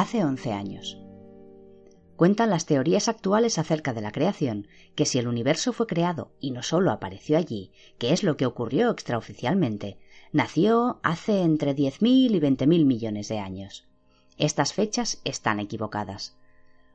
[0.00, 0.98] hace 11 años.
[2.16, 6.52] Cuentan las teorías actuales acerca de la creación que si el universo fue creado y
[6.52, 9.98] no solo apareció allí, que es lo que ocurrió extraoficialmente,
[10.32, 12.00] nació hace entre 10.000
[12.30, 13.88] y 20.000 millones de años.
[14.38, 16.34] Estas fechas están equivocadas.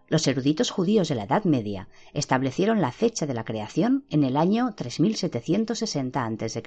[0.07, 4.35] Los eruditos judíos de la Edad Media establecieron la fecha de la creación en el
[4.35, 6.63] año 3760 a.C.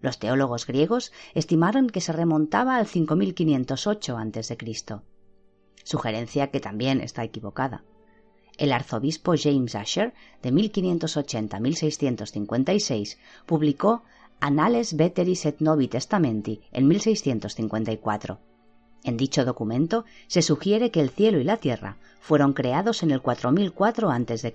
[0.00, 4.56] Los teólogos griegos estimaron que se remontaba al 5508 a.C
[5.84, 7.84] sugerencia que también está equivocada.
[8.58, 10.12] El arzobispo James Asher,
[10.42, 14.02] de 1580 a 1656, publicó
[14.40, 18.38] Annales Veteris et Novi Testamenti en 1654.
[19.04, 23.22] En dicho documento se sugiere que el cielo y la tierra fueron creados en el
[23.22, 24.52] 4004 a.C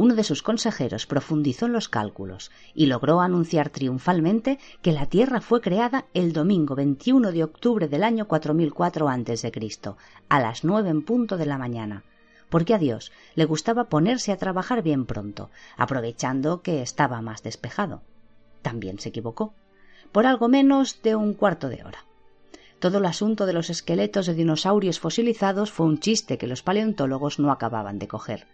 [0.00, 5.42] uno de sus consejeros profundizó en los cálculos y logró anunciar triunfalmente que la Tierra
[5.42, 9.52] fue creada el domingo 21 de octubre del año 4004 a.C.,
[10.30, 12.02] a las nueve en punto de la mañana,
[12.48, 18.00] porque a Dios le gustaba ponerse a trabajar bien pronto, aprovechando que estaba más despejado.
[18.62, 19.52] También se equivocó,
[20.12, 22.06] por algo menos de un cuarto de hora.
[22.78, 27.38] Todo el asunto de los esqueletos de dinosaurios fosilizados fue un chiste que los paleontólogos
[27.38, 28.46] no acababan de coger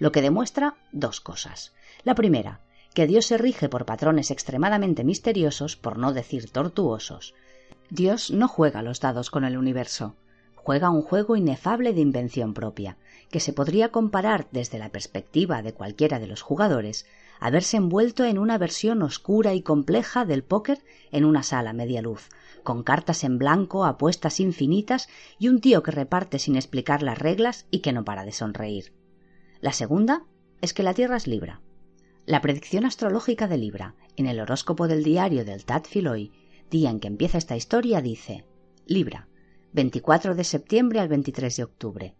[0.00, 1.72] lo que demuestra dos cosas.
[2.02, 2.60] La primera,
[2.94, 7.34] que Dios se rige por patrones extremadamente misteriosos, por no decir tortuosos.
[7.90, 10.16] Dios no juega los dados con el universo,
[10.56, 12.96] juega un juego inefable de invención propia,
[13.30, 17.06] que se podría comparar desde la perspectiva de cualquiera de los jugadores
[17.38, 22.02] a verse envuelto en una versión oscura y compleja del póker en una sala media
[22.02, 22.28] luz,
[22.62, 27.66] con cartas en blanco, apuestas infinitas y un tío que reparte sin explicar las reglas
[27.70, 28.99] y que no para de sonreír.
[29.60, 30.24] La segunda
[30.62, 31.60] es que la Tierra es Libra.
[32.24, 36.30] La predicción astrológica de Libra en el horóscopo del diario del Tat Philoe,
[36.70, 38.46] día en que empieza esta historia, dice
[38.86, 39.28] Libra,
[39.74, 42.14] 24 de septiembre al 23 de octubre.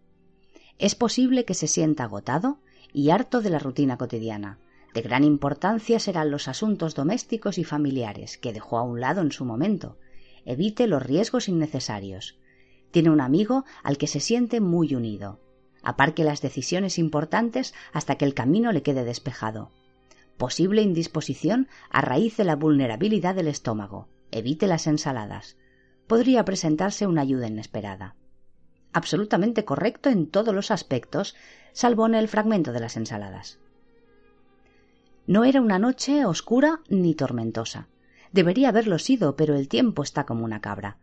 [0.77, 2.59] Es posible que se sienta agotado
[2.93, 4.59] y harto de la rutina cotidiana.
[4.93, 9.33] De gran importancia serán los asuntos domésticos y familiares que dejó a un lado en
[9.33, 9.97] su momento.
[10.45, 12.39] Evite los riesgos innecesarios.
[12.91, 15.41] Tiene un amigo al que se siente muy unido
[15.83, 19.71] aparque las decisiones importantes hasta que el camino le quede despejado.
[20.37, 24.09] Posible indisposición a raíz de la vulnerabilidad del estómago.
[24.31, 25.57] Evite las ensaladas.
[26.07, 28.17] Podría presentarse una ayuda inesperada.
[28.93, 31.37] Absolutamente correcto en todos los aspectos,
[31.73, 33.59] salvo en el fragmento de las ensaladas.
[35.27, 37.89] No era una noche oscura ni tormentosa.
[38.33, 40.99] Debería haberlo sido, pero el tiempo está como una cabra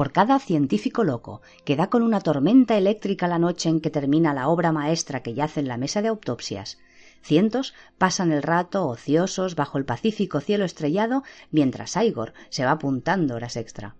[0.00, 4.32] por cada científico loco que da con una tormenta eléctrica la noche en que termina
[4.32, 6.78] la obra maestra que yace en la mesa de autopsias,
[7.20, 13.34] cientos pasan el rato ociosos bajo el pacífico cielo estrellado mientras Igor se va apuntando
[13.34, 13.94] horas extra.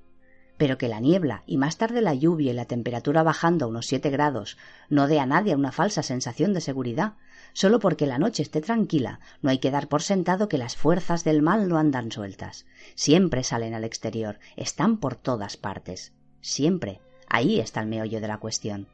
[0.56, 3.84] Pero que la niebla y más tarde la lluvia y la temperatura bajando a unos
[3.84, 4.56] siete grados
[4.88, 7.12] no dé a nadie una falsa sensación de seguridad,
[7.52, 11.24] Solo porque la noche esté tranquila, no hay que dar por sentado que las fuerzas
[11.24, 12.66] del mal no andan sueltas.
[12.94, 16.12] Siempre salen al exterior, están por todas partes.
[16.40, 17.00] Siempre.
[17.28, 18.88] Ahí está el meollo de la cuestión.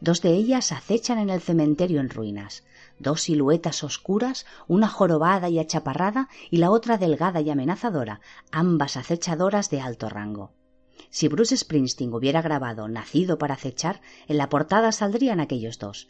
[0.00, 2.64] Dos de ellas acechan en el cementerio en ruinas.
[2.98, 8.20] Dos siluetas oscuras, una jorobada y achaparrada y la otra delgada y amenazadora,
[8.52, 10.52] ambas acechadoras de alto rango.
[11.10, 16.08] Si Bruce Springsteen hubiera grabado Nacido para acechar, en la portada saldrían aquellos dos,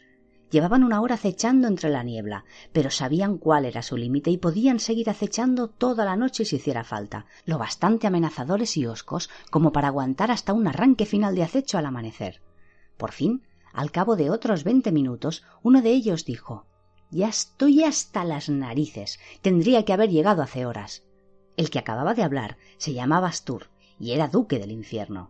[0.51, 2.43] Llevaban una hora acechando entre la niebla,
[2.73, 6.83] pero sabían cuál era su límite y podían seguir acechando toda la noche si hiciera
[6.83, 11.77] falta, lo bastante amenazadores y hoscos como para aguantar hasta un arranque final de acecho
[11.77, 12.41] al amanecer.
[12.97, 13.43] Por fin,
[13.73, 16.65] al cabo de otros veinte minutos, uno de ellos dijo
[17.11, 19.19] Ya estoy hasta las narices.
[19.41, 21.03] Tendría que haber llegado hace horas.
[21.57, 23.67] El que acababa de hablar se llamaba Astur
[23.99, 25.29] y era duque del infierno.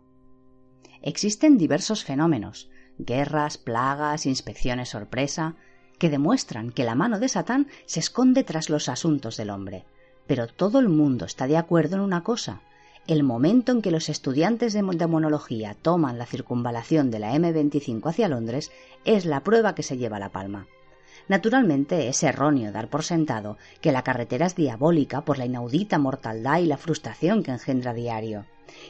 [1.01, 5.55] Existen diversos fenómenos, guerras, plagas, inspecciones sorpresa,
[5.97, 9.85] que demuestran que la mano de Satán se esconde tras los asuntos del hombre.
[10.27, 12.61] Pero todo el mundo está de acuerdo en una cosa.
[13.07, 18.27] El momento en que los estudiantes de demonología toman la circunvalación de la M25 hacia
[18.27, 18.71] Londres
[19.03, 20.67] es la prueba que se lleva la palma.
[21.27, 26.59] Naturalmente es erróneo dar por sentado que la carretera es diabólica por la inaudita mortaldad
[26.59, 28.45] y la frustración que engendra diario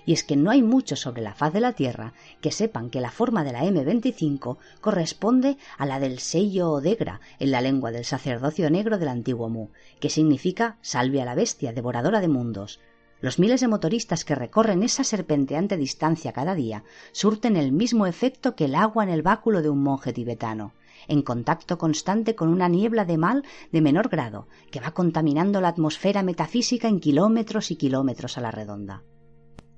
[0.06, 3.02] y es que no hay muchos sobre la faz de la Tierra que sepan que
[3.02, 8.06] la forma de la M25 corresponde a la del sello Odegra en la lengua del
[8.06, 12.80] sacerdocio negro del antiguo Mu, que significa salve a la bestia, devoradora de mundos.
[13.22, 18.56] Los miles de motoristas que recorren esa serpenteante distancia cada día surten el mismo efecto
[18.56, 20.74] que el agua en el báculo de un monje tibetano
[21.08, 25.70] en contacto constante con una niebla de mal de menor grado, que va contaminando la
[25.70, 29.04] atmósfera metafísica en kilómetros y kilómetros a la redonda.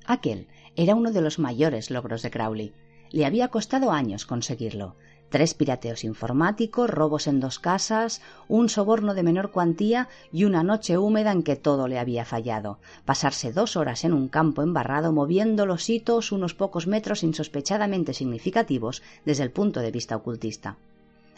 [0.05, 2.73] Aquel era uno de los mayores logros de Crowley.
[3.11, 4.95] Le había costado años conseguirlo.
[5.29, 10.97] Tres pirateos informáticos, robos en dos casas, un soborno de menor cuantía y una noche
[10.97, 12.79] húmeda en que todo le había fallado.
[13.05, 19.01] Pasarse dos horas en un campo embarrado moviendo los hitos unos pocos metros insospechadamente significativos
[19.23, 20.77] desde el punto de vista ocultista.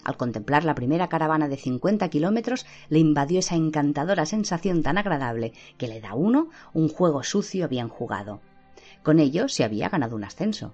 [0.03, 5.53] Al contemplar la primera caravana de cincuenta kilómetros, le invadió esa encantadora sensación tan agradable
[5.77, 8.41] que le da uno un juego sucio bien jugado.
[9.03, 10.73] Con ello se había ganado un ascenso.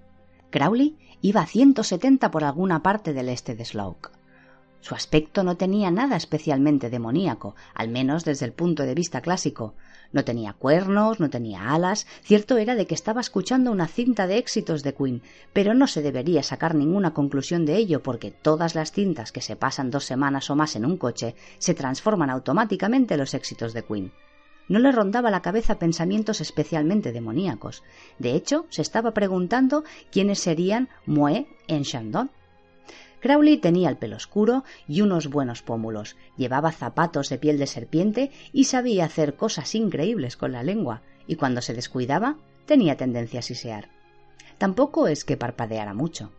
[0.52, 4.12] Crowley iba a 170 por alguna parte del este de Slough.
[4.81, 9.74] Su aspecto no tenía nada especialmente demoníaco, al menos desde el punto de vista clásico.
[10.14, 12.08] No tenía cuernos, no tenía alas.
[12.24, 15.22] Cierto era de que estaba escuchando una cinta de éxitos de Queen,
[15.52, 19.56] pero no se debería sacar ninguna conclusión de ello porque todas las cintas que se
[19.56, 23.84] pasan dos semanas o más en un coche se transforman automáticamente en los éxitos de
[23.84, 24.12] Queen.
[24.69, 27.83] No le rondaba la cabeza pensamientos especialmente demoníacos.
[28.19, 32.30] De hecho, se estaba preguntando quiénes serían Moe en Chandon.
[33.19, 38.31] Crowley tenía el pelo oscuro y unos buenos pómulos, llevaba zapatos de piel de serpiente
[38.54, 43.44] y sabía hacer cosas increíbles con la lengua, y cuando se descuidaba tenía tendencia a
[43.44, 43.89] sisear.
[44.57, 46.31] Tampoco es que parpadeara mucho.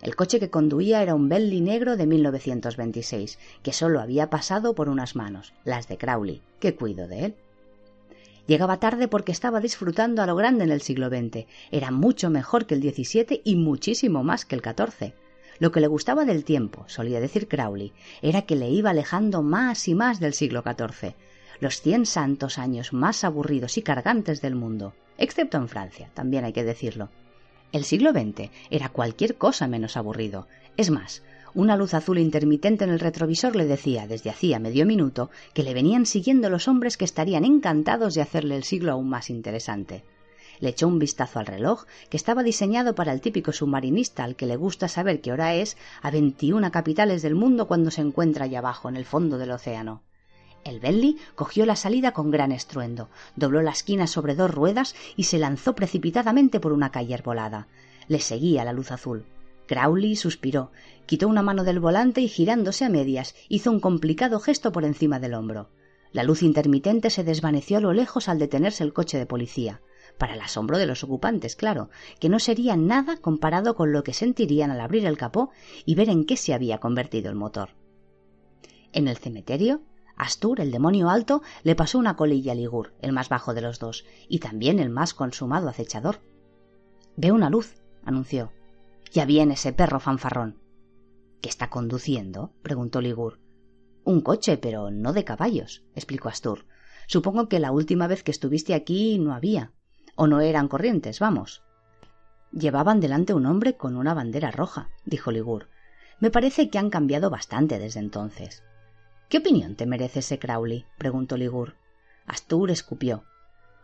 [0.00, 4.88] El coche que conduía era un Bentley negro de 1926, que solo había pasado por
[4.88, 7.34] unas manos, las de Crowley, que cuido de él.
[8.46, 11.46] Llegaba tarde porque estaba disfrutando a lo grande en el siglo XX.
[11.70, 15.14] Era mucho mejor que el XVII y muchísimo más que el XIV.
[15.58, 17.92] Lo que le gustaba del tiempo, solía decir Crowley,
[18.22, 21.14] era que le iba alejando más y más del siglo XIV,
[21.60, 26.52] los cien santos años más aburridos y cargantes del mundo, excepto en Francia, también hay
[26.52, 27.08] que decirlo.
[27.72, 30.46] El siglo XX era cualquier cosa menos aburrido.
[30.76, 31.22] Es más,
[31.54, 35.72] una luz azul intermitente en el retrovisor le decía desde hacía medio minuto que le
[35.72, 40.02] venían siguiendo los hombres que estarían encantados de hacerle el siglo aún más interesante.
[40.60, 44.46] Le echó un vistazo al reloj, que estaba diseñado para el típico submarinista al que
[44.46, 48.58] le gusta saber qué hora es a veintiuna capitales del mundo cuando se encuentra allá
[48.60, 50.02] abajo, en el fondo del océano.
[50.64, 55.24] El Bentley cogió la salida con gran estruendo, dobló la esquina sobre dos ruedas y
[55.24, 57.66] se lanzó precipitadamente por una calle arbolada.
[58.08, 59.26] Le seguía la luz azul.
[59.66, 60.72] Crowley suspiró,
[61.06, 65.18] quitó una mano del volante y girándose a medias hizo un complicado gesto por encima
[65.18, 65.70] del hombro.
[66.12, 69.80] La luz intermitente se desvaneció a lo lejos al detenerse el coche de policía
[70.18, 71.90] para el asombro de los ocupantes, claro,
[72.20, 75.50] que no sería nada comparado con lo que sentirían al abrir el capó
[75.84, 77.70] y ver en qué se había convertido el motor.
[78.92, 79.82] En el cementerio,
[80.16, 83.80] Astur, el demonio alto, le pasó una colilla a Ligur, el más bajo de los
[83.80, 86.20] dos, y también el más consumado acechador.
[87.16, 87.74] Veo una luz,
[88.04, 88.52] anunció.
[89.12, 90.60] Ya viene ese perro fanfarrón.
[91.40, 92.52] ¿Qué está conduciendo?
[92.62, 93.40] preguntó Ligur.
[94.04, 96.66] Un coche, pero no de caballos, explicó Astur.
[97.06, 99.72] Supongo que la última vez que estuviste aquí no había
[100.16, 101.62] o no eran corrientes, vamos.
[102.52, 105.68] Llevaban delante un hombre con una bandera roja, dijo Ligur.
[106.20, 108.62] Me parece que han cambiado bastante desde entonces.
[109.28, 110.86] ¿Qué opinión te merece ese Crowley?
[110.98, 111.74] preguntó Ligur.
[112.26, 113.24] Astur escupió.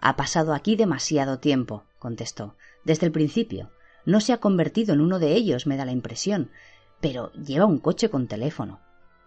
[0.00, 2.56] Ha pasado aquí demasiado tiempo, contestó.
[2.84, 3.72] Desde el principio.
[4.04, 6.50] No se ha convertido en uno de ellos, me da la impresión.
[7.00, 8.80] Pero lleva un coche con teléfono.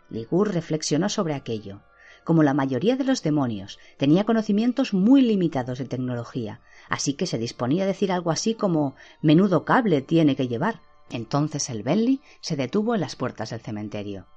[0.10, 1.82] Ligur reflexionó sobre aquello.
[2.24, 7.38] Como la mayoría de los demonios, tenía conocimientos muy limitados de tecnología, así que se
[7.38, 10.80] disponía a decir algo así como menudo cable tiene que llevar.
[11.10, 14.28] Entonces el Bentley se detuvo en las puertas del cementerio.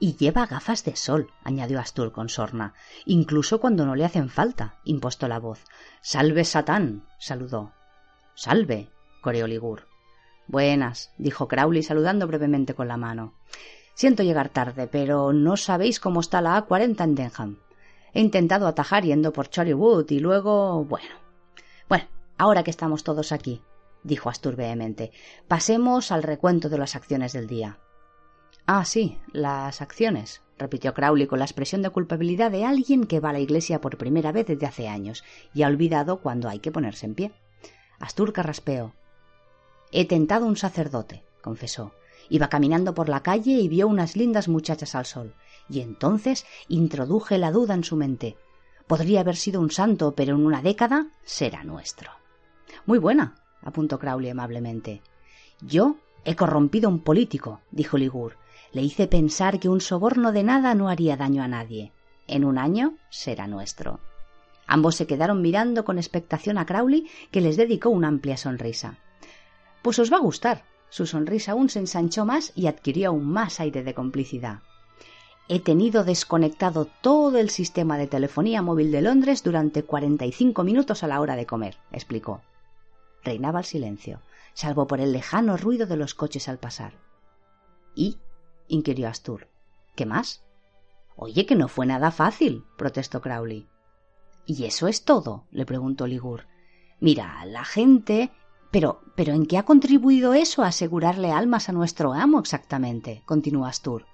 [0.00, 2.74] Y lleva gafas de sol, añadió Astur con sorna,
[3.04, 5.64] incluso cuando no le hacen falta, impostó la voz.
[6.00, 7.72] Salve Satán, saludó.
[8.34, 8.90] Salve,
[9.28, 9.82] coreó Ligur.
[10.46, 13.34] Buenas, dijo Crowley saludando brevemente con la mano.
[13.92, 17.58] Siento llegar tarde, pero no sabéis cómo está la A40 en Denham.
[18.14, 20.82] He intentado atajar yendo por Wood y luego.
[20.82, 21.14] bueno.
[21.90, 22.06] Bueno,
[22.38, 23.60] ahora que estamos todos aquí,
[24.02, 25.12] dijo Astur vehemente,
[25.46, 27.76] pasemos al recuento de las acciones del día.
[28.64, 33.28] Ah, sí, las acciones, repitió Crowley con la expresión de culpabilidad de alguien que va
[33.28, 36.72] a la iglesia por primera vez desde hace años y ha olvidado cuando hay que
[36.72, 37.32] ponerse en pie.
[37.98, 38.94] Astur carraspeó.
[39.92, 41.92] He tentado un sacerdote, confesó.
[42.28, 45.34] Iba caminando por la calle y vio unas lindas muchachas al sol,
[45.68, 48.36] y entonces introduje la duda en su mente.
[48.86, 52.10] Podría haber sido un santo, pero en una década será nuestro.
[52.86, 55.02] Muy buena, apuntó Crowley amablemente.
[55.60, 58.36] Yo he corrompido a un político, dijo Ligur.
[58.72, 61.92] Le hice pensar que un soborno de nada no haría daño a nadie.
[62.26, 64.00] En un año será nuestro.
[64.66, 68.98] Ambos se quedaron mirando con expectación a Crowley, que les dedicó una amplia sonrisa.
[69.82, 73.60] Pues os va a gustar, su sonrisa aún se ensanchó más y adquirió aún más
[73.60, 74.60] aire de complicidad.
[75.48, 80.62] He tenido desconectado todo el sistema de telefonía móvil de Londres durante cuarenta y cinco
[80.62, 82.42] minutos a la hora de comer, explicó.
[83.24, 84.20] reinaba el silencio,
[84.54, 86.94] salvo por el lejano ruido de los coches al pasar.
[87.94, 88.18] ¿Y?
[88.68, 89.48] inquirió Astur.
[89.96, 90.44] ¿Qué más?
[91.16, 93.66] Oye, que no fue nada fácil, protestó Crowley.
[94.46, 95.44] ¿Y eso es todo?
[95.50, 96.46] le preguntó Ligur.
[97.00, 98.30] Mira, la gente.
[98.70, 103.22] Pero, pero ¿en qué ha contribuido eso a asegurarle almas a nuestro amo exactamente?
[103.24, 104.06] continuó Astur.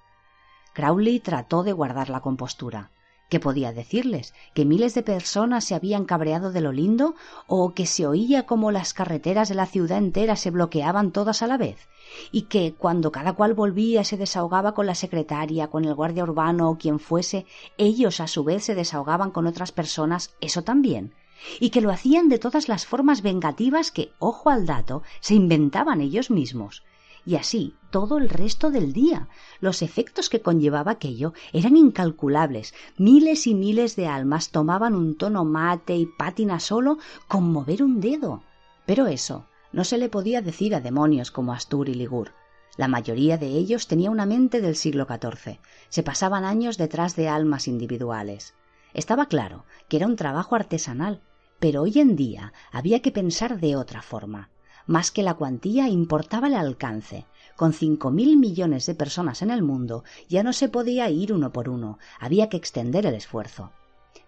[0.73, 2.91] Crowley trató de guardar la compostura.
[3.29, 4.33] ¿Qué podía decirles?
[4.53, 7.15] ¿Que miles de personas se habían cabreado de lo lindo?
[7.47, 11.47] ¿O que se oía como las carreteras de la ciudad entera se bloqueaban todas a
[11.47, 11.89] la vez?
[12.31, 16.69] ¿Y que cuando cada cual volvía se desahogaba con la secretaria, con el guardia urbano
[16.69, 17.47] o quien fuese,
[17.77, 20.35] ellos a su vez se desahogaban con otras personas?
[20.39, 21.15] ¿Eso también?
[21.59, 26.01] Y que lo hacían de todas las formas vengativas que, ojo al dato, se inventaban
[26.01, 26.83] ellos mismos.
[27.25, 29.29] Y así todo el resto del día.
[29.59, 32.73] Los efectos que conllevaba aquello eran incalculables.
[32.97, 37.99] Miles y miles de almas tomaban un tono mate y pátina solo con mover un
[37.99, 38.43] dedo.
[38.85, 42.31] Pero eso no se le podía decir a demonios como Astur y Ligur.
[42.77, 45.59] La mayoría de ellos tenía una mente del siglo XIV.
[45.89, 48.53] Se pasaban años detrás de almas individuales.
[48.95, 51.21] Estaba claro que era un trabajo artesanal,
[51.59, 54.51] pero hoy en día había que pensar de otra forma.
[54.87, 57.25] Más que la cuantía importaba el alcance.
[57.57, 61.51] Con cinco mil millones de personas en el mundo ya no se podía ir uno
[61.51, 63.73] por uno, había que extender el esfuerzo.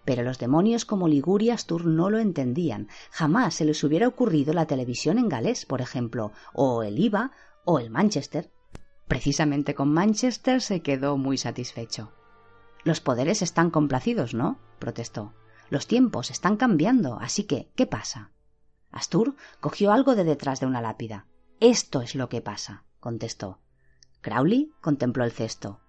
[0.04, 2.88] Pero los demonios como Ligurias Tour no lo entendían.
[3.10, 7.32] Jamás se les hubiera ocurrido la televisión en galés, por ejemplo, o el IVA,
[7.64, 8.50] o el Manchester.
[9.06, 12.12] Precisamente con Manchester se quedó muy satisfecho.
[12.88, 14.58] Los poderes están complacidos, ¿no?
[14.78, 15.34] protestó.
[15.68, 18.30] Los tiempos están cambiando, así que, ¿qué pasa?
[18.90, 21.26] Astur cogió algo de detrás de una lápida.
[21.60, 23.60] Esto es lo que pasa, contestó.
[24.22, 25.82] Crowley contempló el cesto.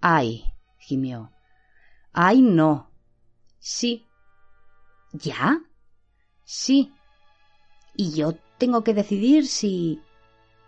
[0.00, 0.44] ¡Ay!
[0.78, 1.32] gimió.
[2.12, 2.92] ¡Ay, no!
[3.58, 4.06] Sí.
[5.12, 5.58] ¿Ya?
[6.44, 6.94] Sí.
[7.96, 10.00] Y yo tengo que decidir si.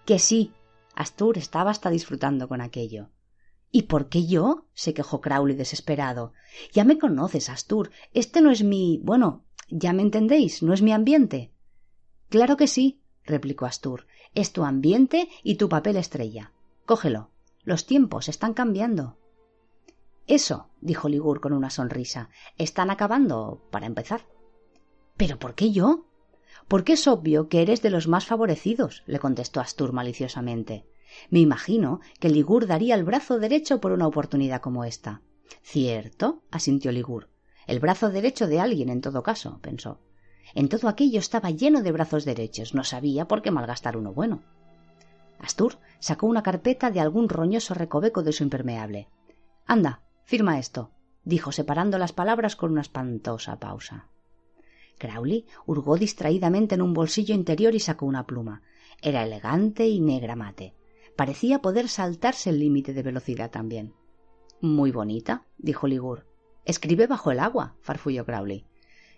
[0.04, 0.52] que sí.
[0.96, 3.08] Astur estaba hasta disfrutando con aquello.
[3.70, 4.66] ¿Y por qué yo?
[4.74, 6.32] se quejó Crowley desesperado.
[6.72, 7.90] Ya me conoces, Astur.
[8.12, 9.00] Este no es mi.
[9.02, 11.52] bueno, ya me entendéis, no es mi ambiente.
[12.28, 14.06] Claro que sí, replicó Astur.
[14.34, 16.52] Es tu ambiente y tu papel estrella.
[16.86, 17.30] Cógelo.
[17.62, 19.18] Los tiempos están cambiando.
[20.26, 22.30] Eso, dijo Ligur con una sonrisa.
[22.56, 24.26] Están acabando, para empezar.
[25.16, 26.06] ¿Pero por qué yo?
[26.68, 30.86] Porque es obvio que eres de los más favorecidos, le contestó Astur maliciosamente.
[31.30, 35.22] Me imagino que Ligur daría el brazo derecho por una oportunidad como esta.
[35.62, 37.28] Cierto, asintió Ligur.
[37.66, 40.00] El brazo derecho de alguien, en todo caso, pensó.
[40.54, 42.74] En todo aquello estaba lleno de brazos derechos.
[42.74, 44.42] No sabía por qué malgastar uno bueno.
[45.38, 49.08] Astur sacó una carpeta de algún roñoso recoveco de su impermeable.
[49.66, 50.90] Anda, firma esto,
[51.24, 54.08] dijo separando las palabras con una espantosa pausa.
[54.98, 58.62] Crowley hurgó distraídamente en un bolsillo interior y sacó una pluma.
[59.00, 60.74] Era elegante y negra mate.
[61.20, 63.92] Parecía poder saltarse el límite de velocidad también.
[64.62, 66.26] Muy bonita, dijo Ligur.
[66.64, 68.64] Escribe bajo el agua, farfulló Crowley.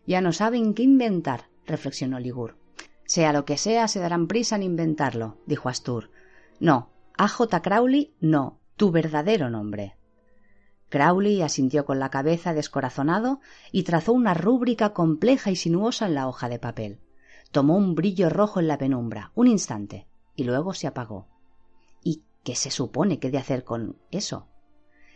[0.04, 2.56] Ya no saben qué inventar, reflexionó Ligur.
[3.04, 6.10] Sea lo que sea, se darán prisa en inventarlo, dijo Astur.
[6.58, 7.28] No, A.
[7.28, 7.62] J.
[7.62, 9.94] Crowley, no, tu verdadero nombre.
[10.88, 13.38] Crowley asintió con la cabeza descorazonado
[13.70, 16.98] y trazó una rúbrica compleja y sinuosa en la hoja de papel.
[17.52, 21.28] Tomó un brillo rojo en la penumbra, un instante, y luego se apagó.
[22.44, 24.48] ¿Qué se supone que de hacer con eso?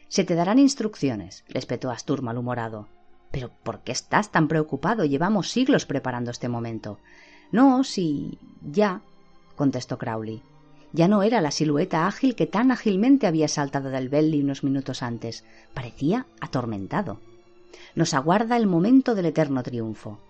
[0.09, 2.89] Se te darán instrucciones, le espetó Astur malhumorado.
[3.33, 5.05] Pero ¿por qué estás tan preocupado?
[5.05, 6.99] Llevamos siglos preparando este momento.
[7.51, 8.39] No, si.
[8.63, 9.03] ya,
[9.57, 10.43] contestó Crowley.
[10.93, 15.03] Ya no era la silueta ágil que tan ágilmente había saltado del Belly unos minutos
[15.03, 15.45] antes.
[15.75, 17.21] Parecía atormentado.
[17.95, 20.21] Nos aguarda el momento del eterno triunfo.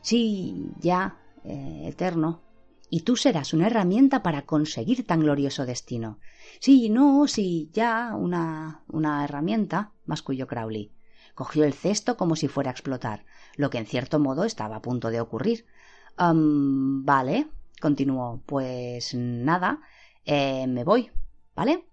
[0.00, 2.40] Sí, ya, eh, eterno,
[2.88, 6.18] y tú serás una herramienta para conseguir tan glorioso destino.
[6.60, 10.92] Sí, no, sí, ya, una, una herramienta, masculló Crowley.
[11.34, 13.26] Cogió el cesto como si fuera a explotar,
[13.56, 15.66] lo que en cierto modo estaba a punto de ocurrir.
[16.18, 17.48] vale,
[17.80, 18.42] continuó.
[18.46, 19.80] Pues nada,
[20.24, 21.10] eh, me voy,
[21.54, 21.84] ¿vale?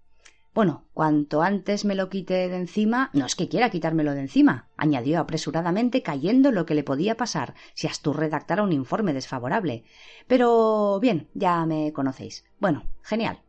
[0.54, 3.10] Bueno, cuanto antes me lo quite de encima.
[3.12, 7.54] No es que quiera quitármelo de encima, añadió apresuradamente, cayendo lo que le podía pasar
[7.74, 9.84] si Astur redactara un informe desfavorable.
[10.28, 12.44] Pero bien, ya me conocéis.
[12.60, 13.43] Bueno, genial.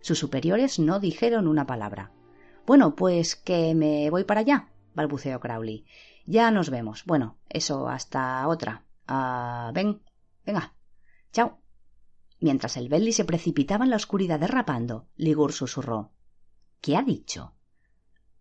[0.00, 2.12] Sus superiores no dijeron una palabra.
[2.66, 5.86] Bueno, pues que me voy para allá, balbuceó Crowley.
[6.26, 7.04] Ya nos vemos.
[7.06, 8.84] Bueno, eso hasta otra.
[9.06, 10.02] Ah, ven,
[10.44, 10.74] venga.
[11.32, 11.60] Chao.
[12.40, 16.12] Mientras el Belly se precipitaba en la oscuridad derrapando, Ligur susurró.
[16.80, 17.54] ¿Qué ha dicho?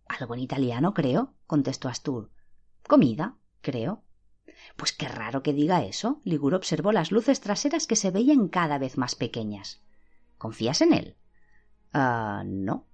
[0.08, 2.32] Algo en italiano, creo, contestó Astur.
[2.84, 4.04] Comida, creo.
[4.76, 6.22] Pues qué raro que diga eso.
[6.24, 9.82] Ligur observó las luces traseras que se veían cada vez más pequeñas.
[10.38, 11.18] ¿Confías en él?
[12.00, 12.86] Ah, no.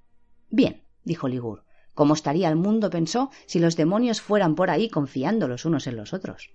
[0.50, 1.65] Bien, dijo Ligur.
[1.93, 5.98] ¿Cómo estaría el mundo, pensó, si los demonios fueran por ahí confiando los unos en
[5.98, 6.51] los otros?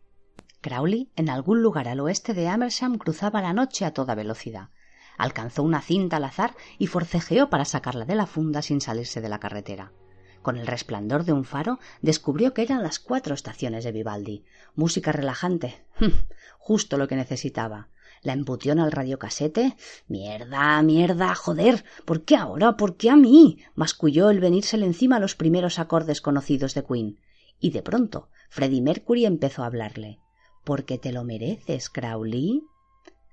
[0.63, 4.71] Crowley, en algún lugar al oeste de Amersham, cruzaba la noche a toda velocidad.
[5.19, 9.29] Alcanzó una cinta al azar y forcejeó para sacarla de la funda sin salirse de
[9.29, 9.93] la carretera.
[10.41, 14.47] Con el resplandor de un faro descubrió que eran las cuatro estaciones de Vivaldi.
[14.75, 15.85] Música relajante.
[16.59, 17.89] Justo lo que necesitaba.
[18.23, 19.77] La embutió en el radiocasete.
[20.07, 21.85] Mierda, mierda, joder.
[22.05, 22.77] ¿Por qué ahora?
[22.77, 23.59] ¿Por qué a mí?
[23.75, 27.19] masculló el venírsele encima los primeros acordes conocidos de Queen.
[27.61, 30.21] Y de pronto, Freddie Mercury empezó a hablarle.
[30.65, 32.63] Porque te lo mereces, Crowley.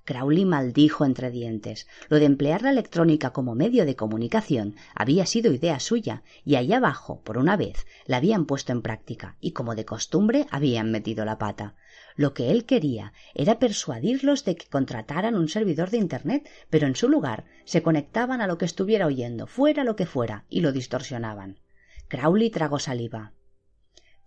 [0.06, 1.88] Crowley maldijo entre dientes.
[2.10, 6.78] Lo de emplear la electrónica como medio de comunicación había sido idea suya, y allá
[6.78, 11.26] abajo, por una vez, la habían puesto en práctica, y como de costumbre habían metido
[11.26, 11.76] la pata.
[12.16, 16.96] Lo que él quería era persuadirlos de que contrataran un servidor de Internet, pero en
[16.96, 20.72] su lugar se conectaban a lo que estuviera oyendo, fuera lo que fuera, y lo
[20.72, 21.60] distorsionaban.
[22.08, 23.34] Crowley tragó saliva.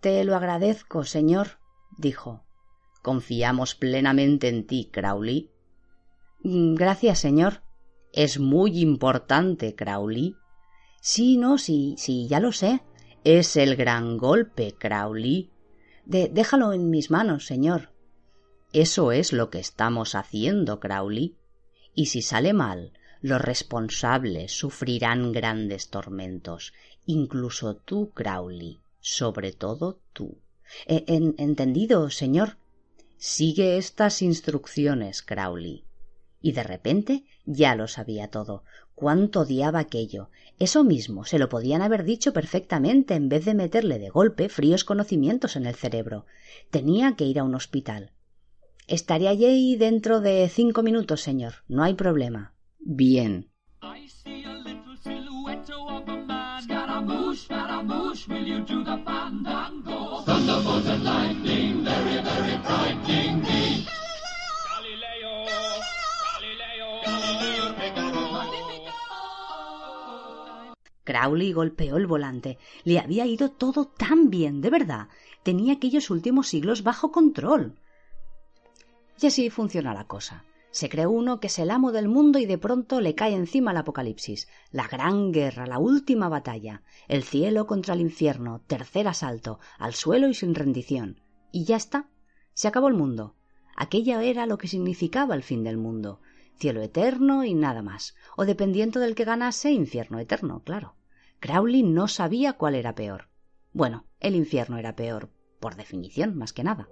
[0.01, 1.59] Te lo agradezco, señor,
[1.97, 2.45] dijo.
[3.01, 5.51] Confiamos plenamente en ti, Crowley.
[6.43, 7.63] Mm, gracias, señor.
[8.13, 10.35] Es muy importante, Crowley.
[11.01, 12.81] Sí, no, sí, sí, ya lo sé.
[13.23, 15.51] Es el gran golpe, Crowley.
[16.09, 17.91] Déjalo en mis manos, señor.
[18.73, 21.35] Eso es lo que estamos haciendo, Crowley.
[21.93, 26.73] Y si sale mal, los responsables sufrirán grandes tormentos,
[27.05, 30.41] incluso tú, Crowley, sobre todo tú.
[30.87, 32.57] E, entendido, señor.
[33.17, 35.85] Sigue estas instrucciones, Crowley.
[36.41, 38.63] Y de repente ya lo sabía todo.
[38.99, 40.29] Cuánto odiaba aquello.
[40.59, 44.83] Eso mismo se lo podían haber dicho perfectamente en vez de meterle de golpe fríos
[44.83, 46.25] conocimientos en el cerebro.
[46.69, 48.11] Tenía que ir a un hospital.
[48.87, 51.63] Estaré allí dentro de cinco minutos, señor.
[51.69, 52.55] No hay problema.
[52.77, 53.47] Bien.
[71.09, 72.59] Crowley golpeó el volante.
[72.83, 75.07] Le había ido todo tan bien, de verdad.
[75.41, 77.79] Tenía aquellos últimos siglos bajo control.
[79.19, 80.45] Y así funciona la cosa.
[80.69, 83.71] Se cree uno que es el amo del mundo y de pronto le cae encima
[83.71, 89.59] el apocalipsis, la gran guerra, la última batalla, el cielo contra el infierno, tercer asalto,
[89.79, 91.21] al suelo y sin rendición.
[91.51, 92.07] Y ya está.
[92.53, 93.33] Se acabó el mundo.
[93.75, 96.19] Aquella era lo que significaba el fin del mundo.
[96.59, 98.13] Cielo eterno y nada más.
[98.37, 100.98] O dependiendo del que ganase, infierno eterno, claro.
[101.39, 103.29] Crowley no sabía cuál era peor.
[103.71, 106.89] Bueno, el infierno era peor, por definición, más que nada.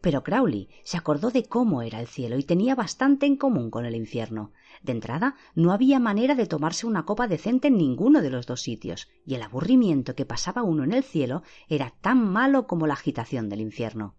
[0.00, 3.84] Pero Crowley se acordó de cómo era el cielo y tenía bastante en común con
[3.84, 4.52] el infierno.
[4.82, 8.62] De entrada, no había manera de tomarse una copa decente en ninguno de los dos
[8.62, 12.94] sitios, y el aburrimiento que pasaba uno en el cielo era tan malo como la
[12.94, 14.14] agitación del infierno.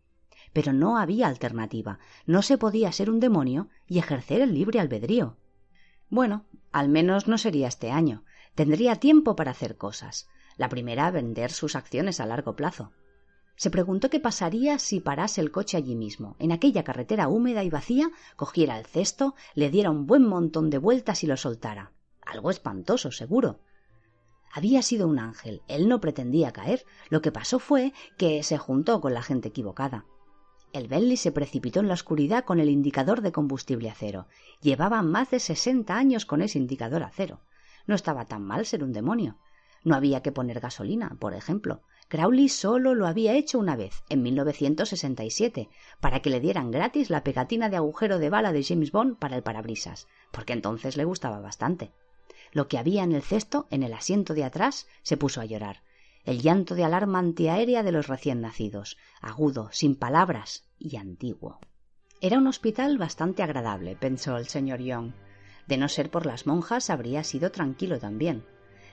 [0.53, 5.37] Pero no había alternativa, no se podía ser un demonio y ejercer el libre albedrío.
[6.09, 8.24] Bueno, al menos no sería este año,
[8.55, 10.29] Tendría tiempo para hacer cosas.
[10.57, 12.93] La primera, vender sus acciones a largo plazo.
[13.57, 17.69] Se preguntó qué pasaría si parase el coche allí mismo, en aquella carretera húmeda y
[17.69, 21.91] vacía, cogiera el cesto, le diera un buen montón de vueltas y lo soltara.
[22.25, 23.59] Algo espantoso, seguro.
[24.53, 26.85] Había sido un ángel, él no pretendía caer.
[27.09, 30.05] Lo que pasó fue que se juntó con la gente equivocada.
[30.71, 34.27] El Bentley se precipitó en la oscuridad con el indicador de combustible a cero.
[34.61, 37.41] Llevaba más de sesenta años con ese indicador a cero.
[37.87, 39.37] No estaba tan mal ser un demonio.
[39.83, 41.83] No había que poner gasolina, por ejemplo.
[42.07, 45.69] Crowley solo lo había hecho una vez, en 1967,
[45.99, 49.35] para que le dieran gratis la pegatina de agujero de bala de James Bond para
[49.35, 51.91] el parabrisas, porque entonces le gustaba bastante.
[52.51, 55.83] Lo que había en el cesto, en el asiento de atrás, se puso a llorar.
[56.23, 61.59] El llanto de alarma antiaérea de los recién nacidos, agudo, sin palabras y antiguo.
[62.21, 65.11] Era un hospital bastante agradable, pensó el señor Young.
[65.67, 68.45] De no ser por las monjas habría sido tranquilo también.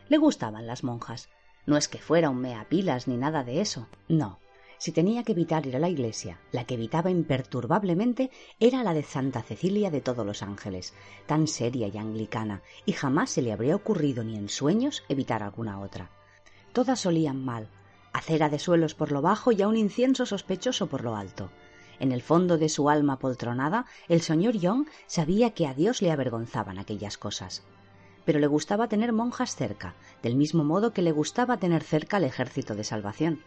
[0.09, 1.29] Le gustaban las monjas.
[1.67, 3.89] No es que fuera un meapilas ni nada de eso.
[4.09, 4.41] No.
[4.79, 9.05] Si tenía que evitar ir a la iglesia, la que evitaba imperturbablemente era la de
[9.05, 10.93] Santa Cecilia de todos los ángeles,
[11.27, 15.79] tan seria y anglicana, y jamás se le habría ocurrido ni en sueños evitar alguna
[15.79, 16.11] otra.
[16.73, 17.69] Todas olían mal,
[18.13, 21.51] acera de suelos por lo bajo y a un incienso sospechoso por lo alto.
[22.01, 26.11] En el fondo de su alma poltronada, el señor Young sabía que a Dios le
[26.11, 27.63] avergonzaban aquellas cosas.
[28.25, 32.25] Pero le gustaba tener monjas cerca, del mismo modo que le gustaba tener cerca el
[32.25, 33.41] ejército de salvación.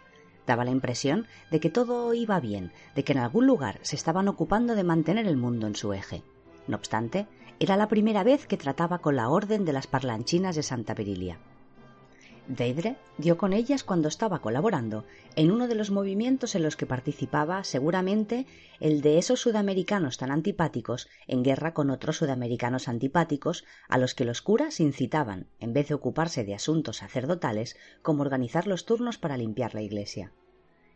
[0.46, 4.28] Daba la impresión de que todo iba bien, de que en algún lugar se estaban
[4.28, 6.24] ocupando de mantener el mundo en su eje.
[6.68, 7.28] No obstante,
[7.60, 11.40] era la primera vez que trataba con la orden de las parlanchinas de Santa Berilia.
[12.48, 15.04] Deidre dio con ellas cuando estaba colaborando
[15.36, 18.46] en uno de los movimientos en los que participaba seguramente
[18.80, 24.26] el de esos sudamericanos tan antipáticos en guerra con otros sudamericanos antipáticos a los que
[24.26, 29.38] los curas incitaban, en vez de ocuparse de asuntos sacerdotales, como organizar los turnos para
[29.38, 30.32] limpiar la iglesia.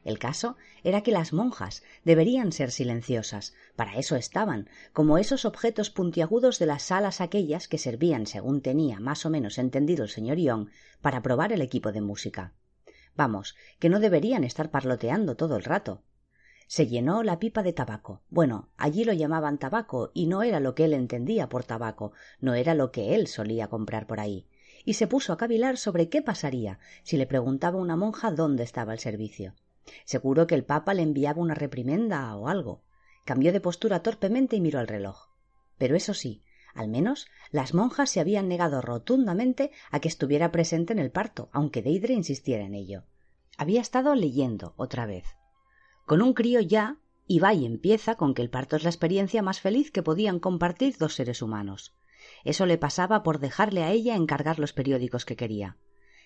[0.06, 5.90] El caso era que las monjas deberían ser silenciosas, para eso estaban, como esos objetos
[5.90, 10.38] puntiagudos de las salas aquellas que servían, según tenía más o menos entendido el señor
[10.38, 10.70] Young,
[11.02, 12.54] para probar el equipo de música.
[13.16, 16.04] Vamos, que no deberían estar parloteando todo el rato.
[16.68, 18.22] Se llenó la pipa de tabaco.
[18.30, 22.54] Bueno, allí lo llamaban tabaco, y no era lo que él entendía por tabaco, no
[22.54, 24.46] era lo que él solía comprar por ahí.
[24.86, 28.94] Y se puso a cavilar sobre qué pasaría si le preguntaba una monja dónde estaba
[28.94, 29.56] el servicio.
[30.06, 32.84] Seguro que el papa le enviaba una reprimenda o algo.
[33.26, 35.30] Cambió de postura torpemente y miró al reloj.
[35.78, 40.94] Pero eso sí, al menos las monjas se habían negado rotundamente a que estuviera presente
[40.94, 43.04] en el parto, aunque Deidre insistiera en ello.
[43.58, 45.26] Había estado leyendo otra vez.
[46.06, 46.98] Con un crío ya,
[47.28, 51.14] y empieza con que el parto es la experiencia más feliz que podían compartir dos
[51.16, 51.96] seres humanos.
[52.44, 55.78] Eso le pasaba por dejarle a ella encargar los periódicos que quería.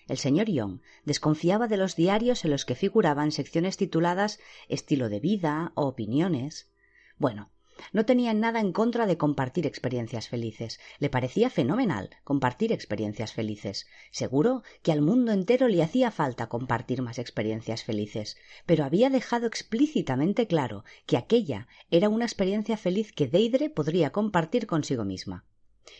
[0.06, 4.38] El señor Young desconfiaba de los diarios en los que figuraban secciones tituladas
[4.68, 6.70] estilo de vida o opiniones.
[7.18, 7.50] Bueno,
[7.92, 10.78] no tenía nada en contra de compartir experiencias felices.
[10.98, 13.86] Le parecía fenomenal compartir experiencias felices.
[14.10, 18.36] Seguro que al mundo entero le hacía falta compartir más experiencias felices,
[18.66, 24.66] pero había dejado explícitamente claro que aquella era una experiencia feliz que Deidre podría compartir
[24.66, 25.44] consigo misma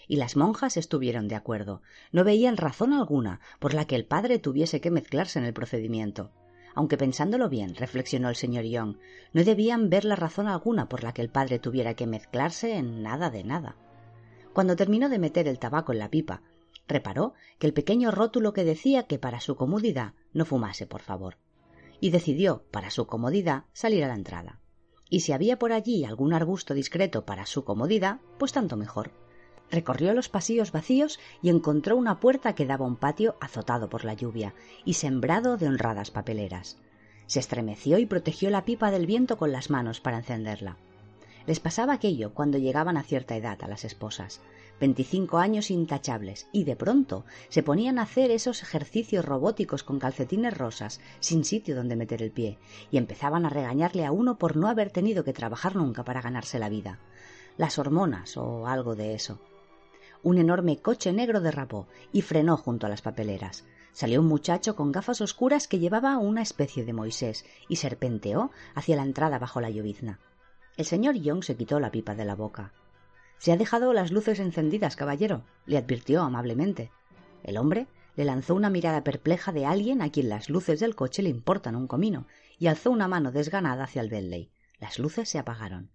[0.08, 1.82] y las monjas estuvieron de acuerdo.
[2.12, 6.30] No veían razón alguna por la que el padre tuviese que mezclarse en el procedimiento.
[6.74, 8.96] Aunque pensándolo bien, reflexionó el señor Young,
[9.32, 13.02] no debían ver la razón alguna por la que el padre tuviera que mezclarse en
[13.02, 13.76] nada de nada.
[14.52, 16.42] Cuando terminó de meter el tabaco en la pipa,
[16.88, 21.38] reparó que el pequeño rótulo que decía que para su comodidad no fumase, por favor,
[22.00, 24.60] y decidió, para su comodidad, salir a la entrada.
[25.08, 29.12] Y si había por allí algún arbusto discreto para su comodidad, pues tanto mejor.
[29.70, 34.04] Recorrió los pasillos vacíos y encontró una puerta que daba a un patio azotado por
[34.04, 36.78] la lluvia y sembrado de honradas papeleras.
[37.26, 40.76] Se estremeció y protegió la pipa del viento con las manos para encenderla.
[41.46, 44.40] Les pasaba aquello cuando llegaban a cierta edad a las esposas,
[44.80, 50.56] veinticinco años intachables, y de pronto se ponían a hacer esos ejercicios robóticos con calcetines
[50.56, 52.58] rosas, sin sitio donde meter el pie,
[52.90, 56.58] y empezaban a regañarle a uno por no haber tenido que trabajar nunca para ganarse
[56.58, 56.98] la vida.
[57.58, 59.38] Las hormonas o algo de eso
[60.24, 63.64] un enorme coche negro derrapó y frenó junto a las papeleras.
[63.92, 68.96] Salió un muchacho con gafas oscuras que llevaba una especie de Moisés y serpenteó hacia
[68.96, 70.18] la entrada bajo la llovizna.
[70.76, 72.72] El señor Young se quitó la pipa de la boca.
[73.38, 76.90] Se ha dejado las luces encendidas, caballero, le advirtió amablemente.
[77.42, 81.22] El hombre le lanzó una mirada perpleja de alguien a quien las luces del coche
[81.22, 82.26] le importan un comino
[82.58, 84.50] y alzó una mano desganada hacia el Bentley.
[84.80, 85.90] Las luces se apagaron.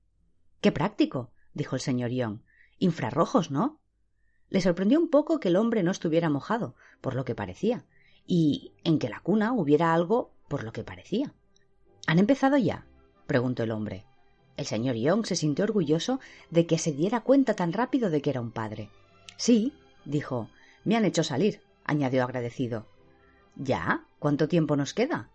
[0.61, 2.41] Qué práctico, dijo el señor Young.
[2.77, 3.78] Infrarrojos, ¿no?
[4.49, 7.85] Le sorprendió un poco que el hombre no estuviera mojado, por lo que parecía,
[8.25, 11.33] y en que la cuna hubiera algo por lo que parecía.
[12.07, 12.85] ¿Han empezado ya?
[13.27, 14.05] preguntó el hombre.
[14.57, 18.31] El señor Young se sintió orgulloso de que se diera cuenta tan rápido de que
[18.31, 18.89] era un padre.
[19.37, 20.49] Sí, dijo.
[20.83, 22.87] Me han hecho salir, añadió agradecido.
[23.55, 24.05] ¿Ya?
[24.19, 25.29] ¿Cuánto tiempo nos queda?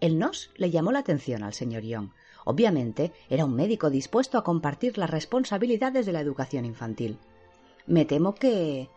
[0.00, 2.10] El nos le llamó la atención al señor Young.
[2.44, 7.18] Obviamente era un médico dispuesto a compartir las responsabilidades de la educación infantil.
[7.86, 8.88] Me temo que.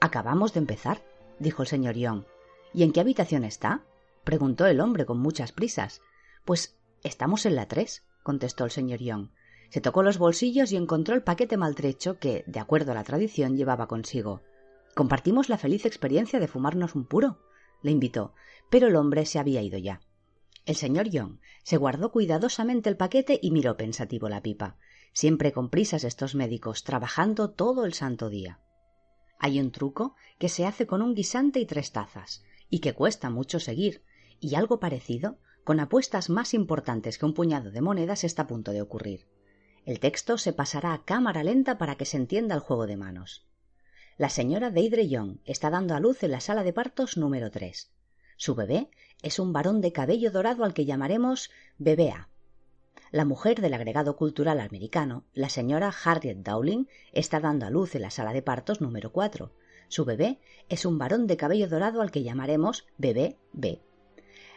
[0.00, 1.02] Acabamos de empezar,
[1.38, 2.24] dijo el señor Young.
[2.72, 3.84] ¿Y en qué habitación está?
[4.24, 6.00] preguntó el hombre con muchas prisas.
[6.46, 9.28] Pues estamos en la tres, contestó el señor Young.
[9.68, 13.58] Se tocó los bolsillos y encontró el paquete maltrecho que, de acuerdo a la tradición,
[13.58, 14.40] llevaba consigo.
[14.94, 17.38] Compartimos la feliz experiencia de fumarnos un puro,
[17.82, 18.34] le invitó,
[18.70, 20.00] pero el hombre se había ido ya.
[20.64, 24.78] El señor Young se guardó cuidadosamente el paquete y miró pensativo la pipa
[25.12, 28.60] siempre con prisas estos médicos, trabajando todo el santo día.
[29.38, 33.30] Hay un truco que se hace con un guisante y tres tazas, y que cuesta
[33.30, 34.04] mucho seguir,
[34.38, 38.72] y algo parecido, con apuestas más importantes que un puñado de monedas, está a punto
[38.72, 39.28] de ocurrir.
[39.84, 43.46] El texto se pasará a cámara lenta para que se entienda el juego de manos.
[44.18, 47.90] La señora Deidre Young está dando a luz en la sala de partos número 3.
[48.36, 48.90] Su bebé
[49.22, 52.28] es un varón de cabello dorado al que llamaremos bebé A.
[53.12, 58.02] La mujer del agregado cultural americano, la señora Harriet Dowling, está dando a luz en
[58.02, 59.50] la sala de partos número 4.
[59.88, 63.82] Su bebé es un varón de cabello dorado al que llamaremos bebé B.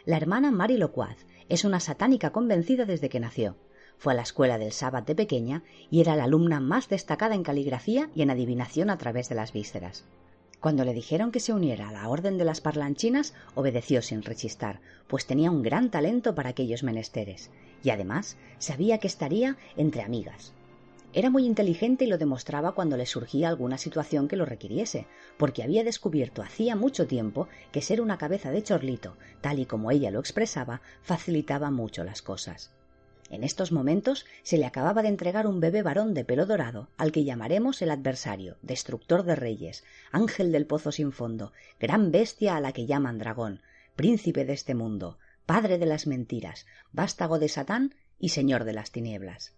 [0.04, 3.56] La hermana Mary Loquaz es una satánica convencida desde que nació.
[3.98, 7.42] Fue a la escuela del Sabbat de pequeña y era la alumna más destacada en
[7.42, 10.04] caligrafía y en adivinación a través de las vísceras.
[10.64, 14.80] Cuando le dijeron que se uniera a la orden de las parlanchinas, obedeció sin rechistar,
[15.08, 17.50] pues tenía un gran talento para aquellos menesteres,
[17.82, 20.54] y además sabía que estaría entre amigas.
[21.12, 25.62] Era muy inteligente y lo demostraba cuando le surgía alguna situación que lo requiriese, porque
[25.62, 30.10] había descubierto hacía mucho tiempo que ser una cabeza de chorlito, tal y como ella
[30.10, 32.70] lo expresaba, facilitaba mucho las cosas.
[33.30, 37.10] En estos momentos se le acababa de entregar un bebé varón de pelo dorado, al
[37.10, 42.60] que llamaremos el adversario, destructor de reyes, ángel del pozo sin fondo, gran bestia a
[42.60, 43.60] la que llaman dragón,
[43.96, 48.90] príncipe de este mundo, padre de las mentiras, vástago de Satán y señor de las
[48.90, 49.54] tinieblas.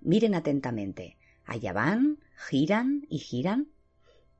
[0.00, 1.16] Miren atentamente.
[1.44, 3.68] Allá van, giran y giran.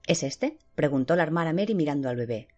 [0.06, 0.58] ¿Es este?
[0.74, 2.48] preguntó la hermana Mary mirando al bebé.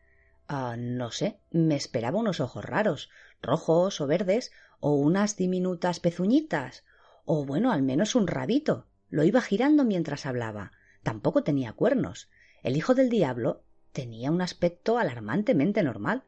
[0.49, 3.11] Ah, no sé, me esperaba unos ojos raros,
[3.43, 6.85] rojos o verdes, o unas diminutas pezuñitas,
[7.25, 8.87] o bueno, al menos un rabito.
[9.11, 10.73] Lo iba girando mientras hablaba.
[11.03, 12.29] Tampoco tenía cuernos.
[12.63, 13.63] El hijo del diablo
[13.93, 16.25] tenía un aspecto alarmantemente normal.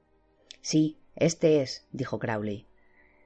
[0.60, 2.66] Sí, este es, dijo Crowley.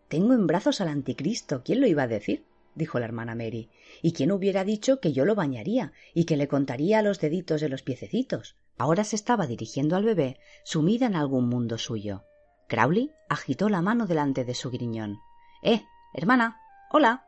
[0.08, 1.62] Tengo en brazos al anticristo.
[1.64, 2.44] ¿Quién lo iba a decir?
[2.74, 3.70] dijo la hermana Mary.
[4.02, 7.68] ¿Y quién hubiera dicho que yo lo bañaría y que le contaría los deditos de
[7.68, 8.56] los piececitos?
[8.76, 12.24] Ahora se estaba dirigiendo al bebé, sumida en algún mundo suyo.
[12.68, 15.18] Crowley agitó la mano delante de su griñón.
[15.62, 16.60] Eh, hermana.
[16.90, 17.26] Hola.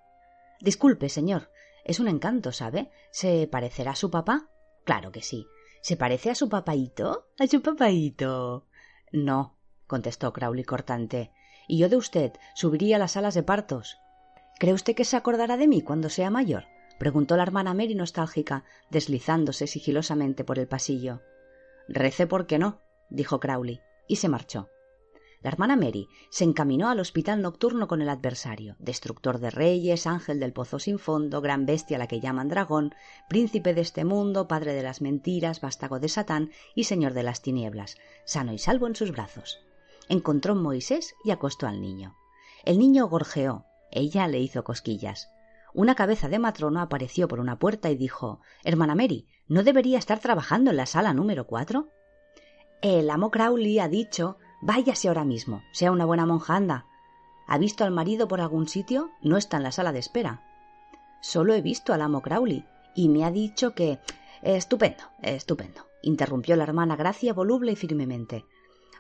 [0.60, 1.50] Disculpe, señor.
[1.84, 2.90] Es un encanto, ¿sabe?
[3.10, 4.48] ¿Se parecerá a su papá?
[4.84, 5.46] Claro que sí.
[5.82, 7.28] ¿Se parece a su papaíto?
[7.38, 8.66] ¿A su papaíto?
[9.12, 11.30] No, contestó Crowley cortante.
[11.68, 13.98] Y yo de usted subiría a las salas de partos.
[14.58, 16.64] ¿Cree usted que se acordará de mí cuando sea mayor?
[16.98, 21.20] preguntó la hermana Mary nostálgica, deslizándose sigilosamente por el pasillo.
[21.88, 24.68] Rece porque no, dijo Crowley, y se marchó.
[25.42, 30.40] La hermana Mary se encaminó al hospital nocturno con el adversario, destructor de reyes, ángel
[30.40, 32.94] del pozo sin fondo, gran bestia a la que llaman dragón,
[33.28, 37.42] príncipe de este mundo, padre de las mentiras, vástago de Satán y señor de las
[37.42, 39.60] tinieblas, sano y salvo en sus brazos.
[40.08, 42.16] Encontró a Moisés y acostó al niño.
[42.64, 43.66] El niño gorjeó.
[43.90, 45.28] Ella le hizo cosquillas.
[45.74, 50.20] Una cabeza de matrono apareció por una puerta y dijo Hermana Mary, ¿no debería estar
[50.20, 51.90] trabajando en la sala número cuatro?
[52.82, 56.86] El amo Crowley ha dicho Váyase ahora mismo, sea una buena monja, anda.
[57.46, 59.10] ¿Ha visto al marido por algún sitio?
[59.20, 60.42] No está en la sala de espera.
[61.20, 62.64] Solo he visto al amo Crowley
[62.94, 64.00] y me ha dicho que.
[64.42, 68.44] Estupendo, estupendo, interrumpió la hermana Gracia voluble y firmemente.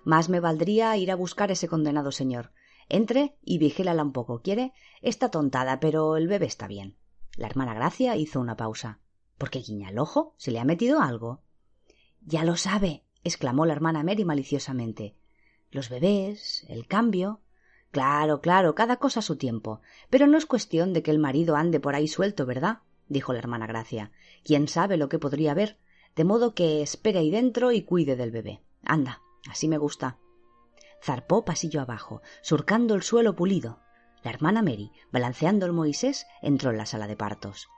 [0.04, 2.52] Más me valdría ir a buscar ese condenado señor.
[2.88, 4.72] Entre y vigílala un poco, ¿quiere?
[5.02, 6.96] Está tontada, pero el bebé está bien.
[7.36, 9.00] La hermana Gracia hizo una pausa.
[9.38, 10.34] ¿Por qué guiña el ojo?
[10.36, 11.42] ¿Se le ha metido algo?
[12.22, 15.16] Ya lo sabe, exclamó la hermana Mary maliciosamente
[15.70, 17.40] los bebés, el cambio.
[17.90, 19.80] Claro, claro, cada cosa a su tiempo.
[20.10, 22.80] Pero no es cuestión de que el marido ande por ahí suelto, ¿verdad?
[23.08, 24.12] dijo la hermana Gracia.
[24.44, 25.78] Quién sabe lo que podría haber.
[26.14, 28.62] De modo que espere ahí dentro y cuide del bebé.
[28.82, 30.18] Anda, así me gusta.
[31.02, 33.80] Zarpó pasillo abajo, surcando el suelo pulido.
[34.22, 37.68] La hermana Mary, balanceando el Moisés, entró en la sala de partos.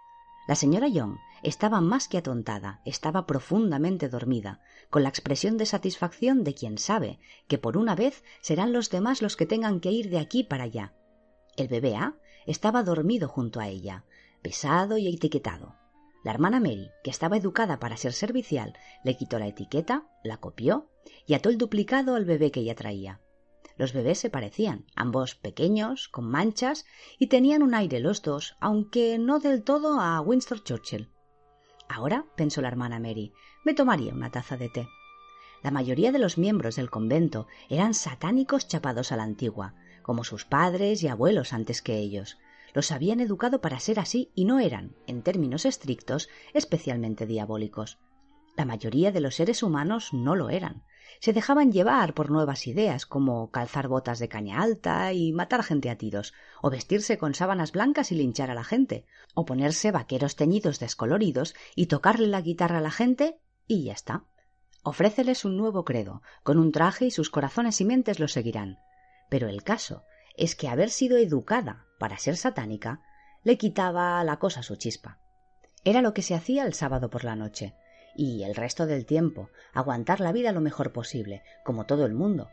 [0.46, 6.44] La señora Young estaba más que atontada, estaba profundamente dormida, con la expresión de satisfacción
[6.44, 10.10] de quien sabe que por una vez serán los demás los que tengan que ir
[10.10, 10.94] de aquí para allá.
[11.56, 14.04] El bebé A estaba dormido junto a ella,
[14.42, 15.76] pesado y etiquetado.
[16.24, 18.74] La hermana Mary, que estaba educada para ser servicial,
[19.04, 20.90] le quitó la etiqueta, la copió
[21.26, 23.20] y ató el duplicado al bebé que ella traía.
[23.76, 26.84] Los bebés se parecían, ambos pequeños, con manchas,
[27.18, 31.12] y tenían un aire los dos, aunque no del todo a Winston Churchill.
[31.88, 33.32] Ahora, pensó la hermana Mary,
[33.64, 34.88] me tomaría una taza de té.
[35.62, 40.44] La mayoría de los miembros del convento eran satánicos chapados a la antigua, como sus
[40.44, 42.38] padres y abuelos antes que ellos.
[42.74, 47.98] Los habían educado para ser así y no eran, en términos estrictos, especialmente diabólicos.
[48.56, 50.82] La mayoría de los seres humanos no lo eran,
[51.20, 55.90] se dejaban llevar por nuevas ideas como calzar botas de caña alta y matar gente
[55.90, 59.04] a tiros, o vestirse con sábanas blancas y linchar a la gente,
[59.34, 64.24] o ponerse vaqueros teñidos descoloridos y tocarle la guitarra a la gente y ya está.
[64.82, 68.78] Ofréceles un nuevo credo, con un traje y sus corazones y mentes lo seguirán.
[69.28, 70.04] Pero el caso
[70.36, 73.02] es que haber sido educada para ser satánica
[73.42, 75.18] le quitaba a la cosa su chispa.
[75.84, 77.74] Era lo que se hacía el sábado por la noche
[78.18, 82.50] y el resto del tiempo aguantar la vida lo mejor posible, como todo el mundo.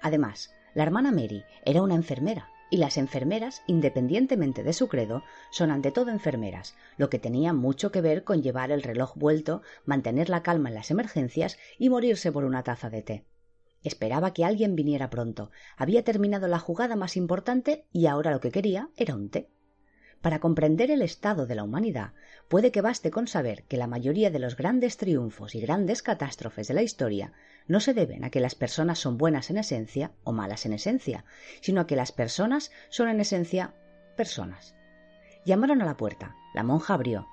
[0.00, 5.72] Además, la hermana Mary era una enfermera, y las enfermeras, independientemente de su credo, son
[5.72, 10.28] ante todo enfermeras, lo que tenía mucho que ver con llevar el reloj vuelto, mantener
[10.28, 13.24] la calma en las emergencias y morirse por una taza de té.
[13.82, 15.50] Esperaba que alguien viniera pronto.
[15.76, 19.50] Había terminado la jugada más importante y ahora lo que quería era un té.
[20.20, 22.12] Para comprender el estado de la humanidad,
[22.48, 26.66] puede que baste con saber que la mayoría de los grandes triunfos y grandes catástrofes
[26.66, 27.32] de la historia
[27.68, 31.24] no se deben a que las personas son buenas en esencia o malas en esencia,
[31.60, 33.74] sino a que las personas son en esencia
[34.16, 34.74] personas.
[35.44, 36.34] Llamaron a la puerta.
[36.52, 37.28] La monja abrió.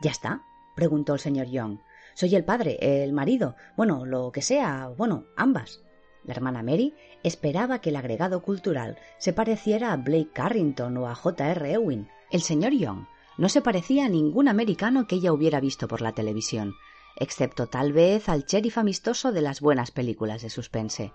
[0.00, 0.42] ¿Ya está?
[0.76, 1.80] preguntó el señor Young.
[2.14, 5.82] Soy el padre, el marido, bueno, lo que sea, bueno, ambas.
[6.24, 11.14] La hermana Mary esperaba que el agregado cultural se pareciera a Blake Carrington o a
[11.14, 11.72] J.R.
[11.72, 12.08] Ewing.
[12.30, 13.06] El señor Young
[13.38, 16.74] no se parecía a ningún americano que ella hubiera visto por la televisión,
[17.16, 21.12] excepto tal vez al sheriff amistoso de las buenas películas de suspense.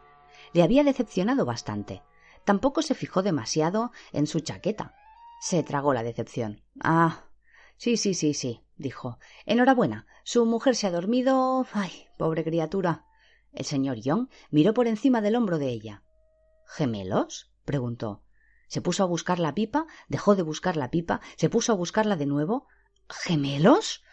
[0.53, 2.01] Le había decepcionado bastante.
[2.45, 4.95] Tampoco se fijó demasiado en su chaqueta.
[5.39, 6.63] Se tragó la decepción.
[6.81, 7.25] Ah.
[7.77, 9.19] Sí, sí, sí, sí, dijo.
[9.45, 10.07] Enhorabuena.
[10.23, 11.65] Su mujer se ha dormido.
[11.73, 13.05] Ay, pobre criatura.
[13.51, 16.03] El señor Young miró por encima del hombro de ella.
[16.65, 17.51] ¿Gemelos?
[17.65, 18.22] preguntó.
[18.73, 22.15] Se puso a buscar la pipa, dejó de buscar la pipa, se puso a buscarla
[22.15, 22.65] de nuevo.
[23.07, 24.03] ¿Gemelos?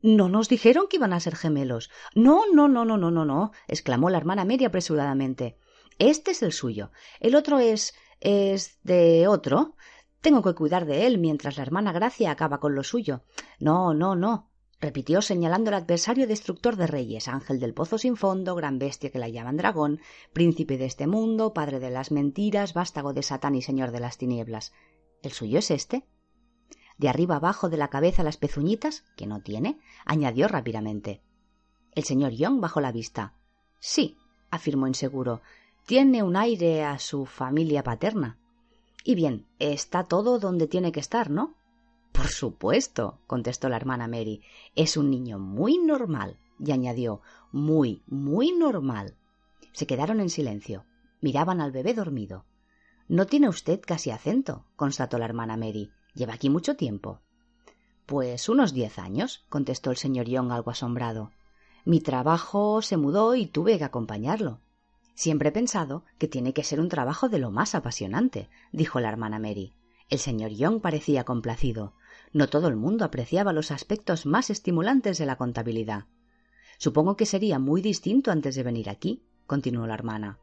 [0.00, 1.90] No nos dijeron que iban a ser gemelos.
[2.14, 5.58] No, no, no, no, no, no, no, exclamó la hermana Mary apresuradamente.
[5.98, 6.92] Este es el suyo.
[7.20, 7.92] El otro es.
[8.20, 9.76] es de otro.
[10.22, 13.22] Tengo que cuidar de él mientras la hermana Gracia acaba con lo suyo.
[13.60, 14.48] No, no, no
[14.80, 19.18] repitió señalando al adversario destructor de reyes, ángel del pozo sin fondo, gran bestia que
[19.18, 20.00] la llaman dragón,
[20.32, 24.18] príncipe de este mundo, padre de las mentiras, vástago de Satán y señor de las
[24.18, 24.72] tinieblas.
[25.22, 26.04] ¿El suyo es este?
[26.98, 31.20] De arriba abajo de la cabeza las pezuñitas, que no tiene, añadió rápidamente.
[31.94, 33.34] El señor Young bajó la vista.
[33.80, 34.16] Sí,
[34.50, 35.42] afirmó inseguro.
[35.86, 38.38] Tiene un aire a su familia paterna.
[39.04, 41.55] Y bien, está todo donde tiene que estar, ¿no?
[42.16, 44.42] Por supuesto, contestó la hermana Mary.
[44.74, 46.38] Es un niño muy normal.
[46.58, 47.20] Y añadió
[47.52, 49.14] muy, muy normal.
[49.72, 50.86] Se quedaron en silencio.
[51.20, 52.46] Miraban al bebé dormido.
[53.08, 55.90] No tiene usted casi acento, constató la hermana Mary.
[56.14, 57.20] ¿Lleva aquí mucho tiempo?
[58.06, 61.32] Pues unos diez años, contestó el señor Young algo asombrado.
[61.84, 64.60] Mi trabajo se mudó y tuve que acompañarlo.
[65.14, 69.08] Siempre he pensado que tiene que ser un trabajo de lo más apasionante, dijo la
[69.08, 69.74] hermana Mary.
[70.08, 71.94] El señor Young parecía complacido.
[72.32, 76.06] No todo el mundo apreciaba los aspectos más estimulantes de la contabilidad.
[76.78, 80.38] Supongo que sería muy distinto antes de venir aquí, continuó la hermana.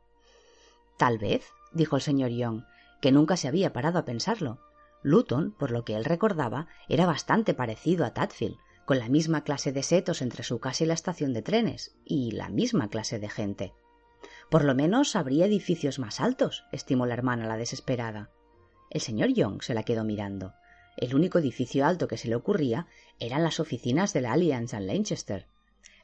[0.97, 2.63] Tal vez, dijo el señor Young,
[3.01, 4.59] que nunca se había parado a pensarlo.
[5.01, 9.71] Luton, por lo que él recordaba, era bastante parecido a Tadfield, con la misma clase
[9.71, 13.29] de setos entre su casa y la estación de trenes, y la misma clase de
[13.29, 13.73] gente.
[14.49, 18.31] Por lo menos habría edificios más altos, estimó la hermana la desesperada.
[18.89, 20.53] El señor Young se la quedó mirando.
[20.97, 22.87] El único edificio alto que se le ocurría
[23.19, 25.47] eran las oficinas de la Alliance en Lanchester.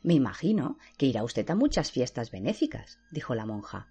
[0.02, 3.88] Me imagino que irá usted a muchas fiestas benéficas, dijo la monja.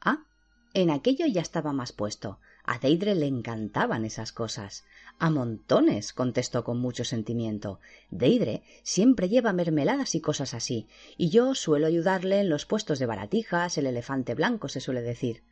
[0.00, 0.24] Ah,
[0.72, 2.38] en aquello ya estaba más puesto.
[2.64, 4.84] A Deidre le encantaban esas cosas.
[5.18, 7.80] A montones, contestó con mucho sentimiento.
[8.10, 13.06] Deidre siempre lleva mermeladas y cosas así, y yo suelo ayudarle en los puestos de
[13.06, 15.42] baratijas, el elefante blanco se suele decir.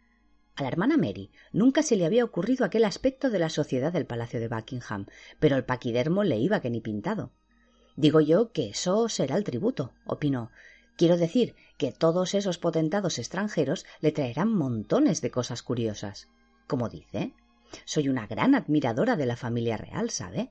[0.59, 4.07] A la hermana Mary nunca se le había ocurrido aquel aspecto de la sociedad del
[4.07, 5.07] Palacio de Buckingham,
[5.38, 7.31] pero el paquidermo le iba que ni pintado.
[7.94, 10.51] Digo yo que eso será el tributo, opinó.
[10.97, 16.29] Quiero decir que todos esos potentados extranjeros le traerán montones de cosas curiosas.
[16.66, 17.35] Como dice,
[17.85, 20.51] soy una gran admiradora de la familia real, ¿sabe?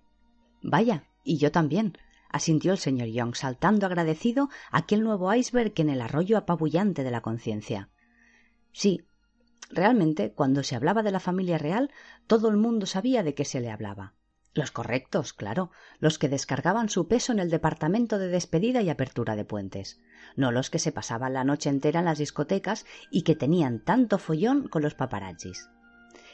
[0.62, 1.98] Vaya, y yo también,
[2.30, 7.20] asintió el señor Young, saltando agradecido aquel nuevo iceberg en el arroyo apabullante de la
[7.20, 7.90] conciencia.
[8.72, 9.04] Sí,
[9.70, 11.92] Realmente, cuando se hablaba de la familia real,
[12.26, 14.14] todo el mundo sabía de qué se le hablaba.
[14.54, 19.36] Los correctos, claro, los que descargaban su peso en el departamento de despedida y apertura
[19.36, 20.00] de puentes,
[20.36, 24.18] no los que se pasaban la noche entera en las discotecas y que tenían tanto
[24.18, 25.70] follón con los paparazzis.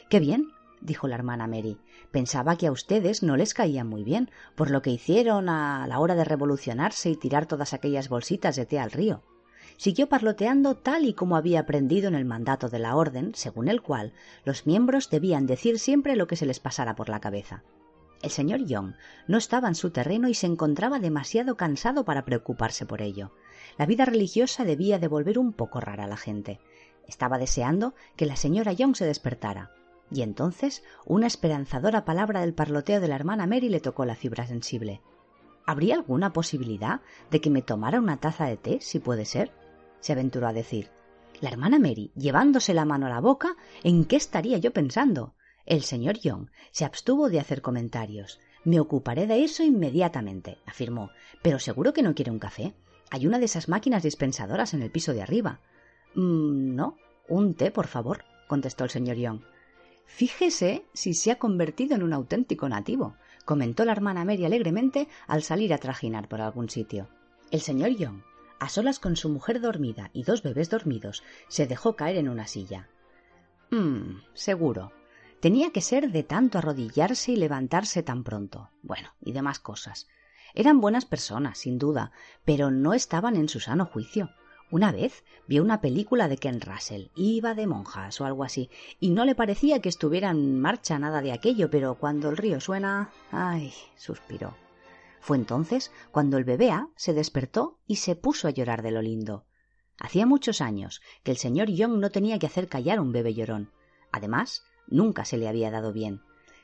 [0.08, 0.48] Qué bien,
[0.80, 1.78] dijo la hermana Mary.
[2.12, 5.98] Pensaba que a ustedes no les caía muy bien, por lo que hicieron a la
[5.98, 9.22] hora de revolucionarse y tirar todas aquellas bolsitas de té al río
[9.76, 13.82] siguió parloteando tal y como había aprendido en el mandato de la orden, según el
[13.82, 14.12] cual
[14.44, 17.62] los miembros debían decir siempre lo que se les pasara por la cabeza.
[18.22, 18.94] El señor Young
[19.28, 23.32] no estaba en su terreno y se encontraba demasiado cansado para preocuparse por ello.
[23.76, 26.58] La vida religiosa debía de volver un poco rara a la gente.
[27.06, 29.72] Estaba deseando que la señora Young se despertara.
[30.10, 34.46] Y entonces una esperanzadora palabra del parloteo de la hermana Mary le tocó la fibra
[34.46, 35.02] sensible.
[35.66, 39.52] ¿Habría alguna posibilidad de que me tomara una taza de té, si puede ser?
[40.04, 40.90] Se aventuró a decir.
[41.40, 45.34] La hermana Mary, llevándose la mano a la boca, ¿en qué estaría yo pensando?
[45.64, 48.38] El señor Young se abstuvo de hacer comentarios.
[48.64, 51.08] Me ocuparé de eso inmediatamente, afirmó.
[51.40, 52.74] Pero seguro que no quiere un café.
[53.10, 55.60] Hay una de esas máquinas dispensadoras en el piso de arriba.
[56.14, 59.40] Mm, no, un té, por favor, contestó el señor Young.
[60.04, 65.42] Fíjese si se ha convertido en un auténtico nativo, comentó la hermana Mary alegremente al
[65.42, 67.08] salir a trajinar por algún sitio.
[67.50, 68.20] El señor Young,
[68.58, 72.46] a solas con su mujer dormida y dos bebés dormidos, se dejó caer en una
[72.46, 72.88] silla.
[73.70, 74.92] Mmm, seguro.
[75.40, 78.70] Tenía que ser de tanto arrodillarse y levantarse tan pronto.
[78.82, 80.08] Bueno, y demás cosas.
[80.54, 82.12] Eran buenas personas, sin duda,
[82.44, 84.30] pero no estaban en su sano juicio.
[84.70, 89.10] Una vez vio una película de Ken Russell, iba de monjas o algo así, y
[89.10, 93.10] no le parecía que estuviera en marcha nada de aquello, pero cuando el río suena.
[93.30, 93.72] ay.
[93.96, 94.63] suspiró.
[95.24, 99.00] Fue entonces cuando el bebé A se despertó y se puso a llorar de lo
[99.00, 99.46] lindo.
[99.98, 103.72] Hacía muchos años que el señor Young no tenía que hacer callar un bebé llorón.
[104.12, 106.20] Además, nunca se le había dado bien.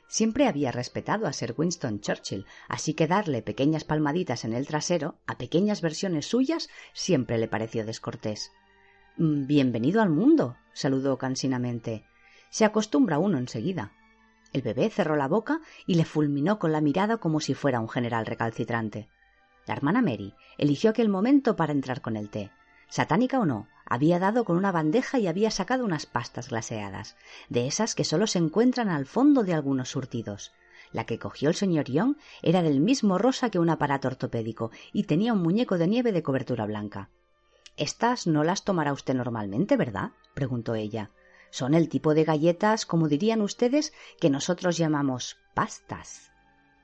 [0.09, 5.15] Siempre había respetado a Sir Winston Churchill, así que darle pequeñas palmaditas en el trasero,
[5.27, 8.53] a pequeñas versiones suyas, siempre le pareció descortés.
[9.17, 12.05] Mm, bienvenido al mundo, saludó cansinamente.
[12.51, 13.95] Se acostumbra uno enseguida.
[14.53, 17.89] El bebé cerró la boca y le fulminó con la mirada como si fuera un
[17.89, 19.09] general recalcitrante.
[19.67, 22.51] La hermana Mary eligió aquel momento para entrar con el té.
[22.89, 27.17] Satánica o no, había dado con una bandeja y había sacado unas pastas glaseadas,
[27.49, 30.53] de esas que solo se encuentran al fondo de algunos surtidos.
[30.93, 35.05] La que cogió el señor Young era del mismo rosa que un aparato ortopédico y
[35.05, 37.11] tenía un muñeco de nieve de cobertura blanca.
[37.77, 40.11] Estas no las tomará usted normalmente, ¿verdad?
[40.35, 41.11] preguntó ella.
[41.51, 46.31] Son el tipo de galletas, como dirían ustedes, que nosotros llamamos pastas.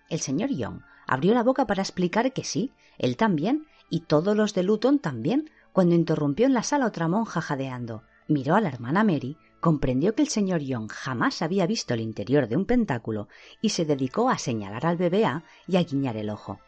[0.08, 4.54] El señor Young abrió la boca para explicar que sí, él también, y todos los
[4.54, 8.02] de Luton también, cuando interrumpió en la sala otra monja jadeando.
[8.28, 12.48] Miró a la hermana Mary, comprendió que el señor Young jamás había visto el interior
[12.48, 13.28] de un pentáculo
[13.60, 16.58] y se dedicó a señalar al bebé A y a guiñar el ojo.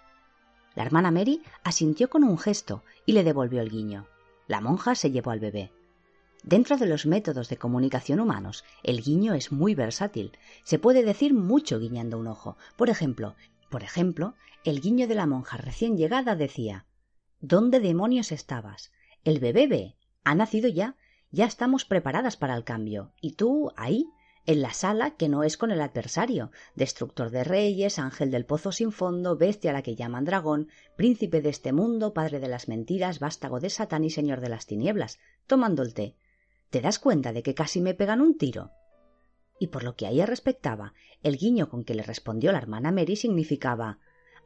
[0.74, 4.06] La hermana Mary asintió con un gesto y le devolvió el guiño.
[4.46, 5.72] La monja se llevó al bebé.
[6.44, 10.32] Dentro de los métodos de comunicación humanos, el guiño es muy versátil.
[10.64, 12.56] Se puede decir mucho guiñando un ojo.
[12.76, 13.34] Por ejemplo,
[13.70, 14.34] por ejemplo,
[14.64, 16.86] el guiño de la monja recién llegada decía
[17.40, 18.92] ¿Dónde demonios estabas?
[19.24, 19.96] El bebé ve.
[20.24, 20.96] Ha nacido ya.
[21.30, 23.12] Ya estamos preparadas para el cambio.
[23.20, 24.06] Y tú, ahí,
[24.46, 28.72] en la sala que no es con el adversario, destructor de reyes, ángel del pozo
[28.72, 32.66] sin fondo, bestia a la que llaman dragón, príncipe de este mundo, padre de las
[32.66, 36.16] mentiras, vástago de Satán y señor de las tinieblas, tomando el té.
[36.70, 38.72] ¿Te das cuenta de que casi me pegan un tiro?
[39.58, 42.92] Y por lo que a ella respectaba, el guiño con que le respondió la hermana
[42.92, 43.98] Mary significaba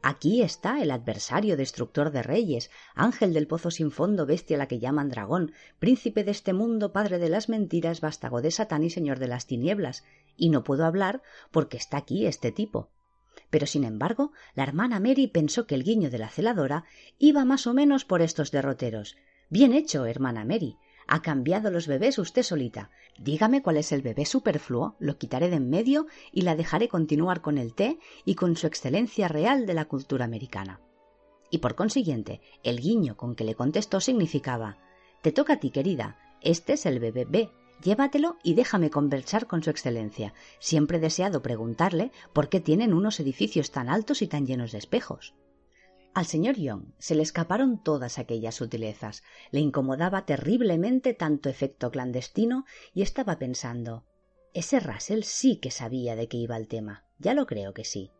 [0.05, 4.79] Aquí está el adversario destructor de reyes, ángel del pozo sin fondo, bestia la que
[4.79, 9.19] llaman dragón, príncipe de este mundo, padre de las mentiras, vástago de Satán y señor
[9.19, 10.03] de las tinieblas,
[10.35, 11.21] y no puedo hablar
[11.51, 12.89] porque está aquí este tipo.
[13.49, 16.83] Pero sin embargo, la hermana Mary pensó que el guiño de la celadora
[17.17, 19.15] iba más o menos por estos derroteros.
[19.49, 20.75] Bien hecho, hermana Mary.
[21.07, 22.89] Ha cambiado los bebés usted solita.
[23.19, 27.41] Dígame cuál es el bebé superfluo, lo quitaré de en medio y la dejaré continuar
[27.41, 30.79] con el té y con su excelencia real de la cultura americana.
[31.49, 34.77] Y por consiguiente, el guiño con que le contestó significaba
[35.21, 36.17] Te toca a ti, querida.
[36.41, 37.51] Este es el bebé B.
[37.83, 40.33] Llévatelo y déjame conversar con su excelencia.
[40.59, 44.77] Siempre he deseado preguntarle por qué tienen unos edificios tan altos y tan llenos de
[44.77, 45.35] espejos.
[46.13, 52.65] Al señor Young se le escaparon todas aquellas sutilezas, le incomodaba terriblemente tanto efecto clandestino
[52.93, 54.05] y estaba pensando
[54.53, 57.05] ese Russell sí que sabía de qué iba el tema.
[57.17, 58.11] Ya lo creo que sí.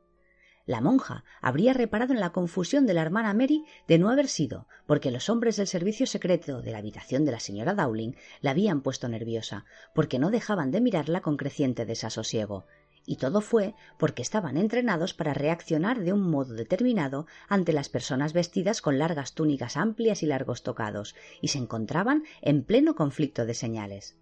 [0.65, 4.67] La monja habría reparado en la confusión de la hermana Mary de no haber sido,
[4.87, 8.81] porque los hombres del servicio secreto de la habitación de la señora Dowling la habían
[8.81, 12.65] puesto nerviosa, porque no dejaban de mirarla con creciente desasosiego,
[13.05, 18.33] y todo fue porque estaban entrenados para reaccionar de un modo determinado ante las personas
[18.33, 23.53] vestidas con largas túnicas amplias y largos tocados, y se encontraban en pleno conflicto de
[23.53, 24.17] señales.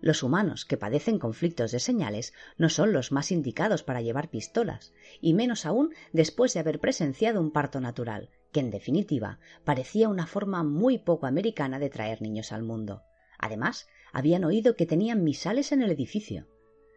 [0.00, 4.92] Los humanos que padecen conflictos de señales no son los más indicados para llevar pistolas,
[5.20, 10.26] y menos aún después de haber presenciado un parto natural, que en definitiva parecía una
[10.26, 13.02] forma muy poco americana de traer niños al mundo.
[13.38, 16.46] Además, habían oído que tenían misales en el edificio.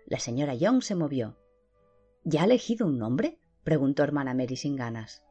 [0.10, 1.38] La señora Young se movió.
[2.24, 3.40] ¿Ya ha elegido un nombre?
[3.64, 5.24] preguntó hermana Mary sin ganas.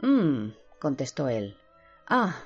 [0.00, 0.50] Mmm,
[0.80, 1.56] contestó él.
[2.06, 2.36] Ah,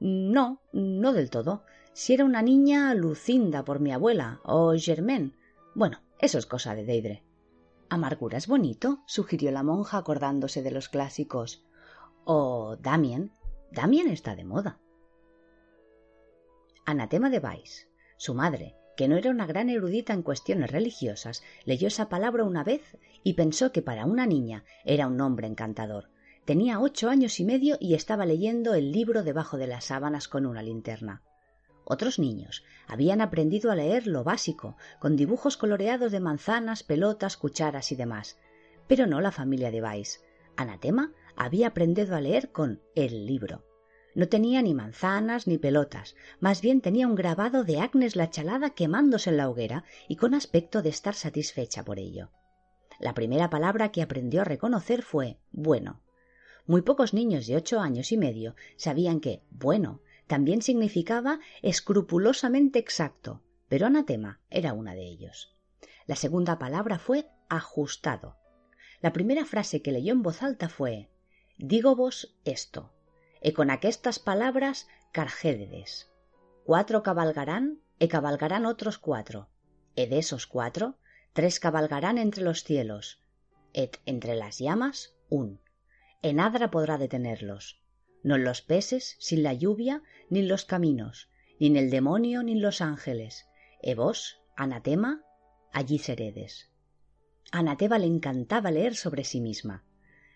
[0.00, 1.64] no, no del todo.
[1.94, 5.32] Si era una niña, Lucinda por mi abuela, o Germaine.
[5.74, 7.22] Bueno, eso es cosa de Deidre.
[7.88, 11.64] Amargura es bonito, sugirió la monja acordándose de los clásicos.
[12.24, 13.32] O Damien.
[13.70, 14.78] Damien está de moda.
[16.84, 17.88] Anatema de Vice.
[18.18, 22.64] Su madre, que no era una gran erudita en cuestiones religiosas, leyó esa palabra una
[22.64, 26.10] vez y pensó que para una niña era un nombre encantador.
[26.44, 30.44] Tenía ocho años y medio y estaba leyendo el libro debajo de las sábanas con
[30.44, 31.22] una linterna.
[31.84, 37.92] Otros niños habían aprendido a leer lo básico, con dibujos coloreados de manzanas, pelotas, cucharas
[37.92, 38.38] y demás.
[38.86, 40.20] Pero no la familia de Weiss.
[40.56, 43.64] Anatema había aprendido a leer con el libro.
[44.14, 48.70] No tenía ni manzanas ni pelotas, más bien tenía un grabado de Agnes la chalada
[48.70, 52.30] quemándose en la hoguera y con aspecto de estar satisfecha por ello.
[52.98, 56.02] La primera palabra que aprendió a reconocer fue bueno.
[56.66, 63.42] Muy pocos niños de ocho años y medio sabían que bueno también significaba escrupulosamente exacto,
[63.68, 65.56] pero anatema era una de ellos.
[66.06, 68.36] La segunda palabra fue ajustado.
[69.00, 71.10] La primera frase que leyó en voz alta fue
[71.58, 72.91] Digo vos esto,
[73.42, 76.10] e con aquestas palabras cargédedes.
[76.64, 79.50] Cuatro cabalgarán, e cabalgarán otros cuatro,
[79.96, 80.96] e de esos cuatro,
[81.32, 83.20] tres cabalgarán entre los cielos,
[83.74, 85.60] et entre las llamas un.
[86.22, 87.82] En adra podrá detenerlos,
[88.22, 91.28] no en los peces, sin la lluvia, ni en los caminos,
[91.58, 93.48] ni en el demonio, ni en los ángeles.
[93.82, 95.24] E vos, anatema,
[95.72, 96.70] allí seredes.
[97.50, 99.84] Anatema le encantaba leer sobre sí misma.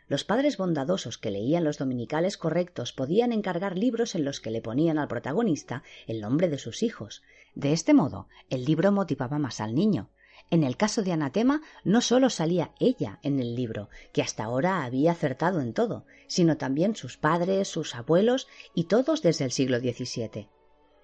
[0.09, 4.63] Los padres bondadosos que leían los dominicales correctos podían encargar libros en los que le
[4.63, 7.23] ponían al protagonista el nombre de sus hijos.
[7.55, 10.11] De este modo, el libro motivaba más al niño.
[10.49, 14.85] En el caso de Anatema, no sólo salía ella en el libro, que hasta ahora
[14.85, 19.81] había acertado en todo, sino también sus padres, sus abuelos y todos desde el siglo
[19.81, 20.49] XVII.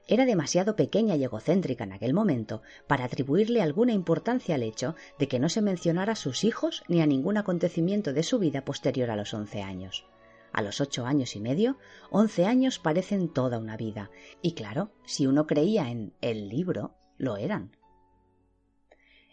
[0.09, 5.29] Era demasiado pequeña y egocéntrica en aquel momento para atribuirle alguna importancia al hecho de
[5.29, 9.11] que no se mencionara a sus hijos ni a ningún acontecimiento de su vida posterior
[9.11, 10.05] a los once años.
[10.53, 11.79] A los ocho años y medio,
[12.11, 14.11] once años parecen toda una vida,
[14.43, 17.77] y claro, si uno creía en el libro, lo eran.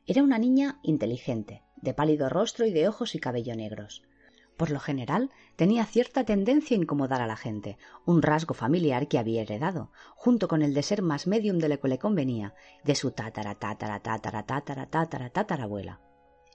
[0.06, 4.04] Era una niña inteligente, de pálido rostro y de ojos y cabello negros.
[4.60, 9.18] Por lo general, tenía cierta tendencia a incomodar a la gente, un rasgo familiar que
[9.18, 12.54] había heredado, junto con el de ser más medium de lo que le convenía,
[12.84, 16.02] de su tátara, tátara, tátara, tátara, tátara, tatarabuela.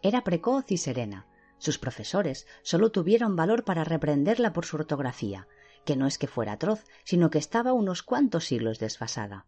[0.03, 1.27] Era precoz y serena.
[1.57, 5.49] Sus profesores solo tuvieron valor para reprenderla por su ortografía,
[5.87, 9.47] que no es que fuera atroz, sino que estaba unos cuantos siglos desfasada.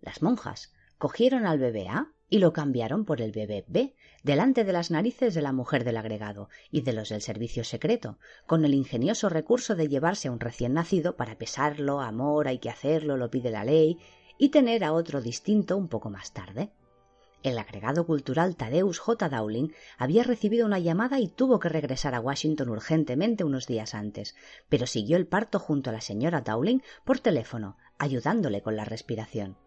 [0.00, 4.72] Las monjas cogieron al bebé A y lo cambiaron por el bebé B, delante de
[4.72, 8.74] las narices de la mujer del agregado y de los del servicio secreto, con el
[8.74, 13.30] ingenioso recurso de llevarse a un recién nacido para pesarlo, amor, hay que hacerlo, lo
[13.30, 13.98] pide la ley,
[14.38, 16.70] y tener a otro distinto un poco más tarde.
[17.42, 19.28] El agregado cultural Tadeus J.
[19.28, 19.68] Dowling
[19.98, 24.34] había recibido una llamada y tuvo que regresar a Washington urgentemente unos días antes,
[24.70, 29.58] pero siguió el parto junto a la señora Dowling por teléfono, ayudándole con la respiración.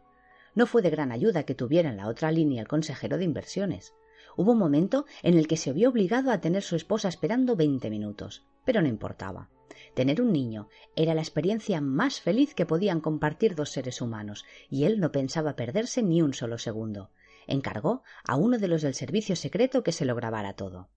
[0.58, 3.94] No fue de gran ayuda que tuviera en la otra línea el consejero de inversiones.
[4.36, 7.92] Hubo un momento en el que se vio obligado a tener su esposa esperando veinte
[7.92, 9.52] minutos, pero no importaba.
[9.94, 14.86] Tener un niño era la experiencia más feliz que podían compartir dos seres humanos, y
[14.86, 17.12] él no pensaba perderse ni un solo segundo.
[17.46, 20.90] Encargó a uno de los del servicio secreto que se lo grabara todo.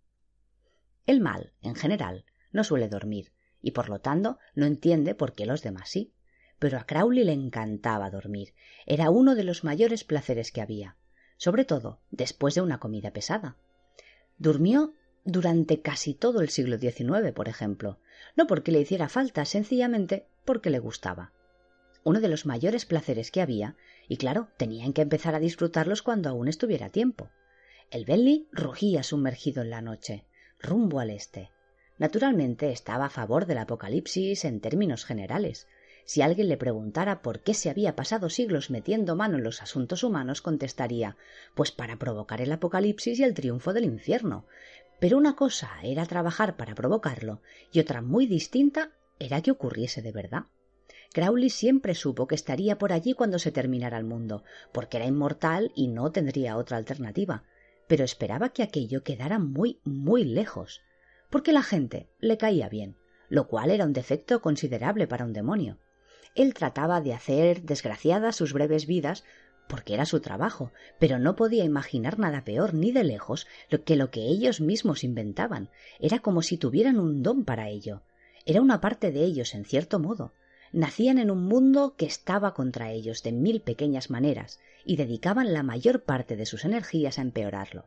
[1.05, 5.45] El mal, en general, no suele dormir, y por lo tanto no entiende por qué
[5.45, 6.15] los demás sí
[6.61, 8.55] pero a Crowley le encantaba dormir.
[8.87, 10.97] Era uno de los mayores placeres que había,
[11.37, 13.57] sobre todo después de una comida pesada.
[14.39, 14.95] Durmió
[15.25, 17.99] durante casi todo el siglo XIX, por ejemplo,
[18.37, 21.33] no porque le hiciera falta, sencillamente porque le gustaba.
[22.05, 26.29] Uno de los mayores placeres que había, y claro, tenían que empezar a disfrutarlos cuando
[26.29, 27.31] aún estuviera tiempo.
[27.91, 30.25] El Bentley rugía sumergido en la noche,
[30.59, 31.51] rumbo al este.
[31.99, 35.67] Naturalmente estaba a favor del apocalipsis en términos generales,
[36.11, 40.03] si alguien le preguntara por qué se había pasado siglos metiendo mano en los asuntos
[40.03, 41.17] humanos, contestaría
[41.55, 44.45] pues para provocar el apocalipsis y el triunfo del infierno.
[44.99, 48.91] Pero una cosa era trabajar para provocarlo y otra muy distinta
[49.21, 50.47] era que ocurriese de verdad.
[51.13, 54.43] Crowley siempre supo que estaría por allí cuando se terminara el mundo,
[54.73, 57.45] porque era inmortal y no tendría otra alternativa,
[57.87, 60.81] pero esperaba que aquello quedara muy, muy lejos,
[61.31, 62.97] porque la gente le caía bien,
[63.29, 65.79] lo cual era un defecto considerable para un demonio
[66.35, 69.25] él trataba de hacer desgraciadas sus breves vidas
[69.71, 73.47] porque era su trabajo, pero no podía imaginar nada peor ni de lejos
[73.85, 75.71] que lo que ellos mismos inventaban.
[76.01, 78.03] Era como si tuvieran un don para ello.
[78.45, 80.35] Era una parte de ellos, en cierto modo.
[80.73, 85.63] Nacían en un mundo que estaba contra ellos de mil pequeñas maneras y dedicaban la
[85.63, 87.87] mayor parte de sus energías a empeorarlo.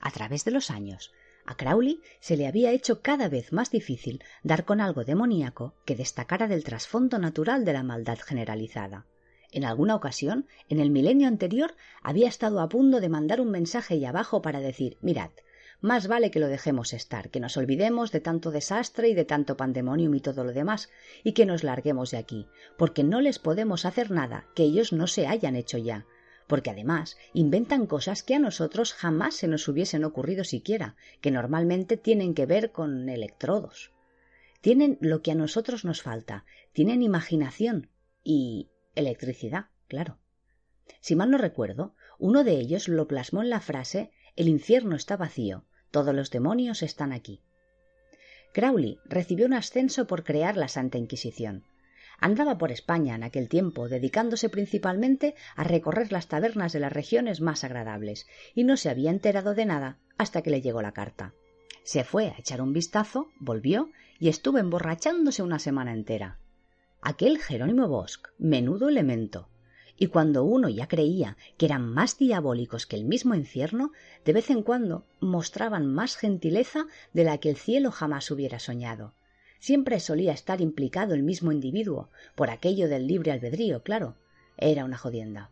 [0.00, 1.12] A través de los años,
[1.46, 5.96] a Crowley se le había hecho cada vez más difícil dar con algo demoníaco que
[5.96, 9.06] destacara del trasfondo natural de la maldad generalizada.
[9.52, 13.96] En alguna ocasión, en el milenio anterior, había estado a punto de mandar un mensaje
[13.96, 15.30] y abajo para decir mirad,
[15.80, 19.56] más vale que lo dejemos estar, que nos olvidemos de tanto desastre y de tanto
[19.56, 20.90] pandemonium y todo lo demás,
[21.22, 25.06] y que nos larguemos de aquí, porque no les podemos hacer nada que ellos no
[25.06, 26.06] se hayan hecho ya,
[26.46, 31.96] porque además inventan cosas que a nosotros jamás se nos hubiesen ocurrido siquiera, que normalmente
[31.96, 33.92] tienen que ver con electrodos.
[34.60, 37.90] Tienen lo que a nosotros nos falta, tienen imaginación
[38.24, 40.18] y electricidad, claro.
[41.00, 45.16] Si mal no recuerdo, uno de ellos lo plasmó en la frase El infierno está
[45.16, 47.40] vacío, todos los demonios están aquí.
[48.52, 51.64] Crowley recibió un ascenso por crear la Santa Inquisición.
[52.18, 57.40] Andaba por España en aquel tiempo, dedicándose principalmente a recorrer las tabernas de las regiones
[57.40, 61.34] más agradables, y no se había enterado de nada hasta que le llegó la carta.
[61.82, 66.38] Se fue a echar un vistazo, volvió y estuvo emborrachándose una semana entera.
[67.00, 69.48] Aquel Jerónimo Bosch, menudo elemento,
[69.96, 73.92] y cuando uno ya creía que eran más diabólicos que el mismo infierno,
[74.24, 79.14] de vez en cuando mostraban más gentileza de la que el cielo jamás hubiera soñado.
[79.66, 84.14] Siempre solía estar implicado el mismo individuo, por aquello del libre albedrío, claro.
[84.56, 85.50] Era una jodienda.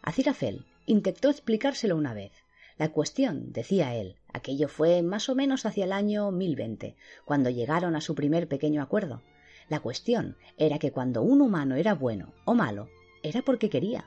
[0.00, 2.30] Acirafel intentó explicárselo una vez.
[2.78, 7.96] La cuestión, decía él, aquello fue más o menos hacia el año 1020, cuando llegaron
[7.96, 9.22] a su primer pequeño acuerdo.
[9.68, 12.90] La cuestión era que cuando un humano era bueno o malo,
[13.24, 14.04] era porque quería.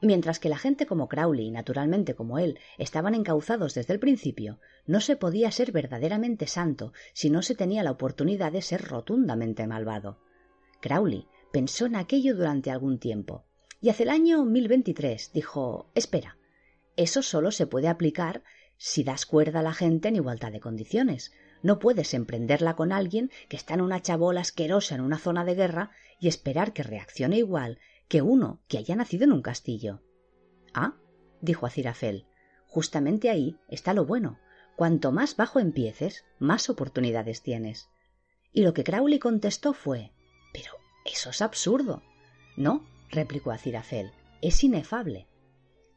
[0.00, 4.58] Mientras que la gente como Crowley y naturalmente como él estaban encauzados desde el principio,
[4.86, 9.66] no se podía ser verdaderamente santo si no se tenía la oportunidad de ser rotundamente
[9.66, 10.18] malvado.
[10.80, 13.44] Crowley pensó en aquello durante algún tiempo,
[13.80, 16.36] y hacia el año 1023 dijo Espera,
[16.96, 18.42] eso solo se puede aplicar
[18.76, 21.32] si das cuerda a la gente en igualdad de condiciones.
[21.62, 25.54] No puedes emprenderla con alguien que está en una chabola asquerosa en una zona de
[25.54, 25.90] guerra
[26.20, 27.78] y esperar que reaccione igual
[28.08, 30.02] que uno que haya nacido en un castillo.
[30.72, 30.96] Ah,
[31.40, 32.26] dijo Acirafel,
[32.66, 34.38] justamente ahí está lo bueno.
[34.76, 37.88] Cuanto más bajo empieces, más oportunidades tienes.
[38.52, 40.12] Y lo que Crowley contestó fue
[40.52, 40.72] Pero
[41.04, 42.02] eso es absurdo.
[42.56, 44.10] No, replicó Acirafel,
[44.42, 45.28] es inefable.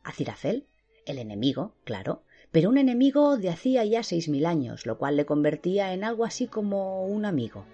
[0.03, 0.67] Acirafel,
[1.05, 5.25] el enemigo, claro, pero un enemigo de hacía ya seis mil años, lo cual le
[5.25, 7.65] convertía en algo así como un amigo.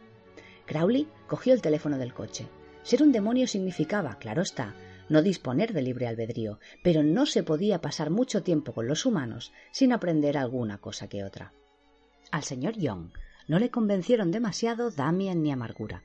[0.66, 2.48] Crowley cogió el teléfono del coche.
[2.84, 4.76] Ser un demonio significaba, claro está,
[5.10, 9.54] no disponer de libre albedrío, pero no se podía pasar mucho tiempo con los humanos
[9.72, 11.54] sin aprender alguna cosa que otra.
[12.32, 13.12] Al señor Young
[13.48, 16.04] no le convencieron demasiado Damien ni Amargura,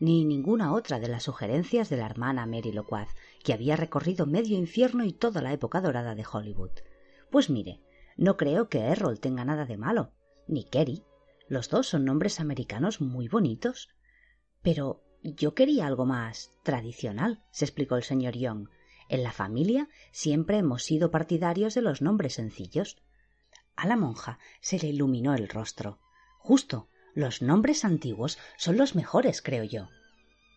[0.00, 3.08] ni ninguna otra de las sugerencias de la hermana Mary Loquaz,
[3.42, 6.70] que había recorrido medio infierno y toda la época dorada de Hollywood.
[7.30, 7.80] Pues mire,
[8.16, 10.12] no creo que Errol tenga nada de malo,
[10.46, 11.04] ni Kerry.
[11.48, 13.88] Los dos son nombres americanos muy bonitos.
[14.62, 18.68] Pero yo quería algo más tradicional, se explicó el señor Young.
[19.08, 22.98] En la familia siempre hemos sido partidarios de los nombres sencillos.
[23.76, 25.98] A la monja se le iluminó el rostro.
[26.38, 29.88] Justo, los nombres antiguos son los mejores, creo yo.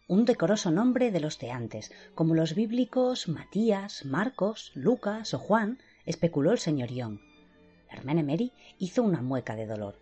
[0.07, 5.79] Un decoroso nombre de los de antes, como los bíblicos Matías, Marcos, Lucas o Juan,
[6.05, 7.19] especuló el señor Young.
[7.89, 9.99] Hermene Mary hizo una mueca de dolor.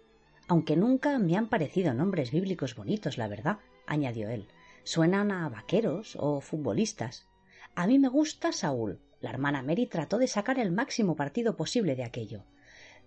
[0.47, 3.59] Aunque nunca me han parecido nombres bíblicos bonitos, la verdad,
[3.89, 4.47] añadió él.
[4.83, 7.27] Suenan a vaqueros o futbolistas.
[7.75, 9.01] A mí me gusta Saúl.
[9.19, 12.45] La hermana Mary trató de sacar el máximo partido posible de aquello.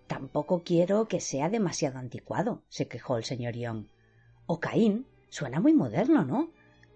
[0.07, 3.87] Tampoco quiero que sea demasiado anticuado, se quejó el señor Young.
[4.45, 5.07] O Caín.
[5.29, 6.51] Suena muy moderno, ¿no?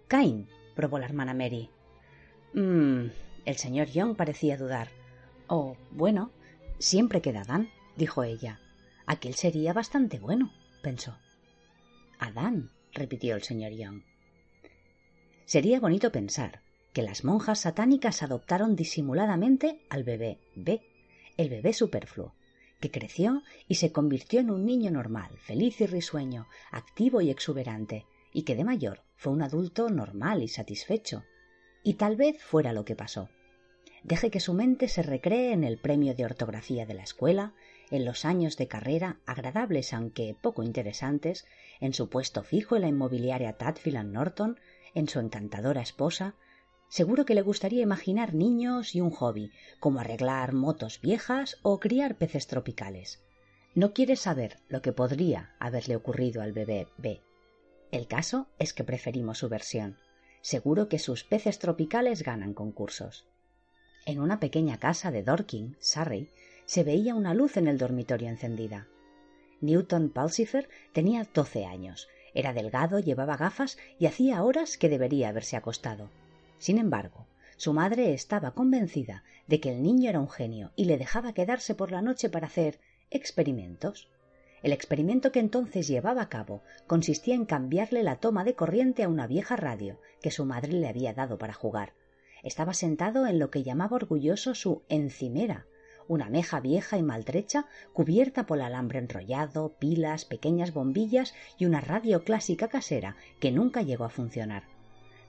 [0.07, 1.71] Caín, probó la hermana Mary.
[2.53, 3.07] Mmm.
[3.45, 4.89] El señor Young parecía dudar.
[5.47, 6.31] Oh, bueno,
[6.77, 8.59] siempre queda Adán, dijo ella.
[9.07, 10.51] Aquel sería bastante bueno,
[10.83, 11.17] pensó.
[12.19, 14.01] Adán, repitió el señor Young.
[15.45, 20.81] Sería bonito pensar que las monjas satánicas adoptaron disimuladamente al bebé B,
[21.37, 22.33] el bebé superfluo,
[22.79, 28.05] que creció y se convirtió en un niño normal, feliz y risueño, activo y exuberante,
[28.33, 31.23] y que de mayor fue un adulto normal y satisfecho.
[31.83, 33.29] Y tal vez fuera lo que pasó.
[34.03, 37.53] Deje que su mente se recree en el premio de ortografía de la escuela,
[37.91, 41.45] en los años de carrera agradables aunque poco interesantes,
[41.79, 44.59] en su puesto fijo en la inmobiliaria Tadfield Norton,
[44.93, 46.35] en su encantadora esposa,
[46.89, 52.15] seguro que le gustaría imaginar niños y un hobby, como arreglar motos viejas o criar
[52.15, 53.23] peces tropicales.
[53.75, 57.21] No quiere saber lo que podría haberle ocurrido al bebé B.
[57.91, 59.97] El caso es que preferimos su versión.
[60.41, 63.27] Seguro que sus peces tropicales ganan concursos.
[64.05, 66.29] En una pequeña casa de Dorking, Surrey,
[66.67, 68.87] se veía una luz en el dormitorio encendida.
[69.61, 75.55] Newton Pulsifer tenía doce años, era delgado, llevaba gafas y hacía horas que debería haberse
[75.55, 76.09] acostado.
[76.59, 80.97] Sin embargo, su madre estaba convencida de que el niño era un genio y le
[80.97, 82.79] dejaba quedarse por la noche para hacer
[83.11, 84.09] experimentos.
[84.61, 89.09] El experimento que entonces llevaba a cabo consistía en cambiarle la toma de corriente a
[89.09, 91.93] una vieja radio que su madre le había dado para jugar.
[92.43, 95.65] Estaba sentado en lo que llamaba orgulloso su encimera,
[96.07, 102.23] una meja vieja y maltrecha cubierta por alambre enrollado, pilas, pequeñas bombillas y una radio
[102.23, 104.63] clásica casera que nunca llegó a funcionar.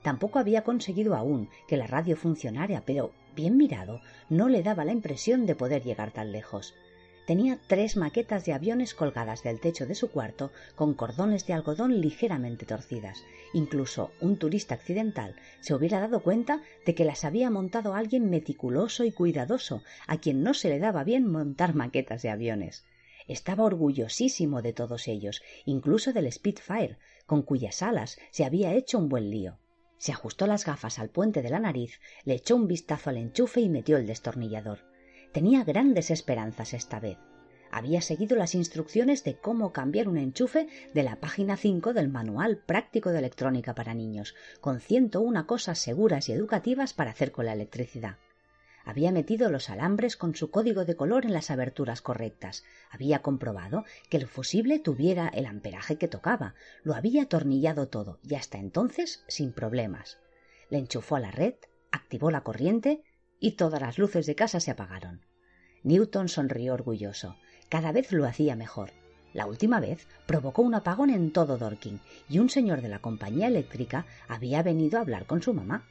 [0.01, 4.93] Tampoco había conseguido aún que la radio funcionara, pero, bien mirado, no le daba la
[4.93, 6.73] impresión de poder llegar tan lejos.
[7.29, 12.01] Tenía tres maquetas de aviones colgadas del techo de su cuarto con cordones de algodón
[12.01, 13.23] ligeramente torcidas.
[13.53, 19.03] Incluso un turista accidental se hubiera dado cuenta de que las había montado alguien meticuloso
[19.03, 22.83] y cuidadoso, a quien no se le daba bien montar maquetas de aviones.
[23.27, 29.07] Estaba orgullosísimo de todos ellos, incluso del Spitfire, con cuyas alas se había hecho un
[29.07, 29.59] buen lío.
[29.99, 33.61] Se ajustó las gafas al puente de la nariz, le echó un vistazo al enchufe
[33.61, 34.88] y metió el destornillador.
[35.31, 37.17] Tenía grandes esperanzas esta vez.
[37.71, 42.57] Había seguido las instrucciones de cómo cambiar un enchufe de la página 5 del Manual
[42.57, 47.45] Práctico de Electrónica para Niños, con ciento una cosas seguras y educativas para hacer con
[47.45, 48.17] la electricidad.
[48.85, 52.63] Había metido los alambres con su código de color en las aberturas correctas.
[52.89, 56.55] Había comprobado que el fusible tuviera el amperaje que tocaba.
[56.81, 60.17] Lo había atornillado todo y hasta entonces sin problemas.
[60.71, 61.53] Le enchufó a la red,
[61.91, 63.03] activó la corriente
[63.39, 65.21] y todas las luces de casa se apagaron.
[65.83, 67.37] Newton sonrió orgulloso.
[67.69, 68.91] Cada vez lo hacía mejor.
[69.33, 73.47] La última vez provocó un apagón en todo Dorking y un señor de la compañía
[73.47, 75.87] eléctrica había venido a hablar con su mamá.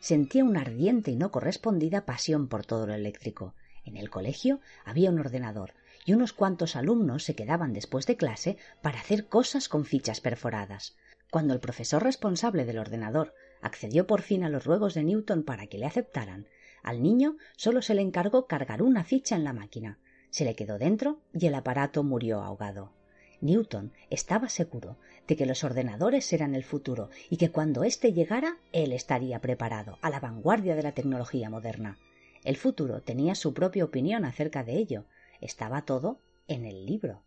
[0.00, 3.54] Sentía una ardiente y no correspondida pasión por todo lo eléctrico.
[3.84, 5.74] En el colegio había un ordenador
[6.04, 10.96] y unos cuantos alumnos se quedaban después de clase para hacer cosas con fichas perforadas.
[11.30, 15.66] Cuando el profesor responsable del ordenador accedió por fin a los ruegos de Newton para
[15.66, 16.46] que le aceptaran,
[16.84, 19.98] al niño solo se le encargó cargar una ficha en la máquina.
[20.30, 22.92] Se le quedó dentro y el aparato murió ahogado.
[23.40, 28.58] Newton estaba seguro de que los ordenadores eran el futuro y que cuando éste llegara
[28.72, 31.98] él estaría preparado, a la vanguardia de la tecnología moderna.
[32.44, 35.06] El futuro tenía su propia opinión acerca de ello.
[35.40, 37.22] Estaba todo en el libro.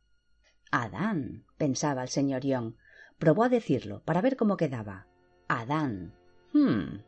[0.70, 2.76] Adán, pensaba el señor Young.
[3.18, 5.08] Probó a decirlo para ver cómo quedaba.
[5.48, 6.14] Adán.
[6.54, 7.00] Hmm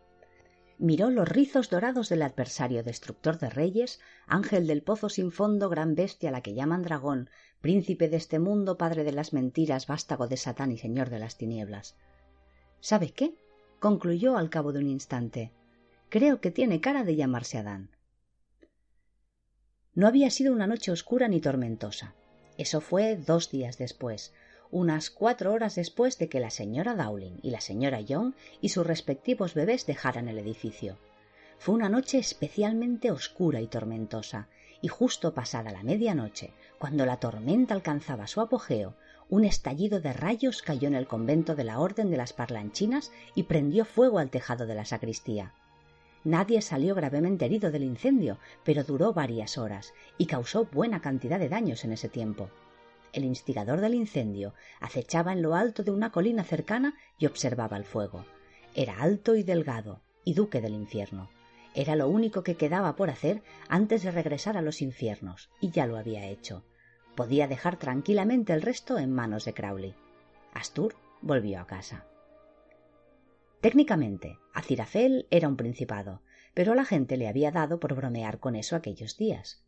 [0.80, 5.94] miró los rizos dorados del adversario destructor de reyes, ángel del pozo sin fondo, gran
[5.94, 7.30] bestia la que llaman dragón,
[7.62, 11.38] príncipe de este mundo, padre de las mentiras, vástago de Satán y señor de las
[11.38, 11.98] tinieblas.
[12.80, 13.36] ¿Sabe qué?
[13.80, 15.52] concluyó al cabo de un instante.
[16.08, 17.92] Creo que tiene cara de llamarse Adán.
[19.94, 22.16] No había sido una noche oscura ni tormentosa.
[22.58, 24.34] Eso fue dos días después,
[24.72, 28.86] unas cuatro horas después de que la señora Dowling y la señora Young y sus
[28.86, 30.98] respectivos bebés dejaran el edificio.
[31.58, 34.48] Fue una noche especialmente oscura y tormentosa,
[34.82, 38.96] y justo pasada la medianoche, cuando la tormenta alcanzaba su apogeo,
[39.30, 43.44] un estallido de rayos cayó en el convento de la Orden de las Parlanchinas y
[43.44, 45.54] prendió fuego al tejado de la sacristía.
[46.24, 51.50] Nadie salió gravemente herido del incendio, pero duró varias horas y causó buena cantidad de
[51.50, 52.50] daños en ese tiempo.
[53.14, 57.86] El instigador del incendio acechaba en lo alto de una colina cercana y observaba el
[57.86, 58.26] fuego.
[58.76, 61.30] Era alto y delgado, y duque del infierno.
[61.74, 65.86] Era lo único que quedaba por hacer antes de regresar a los infiernos, y ya
[65.86, 66.64] lo había hecho.
[67.16, 69.96] Podía dejar tranquilamente el resto en manos de Crowley.
[70.54, 72.06] Astur volvió a casa.
[73.62, 76.22] Técnicamente, Acirafel era un principado,
[76.54, 79.64] pero la gente le había dado por bromear con eso aquellos días.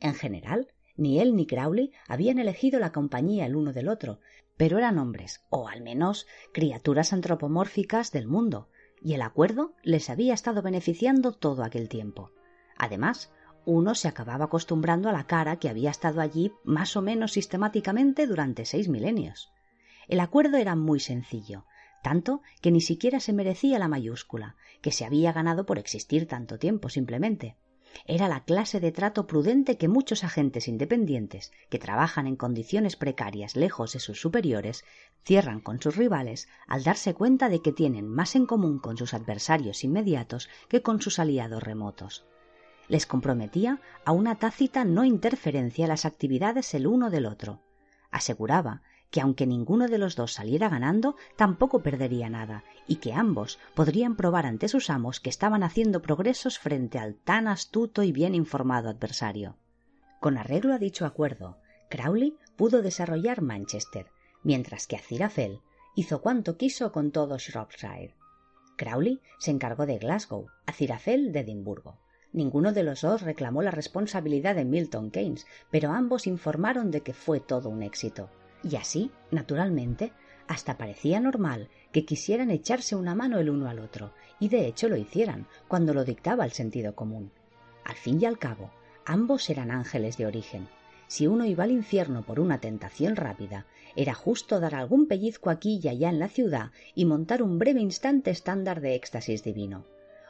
[0.00, 4.20] En general, ni él ni Crowley habían elegido la compañía el uno del otro,
[4.56, 8.68] pero eran hombres, o al menos criaturas antropomórficas del mundo,
[9.00, 12.30] y el acuerdo les había estado beneficiando todo aquel tiempo.
[12.76, 13.32] Además,
[13.64, 18.26] uno se acababa acostumbrando a la cara que había estado allí más o menos sistemáticamente
[18.26, 19.52] durante seis milenios.
[20.08, 21.64] El acuerdo era muy sencillo,
[22.02, 26.58] tanto que ni siquiera se merecía la mayúscula, que se había ganado por existir tanto
[26.58, 27.56] tiempo simplemente.
[28.06, 33.56] Era la clase de trato prudente que muchos agentes independientes, que trabajan en condiciones precarias
[33.56, 34.84] lejos de sus superiores,
[35.24, 39.14] cierran con sus rivales al darse cuenta de que tienen más en común con sus
[39.14, 42.26] adversarios inmediatos que con sus aliados remotos.
[42.88, 47.62] Les comprometía a una tácita no interferencia en las actividades el uno del otro.
[48.10, 48.82] Aseguraba
[49.12, 54.16] que aunque ninguno de los dos saliera ganando, tampoco perdería nada, y que ambos podrían
[54.16, 58.88] probar ante sus amos que estaban haciendo progresos frente al tan astuto y bien informado
[58.88, 59.58] adversario.
[60.18, 61.58] Con arreglo a dicho acuerdo,
[61.90, 64.06] Crowley pudo desarrollar Manchester,
[64.42, 65.60] mientras que Aziraphale
[65.94, 68.14] hizo cuanto quiso con todo Shropshire.
[68.78, 71.98] Crowley se encargó de Glasgow, Aziraphale de Edimburgo.
[72.32, 77.12] Ninguno de los dos reclamó la responsabilidad de Milton Keynes, pero ambos informaron de que
[77.12, 78.30] fue todo un éxito.
[78.62, 80.12] Y así, naturalmente,
[80.48, 84.88] hasta parecía normal que quisieran echarse una mano el uno al otro, y de hecho
[84.88, 87.32] lo hicieran, cuando lo dictaba el sentido común.
[87.84, 88.70] Al fin y al cabo,
[89.04, 90.68] ambos eran ángeles de origen.
[91.06, 95.80] Si uno iba al infierno por una tentación rápida, era justo dar algún pellizco aquí
[95.82, 99.84] y allá en la ciudad y montar un breve instante estándar de éxtasis divino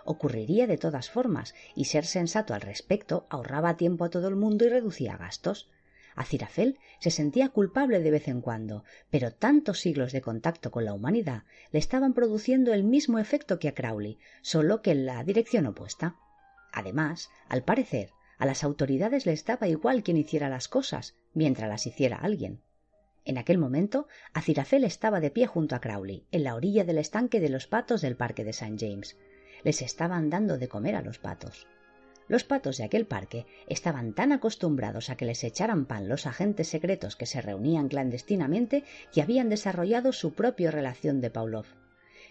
[0.05, 4.65] ocurriría de todas formas, y ser sensato al respecto ahorraba tiempo a todo el mundo
[4.65, 5.69] y reducía gastos.
[6.15, 10.95] Acirafel se sentía culpable de vez en cuando, pero tantos siglos de contacto con la
[10.95, 15.67] humanidad le estaban produciendo el mismo efecto que a Crowley, solo que en la dirección
[15.67, 16.17] opuesta.
[16.73, 21.87] Además, al parecer, a las autoridades les daba igual quien hiciera las cosas, mientras las
[21.87, 22.61] hiciera alguien.
[23.25, 27.39] En aquel momento, Acirafel estaba de pie junto a Crowley, en la orilla del estanque
[27.39, 28.77] de los patos del parque de St.
[28.79, 29.17] James,
[29.63, 31.69] les estaban dando de comer a los patos.
[32.29, 36.69] Los patos de aquel parque estaban tan acostumbrados a que les echaran pan los agentes
[36.69, 41.67] secretos que se reunían clandestinamente que habían desarrollado su propia relación de Pavlov.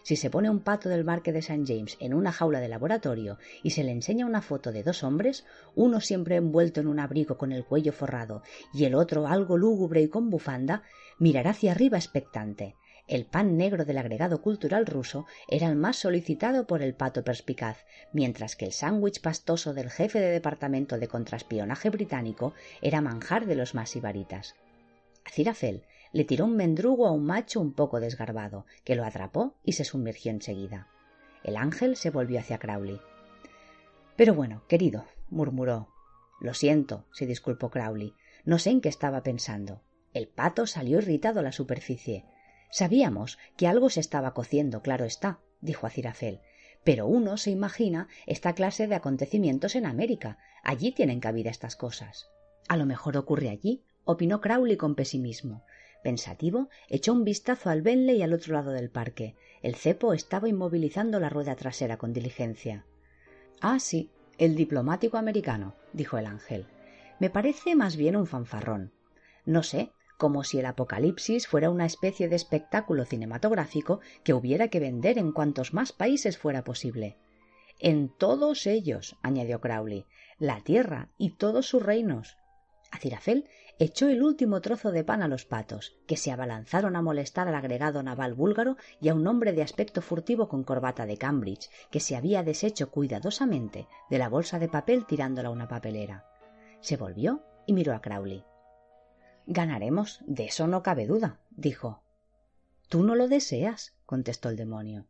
[0.03, 1.63] Si se pone un pato del parque de St.
[1.67, 5.45] James en una jaula de laboratorio y se le enseña una foto de dos hombres,
[5.75, 8.41] uno siempre envuelto en un abrigo con el cuello forrado
[8.73, 10.83] y el otro algo lúgubre y con bufanda,
[11.19, 12.75] mirará hacia arriba expectante,
[13.07, 17.85] el pan negro del agregado cultural ruso era el más solicitado por el pato perspicaz,
[18.13, 23.55] mientras que el sándwich pastoso del jefe de departamento de contraespionaje británico era manjar de
[23.55, 24.55] los más sibaritas.
[25.29, 25.83] Cirafel
[26.13, 29.85] le tiró un mendrugo a un macho un poco desgarbado, que lo atrapó y se
[29.85, 30.87] sumergió enseguida.
[31.43, 32.99] El ángel se volvió hacia Crowley.
[34.15, 35.89] Pero bueno, querido, murmuró.
[36.39, 38.13] Lo siento, se disculpó Crowley.
[38.45, 39.81] No sé en qué estaba pensando.
[40.13, 42.25] El pato salió irritado a la superficie.
[42.71, 46.41] Sabíamos que algo se estaba cociendo, claro está, dijo Acirafel,
[46.83, 50.39] pero uno se imagina esta clase de acontecimientos en América.
[50.63, 52.29] Allí tienen cabida estas cosas.
[52.67, 55.63] A lo mejor ocurre allí, opinó Crowley con pesimismo.
[56.03, 59.35] Pensativo, echó un vistazo al Benley al otro lado del parque.
[59.61, 62.85] El cepo estaba inmovilizando la rueda trasera con diligencia.
[63.59, 64.09] Ah, sí,
[64.39, 66.65] el diplomático americano, dijo el ángel.
[67.19, 68.91] Me parece más bien un fanfarrón.
[69.45, 69.91] No sé,
[70.21, 75.31] como si el Apocalipsis fuera una especie de espectáculo cinematográfico que hubiera que vender en
[75.31, 77.17] cuantos más países fuera posible.
[77.79, 80.05] En todos ellos, añadió Crowley,
[80.37, 82.37] la tierra y todos sus reinos.
[82.91, 83.49] Acirafel
[83.79, 87.55] echó el último trozo de pan a los patos, que se abalanzaron a molestar al
[87.55, 91.99] agregado naval búlgaro y a un hombre de aspecto furtivo con corbata de Cambridge, que
[91.99, 96.27] se había deshecho cuidadosamente de la bolsa de papel tirándola a una papelera.
[96.79, 98.45] Se volvió y miró a Crowley.
[99.47, 102.03] Ganaremos, de eso no cabe duda, dijo.
[102.89, 105.07] Tú no lo deseas, contestó el demonio.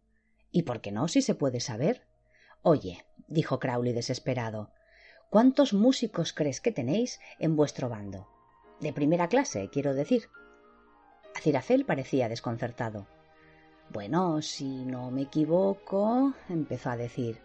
[0.51, 2.05] ¿Y por qué no, si se puede saber?
[2.61, 4.71] Oye, dijo Crowley desesperado,
[5.29, 8.27] ¿cuántos músicos crees que tenéis en vuestro bando?
[8.79, 10.29] De primera clase, quiero decir.
[11.35, 13.07] Acirafel parecía desconcertado.
[13.89, 17.39] Bueno, si no me equivoco, empezó a decir.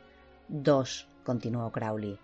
[0.49, 2.19] Dos, continuó Crowley.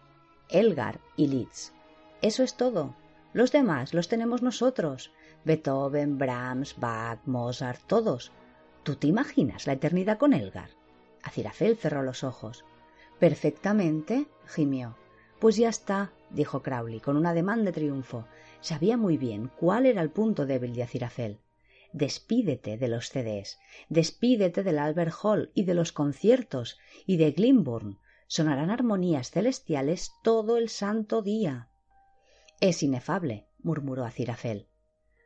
[0.48, 1.72] Elgar y Leeds.
[2.20, 2.94] Eso es todo.
[3.32, 5.12] Los demás los tenemos nosotros.
[5.44, 8.32] Beethoven, Brahms, Bach, Mozart, todos.
[8.82, 10.70] ¿Tú te imaginas la eternidad con Elgar?
[11.22, 12.64] Acirafel cerró los ojos.
[13.18, 14.96] Perfectamente, gimió.
[15.38, 18.26] Pues ya está, dijo Crowley, con un ademán de triunfo.
[18.60, 21.40] Sabía muy bien cuál era el punto débil de Acirafel.
[21.92, 23.58] Despídete de los CDs,
[23.88, 27.98] despídete del Albert Hall y de los conciertos y de Glimborn.
[28.26, 31.68] Sonarán armonías celestiales todo el santo día.
[32.62, 34.68] Es inefable, murmuró Acirafel.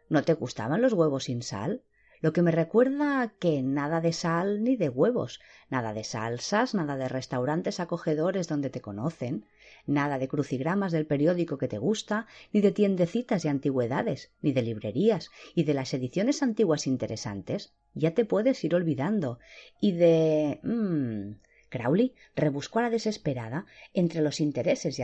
[0.08, 1.82] ¿No te gustaban los huevos sin sal?
[2.22, 6.96] Lo que me recuerda que nada de sal ni de huevos, nada de salsas, nada
[6.96, 9.44] de restaurantes acogedores donde te conocen,
[9.84, 14.62] nada de crucigramas del periódico que te gusta, ni de tiendecitas de antigüedades, ni de
[14.62, 17.74] librerías, y de las ediciones antiguas interesantes.
[17.92, 19.40] Ya te puedes ir olvidando.
[19.78, 20.60] Y de.
[20.62, 21.34] Mmm.
[21.68, 25.02] Crowley rebuscó a la desesperada entre los intereses de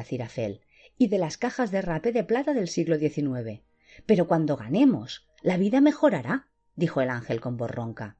[0.99, 3.63] y de las cajas de rape de plata del siglo XIX.
[4.07, 8.17] Pero cuando ganemos, la vida mejorará, dijo el ángel con voz ronca.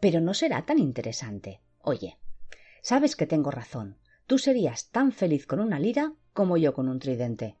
[0.00, 1.60] Pero no será tan interesante.
[1.80, 2.18] Oye,
[2.82, 3.98] sabes que tengo razón.
[4.26, 7.56] Tú serías tan feliz con una lira como yo con un tridente.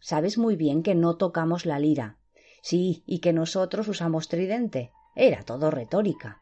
[0.00, 2.18] Sabes muy bien que no tocamos la lira.
[2.62, 4.92] Sí, y que nosotros usamos tridente.
[5.16, 6.40] Era todo retórica.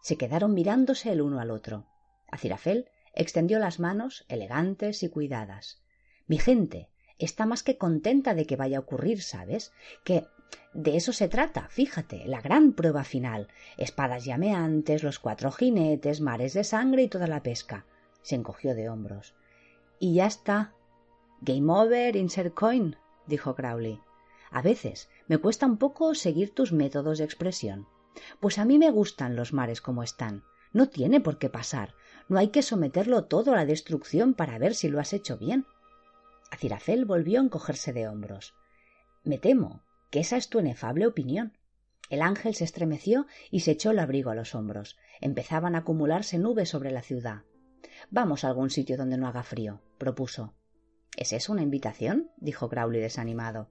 [0.00, 1.86] Se quedaron mirándose el uno al otro.
[2.30, 5.82] Acirafel extendió las manos elegantes y cuidadas.
[6.26, 9.72] Mi gente está más que contenta de que vaya a ocurrir, ¿sabes?
[10.04, 10.26] Que
[10.74, 13.48] de eso se trata, fíjate, la gran prueba final.
[13.76, 17.86] Espadas llameantes, los cuatro jinetes, mares de sangre y toda la pesca.
[18.22, 19.34] Se encogió de hombros.
[19.98, 20.74] Y ya está.
[21.40, 22.96] Game over, insert coin,
[23.26, 24.00] dijo Crowley.
[24.50, 27.86] A veces me cuesta un poco seguir tus métodos de expresión.
[28.40, 30.44] Pues a mí me gustan los mares como están.
[30.72, 31.94] No tiene por qué pasar.
[32.28, 35.66] No hay que someterlo todo a la destrucción para ver si lo has hecho bien.
[36.50, 38.54] Acirafel volvió a encogerse de hombros.
[39.24, 41.58] Me temo que esa es tu inefable opinión.
[42.08, 44.96] El ángel se estremeció y se echó el abrigo a los hombros.
[45.20, 47.42] Empezaban a acumularse nubes sobre la ciudad.
[48.10, 50.54] Vamos a algún sitio donde no haga frío, propuso.
[51.16, 52.30] ¿Es eso una invitación?
[52.36, 53.70] dijo Crowley desanimado.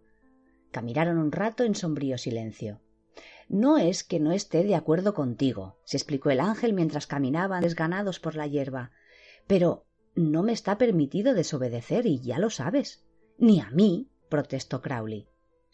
[0.72, 2.82] Caminaron un rato en sombrío silencio.
[3.48, 8.20] No es que no esté de acuerdo contigo, se explicó el ángel mientras caminaban desganados
[8.20, 8.92] por la hierba,
[9.48, 9.85] pero
[10.16, 13.03] no me está permitido desobedecer y ya lo sabes.
[13.38, 15.28] Ni a mí, protestó Crowley.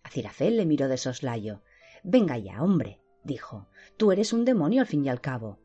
[0.03, 1.61] Acirafel le miró de soslayo.
[2.03, 3.69] Venga ya, hombre, dijo.
[3.97, 5.59] Tú eres un demonio al fin y al cabo.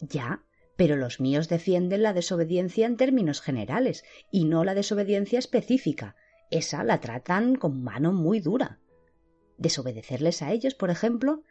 [0.00, 0.44] Ya,
[0.76, 6.16] pero los míos defienden la desobediencia en términos generales y no la desobediencia específica.
[6.50, 8.80] Esa la tratan con mano muy dura.
[9.58, 11.42] Desobedecerles a ellos, por ejemplo,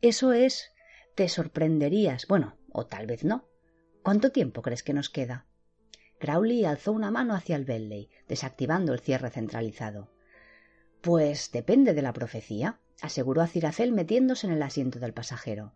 [0.00, 0.72] eso es.
[1.14, 2.26] te sorprenderías.
[2.26, 3.48] Bueno, o tal vez no.
[4.02, 5.46] ¿Cuánto tiempo crees que nos queda?
[6.24, 10.10] Crowley alzó una mano hacia el Bentley, desactivando el cierre centralizado.
[11.02, 15.74] Pues depende de la profecía, aseguró Acirafel metiéndose en el asiento del pasajero.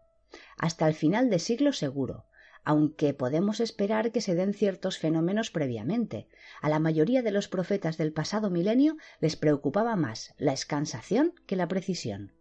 [0.57, 2.25] Hasta el final de siglo seguro,
[2.65, 6.29] aunque podemos esperar que se den ciertos fenómenos previamente.
[6.63, 11.57] A la mayoría de los profetas del pasado milenio les preocupaba más la escansación que
[11.57, 12.33] la precisión.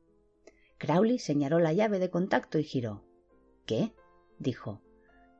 [0.77, 3.03] Crowley señaló la llave de contacto y giró.
[3.65, 3.91] ¿Qué?
[4.39, 4.81] dijo.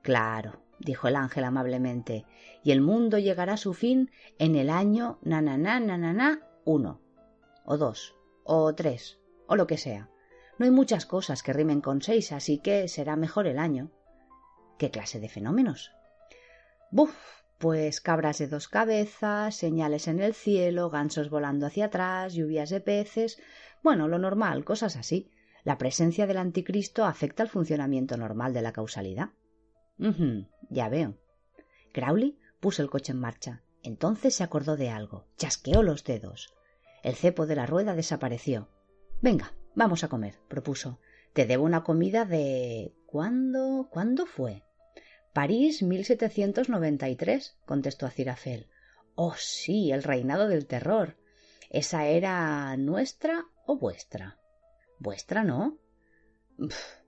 [0.02, 2.26] Claro, dijo el ángel amablemente,
[2.64, 7.02] y el mundo llegará a su fin en el año nanana nanana uno
[7.66, 10.10] o dos, o tres, o lo que sea.
[10.58, 13.92] No hay muchas cosas que rimen con seis, así que será mejor el año.
[14.80, 15.92] ¿Qué clase de fenómenos?
[16.90, 17.14] Buf,
[17.58, 22.80] pues cabras de dos cabezas, señales en el cielo, gansos volando hacia atrás, lluvias de
[22.80, 23.42] peces.
[23.84, 25.32] Bueno, lo normal, cosas así.
[25.64, 29.32] La presencia del anticristo afecta al funcionamiento normal de la causalidad.
[30.70, 31.18] Ya veo.
[31.94, 33.64] Crowley puso el coche en marcha.
[33.84, 35.28] Entonces se acordó de algo.
[35.38, 36.54] Chasqueó los dedos.
[37.04, 38.70] El cepo de la rueda desapareció.
[39.22, 41.00] Venga, vamos a comer, propuso.
[41.34, 42.94] Te debo una comida de.
[43.06, 43.88] ¿Cuándo?
[43.90, 44.64] ¿Cuándo fue?
[45.34, 48.68] París 1793, contestó Acirafel.
[49.16, 51.16] Oh, sí, el reinado del terror.
[51.70, 54.40] ¿Esa era nuestra o vuestra?
[55.00, 55.78] ¿Vuestra, no?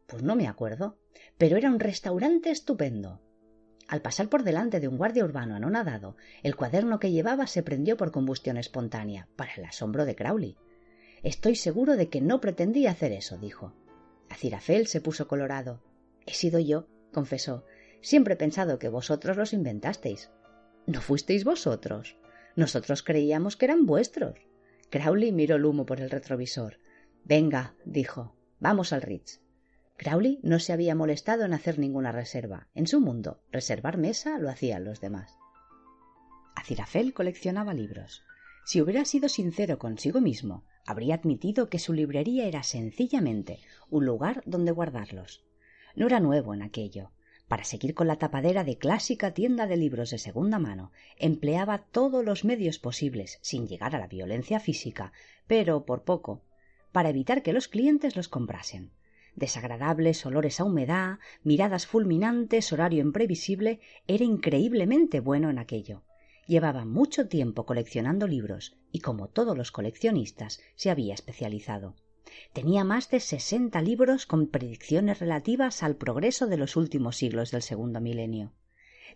[0.09, 0.97] Pues no me acuerdo.
[1.37, 3.21] Pero era un restaurante estupendo.
[3.87, 7.95] Al pasar por delante de un guardia urbano anonadado, el cuaderno que llevaba se prendió
[7.95, 10.57] por combustión espontánea, para el asombro de Crowley.
[11.23, 13.73] Estoy seguro de que no pretendía hacer eso, dijo.
[14.29, 15.81] Acirafel se puso colorado.
[16.25, 17.65] He sido yo, confesó.
[18.01, 20.29] Siempre he pensado que vosotros los inventasteis.
[20.85, 22.15] ¿No fuisteis vosotros?
[22.55, 24.35] Nosotros creíamos que eran vuestros.
[24.89, 26.79] Crowley miró el humo por el retrovisor.
[27.23, 28.35] Venga, dijo.
[28.59, 29.39] Vamos al Ritz.
[29.99, 32.69] Crowley no se había molestado en hacer ninguna reserva.
[32.73, 35.37] En su mundo, reservar mesa lo hacían los demás.
[36.55, 38.23] Acirafel coleccionaba libros.
[38.65, 44.41] Si hubiera sido sincero consigo mismo, habría admitido que su librería era sencillamente un lugar
[44.45, 45.43] donde guardarlos.
[45.97, 47.11] No era nuevo en aquello.
[47.49, 52.23] Para seguir con la tapadera de clásica tienda de libros de segunda mano, empleaba todos
[52.23, 55.11] los medios posibles, sin llegar a la violencia física,
[55.45, 56.45] pero por poco,
[56.93, 58.93] para evitar que los clientes los comprasen
[59.39, 66.03] desagradables olores a humedad, miradas fulminantes, horario imprevisible, era increíblemente bueno en aquello.
[66.45, 71.95] Llevaba mucho tiempo coleccionando libros y, como todos los coleccionistas, se había especializado.
[72.53, 77.61] Tenía más de sesenta libros con predicciones relativas al progreso de los últimos siglos del
[77.61, 78.53] segundo milenio.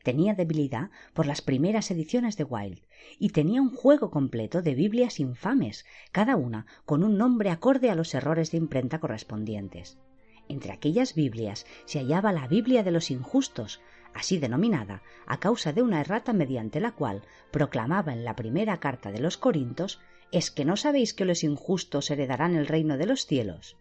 [0.03, 2.87] Tenía debilidad por las primeras ediciones de Wilde
[3.19, 7.95] y tenía un juego completo de Biblias infames, cada una con un nombre acorde a
[7.95, 9.97] los errores de imprenta correspondientes.
[10.49, 13.81] Entre aquellas Biblias se hallaba la Biblia de los injustos,
[14.13, 19.11] así denominada a causa de una errata mediante la cual proclamaba en la primera carta
[19.11, 19.99] de los Corintos
[20.31, 23.77] ¿Es que no sabéis que los injustos heredarán el reino de los cielos?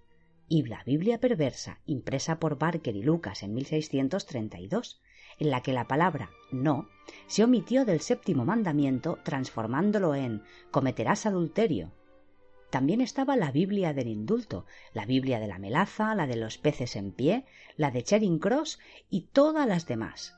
[0.49, 5.01] y la Biblia perversa, impresa por Barker y Lucas en 1632,
[5.39, 6.91] en la que la palabra no
[7.27, 11.91] se omitió del séptimo mandamiento transformándolo en cometerás adulterio.
[12.73, 14.65] También estaba la Biblia del indulto,
[14.95, 17.45] la Biblia de la melaza, la de los peces en pie,
[17.77, 18.79] la de Charing Cross
[19.11, 20.35] y todas las demás.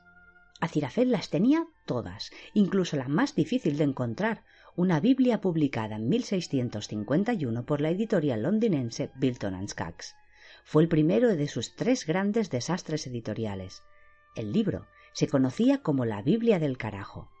[0.59, 4.43] Acirafel las tenía todas, incluso la más difícil de encontrar,
[4.75, 10.17] una Biblia publicada en 1651 por la editorial londinense Bilton Skaggs.
[10.65, 13.81] Fue el primero de sus tres grandes desastres editoriales.
[14.35, 17.31] El libro se conocía como la Biblia del carajo.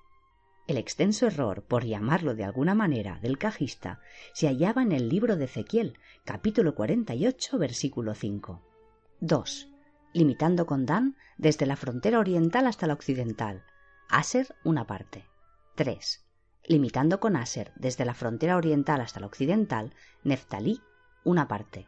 [0.67, 3.99] El extenso error, por llamarlo de alguna manera, del cajista,
[4.33, 8.63] se hallaba en el libro de Ezequiel, capítulo 48, versículo 5.
[9.19, 9.69] 2.
[10.13, 13.63] Limitando con Dan desde la frontera oriental hasta la occidental.
[14.09, 15.25] Aser, una parte.
[15.75, 16.25] 3.
[16.67, 19.93] Limitando con Aser desde la frontera oriental hasta la occidental,
[20.23, 20.81] Neftalí,
[21.23, 21.87] una parte.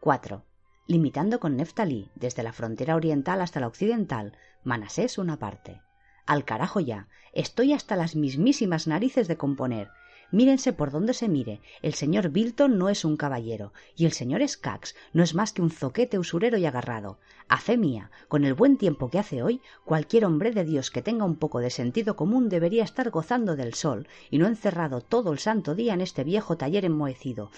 [0.00, 0.44] 4.
[0.88, 5.80] Limitando con Neftalí desde la frontera oriental hasta la occidental, Manasés, una parte.
[6.26, 7.08] Al carajo ya.
[7.32, 9.90] Estoy hasta las mismísimas narices de componer.
[10.32, 14.46] Mírense por donde se mire, el señor Bilton no es un caballero, y el señor
[14.46, 17.20] Skax no es más que un zoquete usurero y agarrado.
[17.48, 21.02] A fe mía, con el buen tiempo que hace hoy, cualquier hombre de Dios que
[21.02, 25.32] tenga un poco de sentido común debería estar gozando del sol, y no encerrado todo
[25.32, 27.50] el santo día en este viejo taller enmohecido.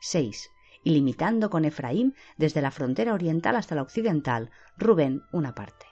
[0.00, 0.50] 6.
[0.84, 5.89] Y limitando con Efraín desde la frontera oriental hasta la occidental, Rubén una parte.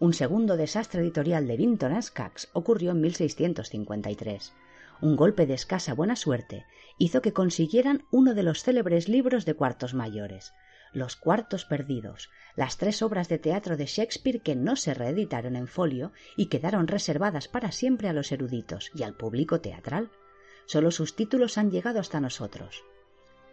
[0.00, 4.52] Un segundo desastre editorial de Vinton Skaggs ocurrió en 1653.
[5.00, 6.66] Un golpe de escasa buena suerte
[6.98, 10.52] hizo que consiguieran uno de los célebres libros de cuartos mayores,
[10.92, 15.66] Los Cuartos Perdidos, las tres obras de teatro de Shakespeare que no se reeditaron en
[15.66, 20.10] folio y quedaron reservadas para siempre a los eruditos y al público teatral.
[20.66, 22.84] Solo sus títulos han llegado hasta nosotros.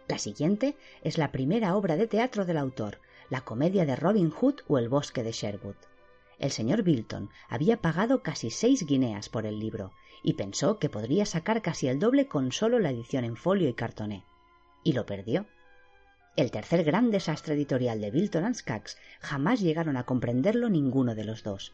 [0.06, 4.60] La siguiente es la primera obra de teatro del autor, la comedia de Robin Hood
[4.68, 5.74] o El bosque de Sherwood.
[6.38, 11.24] El señor Bilton había pagado casi seis guineas por el libro y pensó que podría
[11.24, 14.24] sacar casi el doble con solo la edición en folio y cartoné.
[14.84, 15.46] Y lo perdió.
[16.36, 21.24] El tercer gran desastre editorial de Bilton and Skaggs jamás llegaron a comprenderlo ninguno de
[21.24, 21.72] los dos.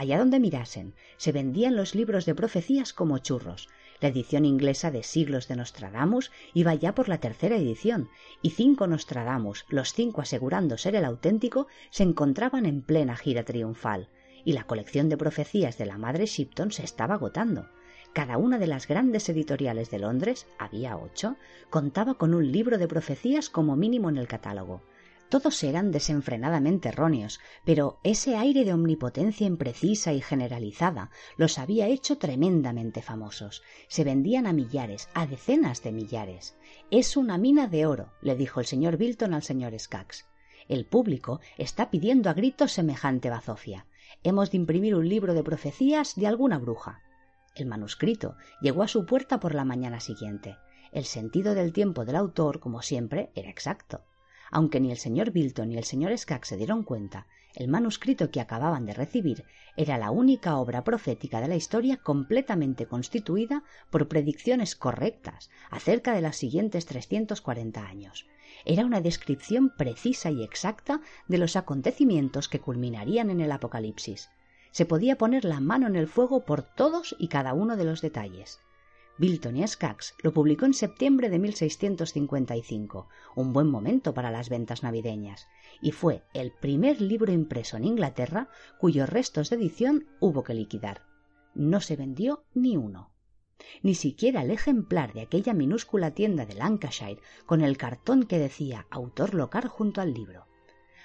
[0.00, 3.68] Allá donde mirasen, se vendían los libros de profecías como churros,
[4.00, 8.08] la edición inglesa de Siglos de Nostradamus iba ya por la tercera edición,
[8.40, 14.08] y cinco Nostradamus, los cinco asegurando ser el auténtico, se encontraban en plena gira triunfal,
[14.42, 17.68] y la colección de profecías de la madre Shipton se estaba agotando.
[18.14, 21.36] Cada una de las grandes editoriales de Londres, había ocho,
[21.68, 24.80] contaba con un libro de profecías como mínimo en el catálogo.
[25.30, 32.18] Todos eran desenfrenadamente erróneos, pero ese aire de omnipotencia imprecisa y generalizada los había hecho
[32.18, 33.62] tremendamente famosos.
[33.86, 36.56] Se vendían a millares, a decenas de millares.
[36.90, 40.26] Es una mina de oro, le dijo el señor Bilton al señor Skaggs.
[40.66, 43.86] El público está pidiendo a gritos semejante bazofia.
[44.24, 47.02] Hemos de imprimir un libro de profecías de alguna bruja.
[47.54, 50.56] El manuscrito llegó a su puerta por la mañana siguiente.
[50.90, 54.02] El sentido del tiempo del autor, como siempre, era exacto.
[54.50, 58.40] Aunque ni el señor Bilton ni el señor Skaggs se dieron cuenta, el manuscrito que
[58.40, 59.44] acababan de recibir
[59.76, 66.22] era la única obra profética de la historia completamente constituida por predicciones correctas acerca de
[66.22, 68.26] los siguientes 340 años.
[68.64, 74.30] Era una descripción precisa y exacta de los acontecimientos que culminarían en el Apocalipsis.
[74.72, 78.00] Se podía poner la mano en el fuego por todos y cada uno de los
[78.00, 78.60] detalles.
[79.20, 83.06] Bilton y Skaggs lo publicó en septiembre de 1655,
[83.36, 85.46] un buen momento para las ventas navideñas,
[85.82, 88.48] y fue el primer libro impreso en Inglaterra
[88.78, 91.02] cuyos restos de edición hubo que liquidar.
[91.54, 93.10] No se vendió ni uno.
[93.82, 98.86] Ni siquiera el ejemplar de aquella minúscula tienda de Lancashire con el cartón que decía
[98.88, 100.46] autor local junto al libro.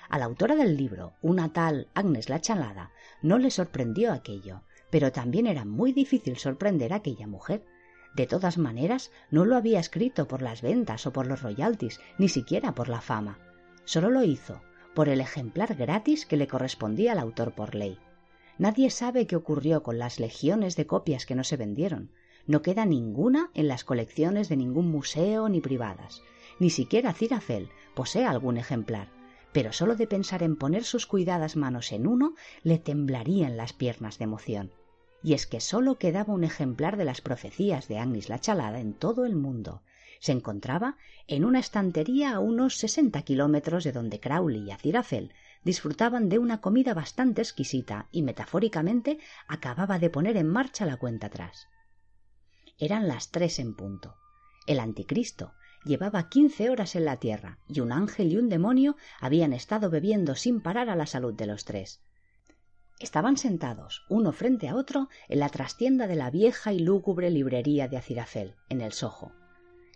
[0.08, 5.12] A la autora del libro, una tal Agnes la Chalada, no le sorprendió aquello, pero
[5.12, 7.66] también era muy difícil sorprender a aquella mujer,
[8.16, 12.30] de todas maneras, no lo había escrito por las ventas o por los royalties, ni
[12.30, 13.40] siquiera por la fama.
[13.84, 14.62] Solo lo hizo
[14.94, 18.00] por el ejemplar gratis que le correspondía al autor por ley.
[18.58, 22.12] Nadie sabe qué ocurrió con las legiones de copias que no se vendieron.
[22.48, 26.22] No queda ninguna en las colecciones de ningún museo ni privadas.
[26.60, 29.10] Ni siquiera Cirafel posee algún ejemplar.
[29.52, 34.18] Pero solo de pensar en poner sus cuidadas manos en uno le temblarían las piernas
[34.18, 34.72] de emoción
[35.24, 38.94] y es que sólo quedaba un ejemplar de las profecías de Agnes la Chalada en
[38.94, 39.82] todo el mundo.
[40.20, 40.98] Se encontraba
[41.28, 45.34] en una estantería a unos sesenta kilómetros de donde Crowley y Azirafel
[45.64, 49.18] disfrutaban de una comida bastante exquisita y metafóricamente
[49.48, 51.68] acababa de poner en marcha la cuenta atrás.
[52.78, 54.16] Eran las tres en punto.
[54.68, 55.54] El anticristo
[55.86, 60.36] llevaba quince horas en la tierra y un ángel y un demonio habían estado bebiendo
[60.36, 62.02] sin parar a la salud de los tres.
[63.00, 67.90] Estaban sentados, uno frente a otro, en la trastienda de la vieja y lúgubre librería
[67.90, 69.34] de Acirafel, en el Soho.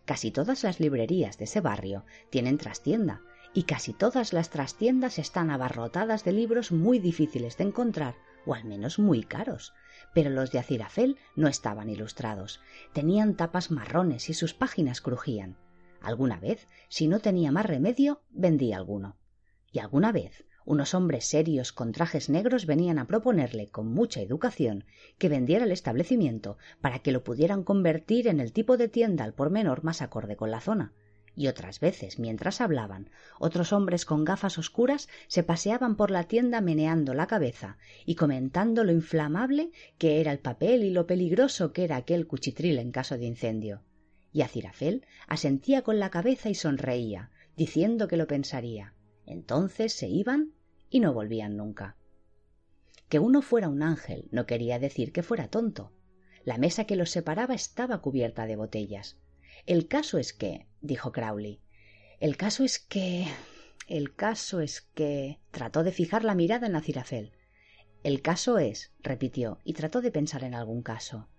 [0.04, 3.22] Casi todas las librerías de ese barrio tienen trastienda,
[3.54, 8.16] y casi todas las trastiendas están abarrotadas de libros muy difíciles de encontrar,
[8.46, 9.74] o al menos muy caros.
[10.14, 12.60] Pero los de Acirafel no estaban ilustrados,
[12.92, 15.58] tenían tapas marrones y sus páginas crujían.
[16.02, 19.18] Alguna vez, si no tenía más remedio, vendía alguno.
[19.72, 24.86] Y alguna vez Unos hombres serios con trajes negros venían a proponerle, con mucha educación,
[25.18, 29.34] que vendiera el establecimiento para que lo pudieran convertir en el tipo de tienda al
[29.34, 30.94] por menor más acorde con la zona.
[31.36, 33.10] Y otras veces, mientras hablaban,
[33.40, 38.84] otros hombres con gafas oscuras se paseaban por la tienda meneando la cabeza y comentando
[38.84, 43.18] lo inflamable que era el papel y lo peligroso que era aquel cuchitril en caso
[43.18, 43.82] de incendio.
[44.32, 48.94] Y Acirafel asentía con la cabeza y sonreía, diciendo que lo pensaría.
[49.26, 50.54] Entonces se iban
[50.90, 51.95] y no volvían nunca.
[53.10, 55.91] Que uno fuera un ángel no quería decir que fuera tonto.
[56.45, 59.18] La mesa que los separaba estaba cubierta de botellas.
[59.66, 61.60] El caso es que, dijo Crowley,
[62.20, 63.28] el caso es que.
[63.88, 65.40] El caso es que.
[65.52, 67.32] trató de fijar la mirada en Acirafel.
[68.03, 71.30] El caso es, repitió, y trató de pensar en algún caso.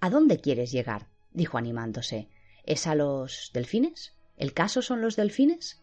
[0.00, 1.08] ¿A dónde quieres llegar?
[1.32, 2.28] dijo animándose.
[2.64, 4.14] ¿Es a los delfines?
[4.36, 5.82] ¿El caso son los delfines?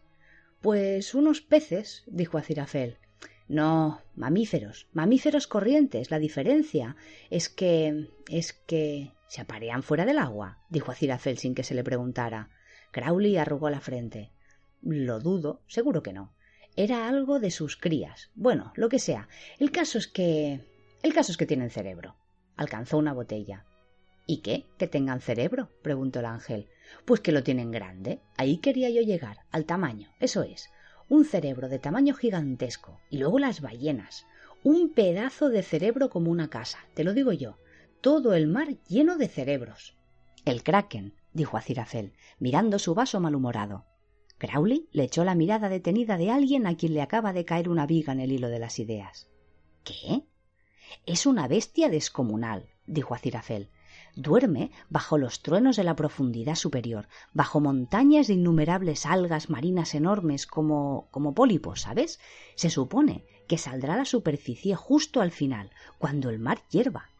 [0.60, 2.98] Pues unos peces, dijo Acirafel.
[3.48, 6.10] No, mamíferos, mamíferos corrientes.
[6.10, 6.96] La diferencia
[7.30, 8.08] es que.
[8.28, 9.12] es que.
[9.28, 12.50] se aparean fuera del agua, dijo Acirafel sin que se le preguntara.
[12.92, 14.30] Crowley arrugó la frente.
[14.82, 16.32] Lo dudo, seguro que no.
[16.76, 18.30] Era algo de sus crías.
[18.34, 19.28] Bueno, lo que sea.
[19.58, 20.60] El caso es que.
[21.02, 22.16] el caso es que tienen cerebro.
[22.56, 23.64] Alcanzó una botella.
[24.26, 24.66] ¿Y qué?
[24.78, 25.68] ¿Que tengan cerebro?
[25.82, 26.68] preguntó el ángel.
[27.04, 28.20] Pues que lo tienen grande.
[28.36, 30.10] Ahí quería yo llegar, al tamaño.
[30.20, 30.71] Eso es
[31.12, 34.26] un cerebro de tamaño gigantesco, y luego las ballenas,
[34.64, 37.58] un pedazo de cerebro como una casa, te lo digo yo,
[38.00, 39.94] todo el mar lleno de cerebros.
[40.46, 43.84] El kraken, dijo Acirafel, mirando su vaso malhumorado.
[44.38, 47.86] Crowley le echó la mirada detenida de alguien a quien le acaba de caer una
[47.86, 49.28] viga en el hilo de las ideas.
[49.84, 50.22] ¿Qué?
[51.04, 53.68] Es una bestia descomunal, dijo Acirafel,
[54.14, 60.46] duerme bajo los truenos de la profundidad superior, bajo montañas de innumerables algas marinas enormes
[60.46, 62.20] como como pólipos, ¿sabes?
[62.54, 67.10] Se supone que saldrá a la superficie justo al final, cuando el mar hierva.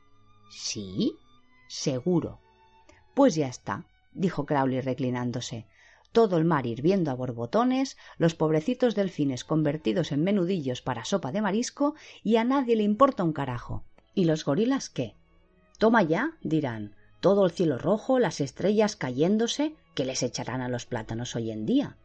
[0.51, 1.15] ¿Sí?
[1.69, 2.41] Seguro.
[3.15, 5.67] Pues ya está, dijo Crowley reclinándose.
[6.13, 11.41] Todo el mar hirviendo a borbotones, los pobrecitos delfines convertidos en menudillos para sopa de
[11.41, 13.85] marisco y a nadie le importa un carajo.
[14.15, 15.17] ¿Y los gorilas qué?
[15.83, 20.87] Toma ya, dirán, todo el cielo rojo, las estrellas cayéndose, que les echarán a los
[20.87, 21.97] plátanos hoy en día.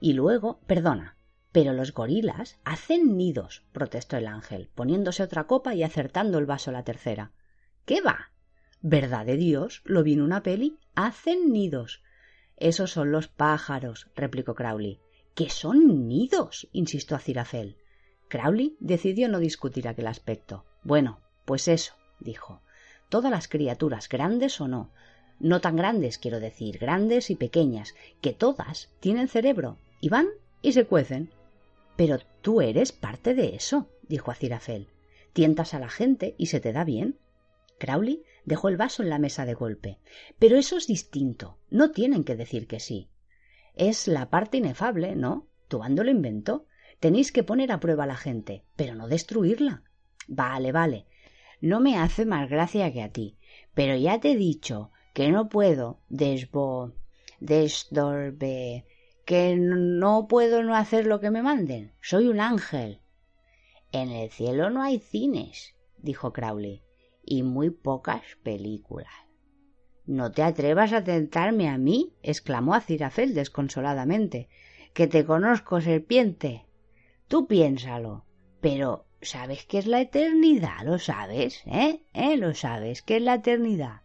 [0.00, 1.16] Y luego, perdona,
[1.52, 6.70] pero los gorilas hacen nidos, protestó el ángel, poniéndose otra copa y acertando el vaso
[6.70, 7.30] a la tercera.
[7.84, 8.32] ¿Qué va?
[8.80, 9.82] ¿Verdad de Dios?
[9.84, 10.80] ¿Lo vi en una peli?
[10.96, 12.02] Hacen nidos.
[12.56, 14.98] Esos son los pájaros, replicó Crowley.
[15.36, 16.68] ¿Qué son nidos?
[16.72, 17.76] insistió Cirafel.
[18.26, 20.64] Crowley decidió no discutir aquel aspecto.
[20.82, 22.60] Bueno, pues eso, dijo
[23.10, 24.90] todas las criaturas, grandes o no,
[25.40, 30.28] no tan grandes, quiero decir, grandes y pequeñas, que todas tienen cerebro y van
[30.62, 31.30] y se cuecen.
[31.96, 34.88] Pero tú eres parte de eso, dijo Acirafel.
[35.32, 37.18] Tientas a la gente y se te da bien.
[37.78, 39.98] Crowley dejó el vaso en la mesa de golpe.
[40.38, 41.58] Pero eso es distinto.
[41.70, 43.08] No tienen que decir que sí.
[43.74, 45.48] Es la parte inefable, ¿no?
[45.68, 46.66] Tuando lo inventó.
[46.98, 49.84] Tenéis que poner a prueba a la gente, pero no destruirla.
[50.26, 51.06] Vale, vale
[51.60, 53.36] no me hace más gracia que a ti.
[53.74, 56.92] Pero ya te he dicho que no puedo desbo...
[57.40, 58.86] desdorbe...
[59.24, 61.92] que no puedo no hacer lo que me manden.
[62.00, 63.00] Soy un ángel.
[63.92, 66.82] En el cielo no hay cines, dijo Crowley,
[67.24, 69.12] y muy pocas películas.
[70.06, 74.48] No te atrevas a tentarme a mí, exclamó Acirafel desconsoladamente,
[74.92, 76.66] que te conozco, serpiente.
[77.28, 78.24] Tú piénsalo.
[78.60, 80.82] Pero ¿Sabes qué es la eternidad?
[80.84, 81.62] ¿Lo sabes?
[81.66, 82.00] ¿Eh?
[82.14, 82.36] ¿Eh?
[82.38, 83.02] ¿Lo sabes?
[83.02, 84.00] ¿Qué es la eternidad?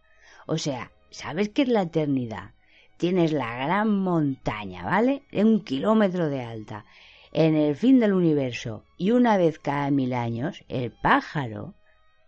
[0.46, 2.50] O sea, ¿sabes qué es la eternidad?
[2.98, 5.22] Tienes la gran montaña, ¿vale?
[5.32, 6.84] De un kilómetro de alta,
[7.32, 11.74] en el fin del universo, y una vez cada mil años, el pájaro.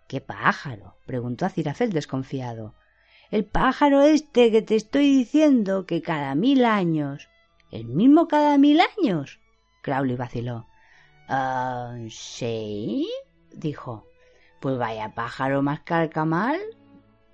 [0.06, 0.96] ¿Qué pájaro?
[1.04, 2.74] preguntó Acirafel desconfiado.
[3.30, 7.28] El pájaro este que te estoy diciendo que cada mil años.
[7.70, 9.40] ¿El mismo cada mil años?
[9.82, 10.66] Crowley vaciló.
[11.28, 13.06] Ah, sí,
[13.52, 14.06] dijo.
[14.60, 16.58] Pues vaya pájaro más carcamal.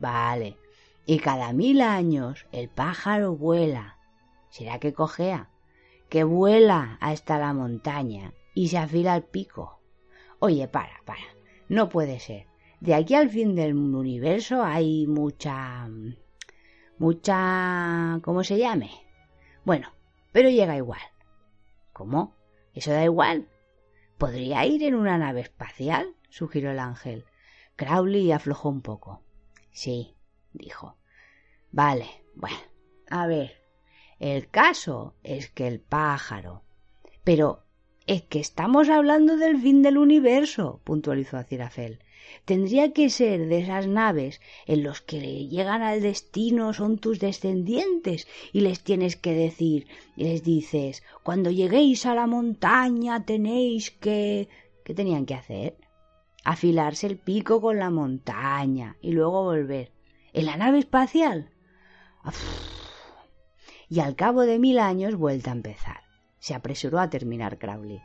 [0.00, 0.58] Vale.
[1.06, 3.98] Y cada mil años el pájaro vuela.
[4.50, 5.48] ¿Será que cojea?
[6.08, 9.80] Que vuela hasta la montaña y se afila al pico.
[10.40, 11.22] Oye, para, para.
[11.68, 12.46] No puede ser.
[12.80, 15.88] De aquí al fin del universo hay mucha...
[16.98, 18.20] mucha...
[18.22, 18.90] ¿cómo se llame?
[19.64, 19.88] Bueno,
[20.32, 21.00] pero llega igual.
[21.92, 22.34] ¿Cómo?
[22.74, 23.48] ¿Eso da igual?
[24.18, 26.14] ¿Podría ir en una nave espacial?
[26.28, 27.24] sugirió el ángel.
[27.76, 29.22] Crowley aflojó un poco.
[29.70, 30.16] Sí,
[30.52, 30.96] dijo.
[31.72, 32.56] Vale, bueno,
[33.10, 33.62] a ver.
[34.20, 36.62] El caso es que el pájaro.
[37.24, 37.64] Pero
[38.06, 42.00] Es que estamos hablando del fin del universo, puntualizó Acirafel.
[42.44, 48.28] Tendría que ser de esas naves en los que llegan al destino son tus descendientes
[48.52, 49.86] y les tienes que decir,
[50.16, 54.48] y les dices, cuando lleguéis a la montaña tenéis que...
[54.84, 55.78] ¿Qué tenían que hacer?
[56.44, 59.92] Afilarse el pico con la montaña y luego volver.
[60.34, 61.50] ¿En la nave espacial?
[63.88, 66.00] Y al cabo de mil años vuelta a empezar.
[66.38, 68.02] Se apresuró a terminar Crowley.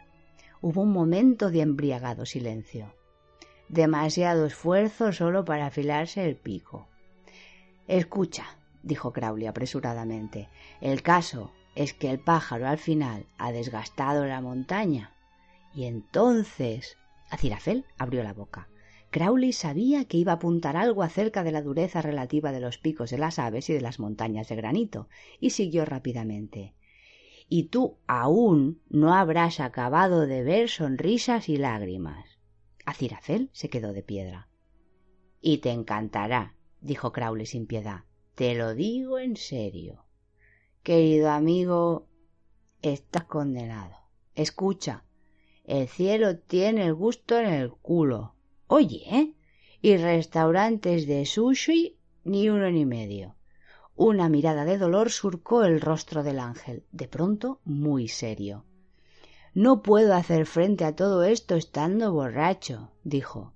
[0.61, 2.93] Hubo un momento de embriagado silencio
[3.69, 6.87] demasiado esfuerzo solo para afilarse el pico.
[7.87, 8.45] Escucha,
[8.83, 10.49] dijo Crowley apresuradamente,
[10.81, 15.13] el caso es que el pájaro al final ha desgastado la montaña.
[15.73, 16.97] Y entonces.
[17.29, 18.67] Acirafel abrió la boca.
[19.11, 23.09] Crowley sabía que iba a apuntar algo acerca de la dureza relativa de los picos
[23.11, 25.09] de las aves y de las montañas de granito,
[25.39, 26.73] y siguió rápidamente.
[27.47, 32.28] Y tú aún no habrás acabado de ver sonrisas y lágrimas.
[32.89, 34.49] Acirafel se quedó de piedra.
[35.39, 38.05] Y te encantará, dijo Crowley sin piedad.
[38.33, 40.05] Te lo digo en serio.
[40.81, 42.07] Querido amigo,
[42.81, 43.95] estás condenado.
[44.33, 45.03] Escucha,
[45.65, 48.33] el cielo tiene el gusto en el culo.
[48.65, 49.35] Oye, ¿eh?
[49.81, 53.35] Y restaurantes de sushi ni uno ni medio.
[53.95, 58.65] Una mirada de dolor surcó el rostro del ángel, de pronto muy serio.
[59.53, 63.55] No puedo hacer frente a todo esto estando borracho, dijo.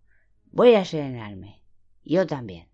[0.51, 1.61] Voy a serenarme.
[2.03, 2.67] Yo también.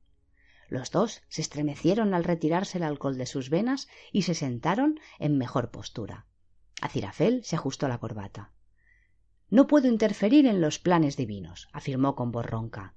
[0.70, 5.38] Los dos se estremecieron al retirarse el alcohol de sus venas y se sentaron en
[5.38, 6.28] mejor postura.
[6.82, 8.52] Acirafel se ajustó la corbata.
[9.50, 12.94] No puedo interferir en los planes divinos, afirmó con voz ronca.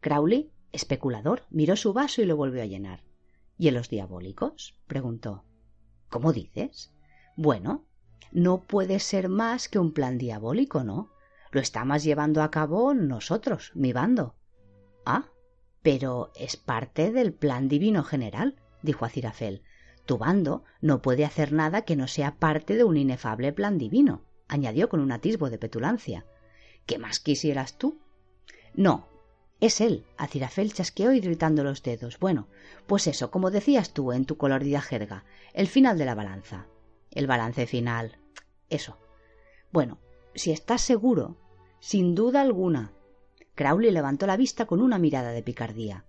[0.00, 3.02] Crowley, especulador, miró su vaso y lo volvió a llenar.
[3.58, 4.78] ¿Y en los diabólicos?
[4.86, 5.44] preguntó.
[6.08, 6.94] ¿Cómo dices?
[7.36, 7.86] Bueno,
[8.32, 11.10] no puede ser más que un plan diabólico, ¿no?
[11.50, 14.34] Lo estamos llevando a cabo nosotros, mi bando.
[15.04, 15.30] Ah,
[15.82, 19.62] pero es parte del plan divino general, dijo Acirafel.
[20.04, 24.22] Tu bando no puede hacer nada que no sea parte de un inefable plan divino,
[24.48, 26.26] añadió con un atisbo de petulancia.
[26.84, 28.00] ¿Qué más quisieras tú?
[28.74, 29.08] No,
[29.60, 30.04] es él.
[30.18, 32.18] Acirafel chasqueó irritando los dedos.
[32.18, 32.48] Bueno,
[32.86, 35.24] pues eso, como decías tú en tu colorida jerga,
[35.54, 36.66] el final de la balanza
[37.16, 38.18] el balance final.
[38.70, 38.98] Eso.
[39.72, 39.98] Bueno,
[40.34, 41.36] si estás seguro,
[41.80, 42.92] sin duda alguna.
[43.54, 46.04] Crowley levantó la vista con una mirada de picardía.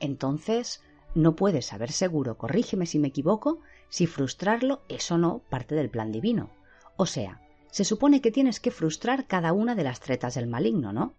[0.00, 0.82] Entonces,
[1.14, 5.90] no puedes saber seguro, corrígeme si me equivoco, si frustrarlo es o no parte del
[5.90, 6.50] plan divino.
[6.96, 7.40] O sea,
[7.70, 11.14] se supone que tienes que frustrar cada una de las tretas del maligno, ¿no?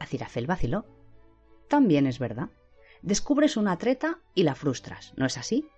[0.00, 0.84] Acirafel vaciló.
[1.68, 2.48] También es verdad.
[3.02, 5.68] Descubres una treta y la frustras, ¿no es así?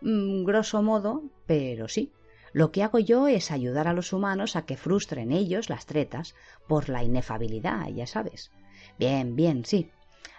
[0.00, 2.10] Mm, grosso modo, pero sí.
[2.52, 6.34] Lo que hago yo es ayudar a los humanos a que frustren ellos las tretas
[6.68, 8.50] por la inefabilidad, ya sabes.
[8.98, 9.90] Bien, bien, sí.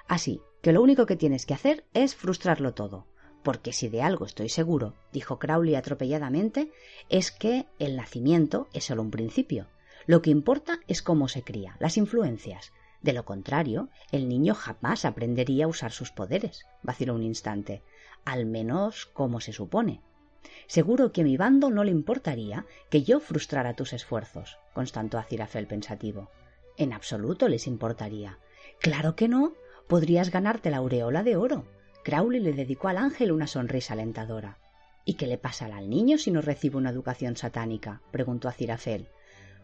[0.08, 3.08] Así que lo único que tienes que hacer es frustrarlo todo.
[3.44, 6.72] Porque si de algo estoy seguro, dijo Crowley atropelladamente,
[7.10, 9.68] es que el nacimiento es solo un principio.
[10.06, 12.72] Lo que importa es cómo se cría, las influencias.
[13.02, 17.84] De lo contrario, el niño jamás aprendería a usar sus poderes, vaciló un instante,
[18.24, 20.02] al menos como se supone.
[20.68, 25.68] Seguro que a mi bando no le importaría que yo frustrara tus esfuerzos, constató Acirafel
[25.68, 26.30] pensativo.
[26.78, 28.40] En absoluto les importaría.
[28.80, 29.54] Claro que no.
[29.88, 31.66] Podrías ganarte la aureola de oro.
[32.04, 34.58] Crowley le dedicó al ángel una sonrisa alentadora.
[35.06, 38.02] ¿Y qué le pasará al niño si no recibe una educación satánica?
[38.12, 39.10] preguntó Acirafel.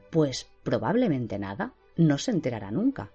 [0.09, 1.73] Pues probablemente nada.
[1.95, 3.11] No se enterará nunca.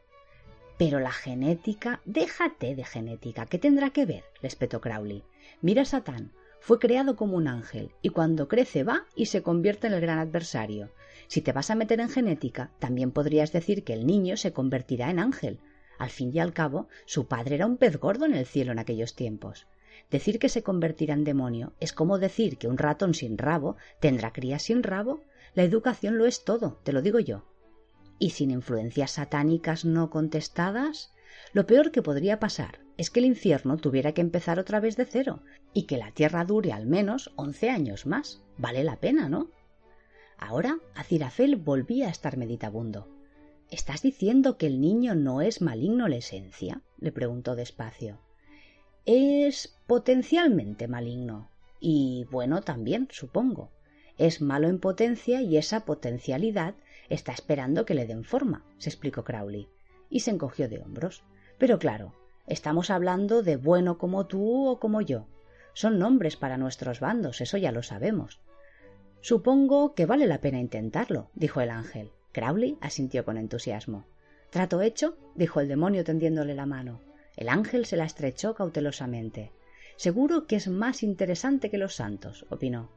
[0.78, 2.00] Pero la genética.
[2.04, 3.46] Déjate de genética.
[3.46, 4.24] ¿Qué tendrá que ver?
[4.42, 5.22] respetó Crowley.
[5.60, 6.32] Mira Satán.
[6.64, 10.18] Fue creado como un ángel y cuando crece va y se convierte en el gran
[10.18, 10.88] adversario.
[11.26, 15.10] Si te vas a meter en genética, también podrías decir que el niño se convertirá
[15.10, 15.60] en ángel.
[15.98, 18.78] Al fin y al cabo, su padre era un pez gordo en el cielo en
[18.78, 19.66] aquellos tiempos.
[20.10, 24.32] Decir que se convertirá en demonio es como decir que un ratón sin rabo tendrá
[24.32, 25.20] crías sin rabo.
[25.54, 27.44] La educación lo es todo, te lo digo yo.
[28.18, 31.13] ¿Y sin influencias satánicas no contestadas?
[31.54, 35.04] Lo peor que podría pasar es que el infierno tuviera que empezar otra vez de
[35.04, 38.42] cero y que la tierra dure al menos once años más.
[38.58, 39.50] Vale la pena, ¿no?
[40.36, 43.08] Ahora Acirafel volvía a estar meditabundo.
[43.70, 46.82] ¿Estás diciendo que el niño no es maligno la esencia?
[46.98, 48.18] le preguntó despacio.
[49.06, 51.50] Es potencialmente maligno.
[51.78, 53.70] Y bueno también, supongo.
[54.18, 56.74] Es malo en potencia y esa potencialidad
[57.08, 59.68] está esperando que le den forma, se explicó Crowley,
[60.10, 61.22] y se encogió de hombros.
[61.58, 62.14] Pero claro,
[62.46, 65.26] estamos hablando de bueno como tú o como yo.
[65.72, 68.40] Son nombres para nuestros bandos, eso ya lo sabemos.
[69.20, 72.12] Supongo que vale la pena intentarlo, dijo el ángel.
[72.32, 74.04] Crowley asintió con entusiasmo.
[74.50, 77.00] Trato hecho, dijo el demonio tendiéndole la mano.
[77.36, 79.50] El ángel se la estrechó cautelosamente.
[79.96, 82.90] Seguro que es más interesante que los santos, opinó.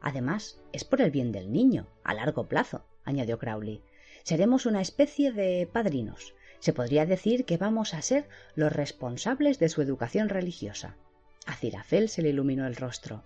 [0.00, 3.82] Además, es por el bien del niño, a largo plazo, añadió Crowley.
[4.22, 6.34] Seremos una especie de padrinos.
[6.60, 10.96] Se podría decir que vamos a ser los responsables de su educación religiosa.
[11.46, 13.22] A Cirafel se le iluminó el rostro.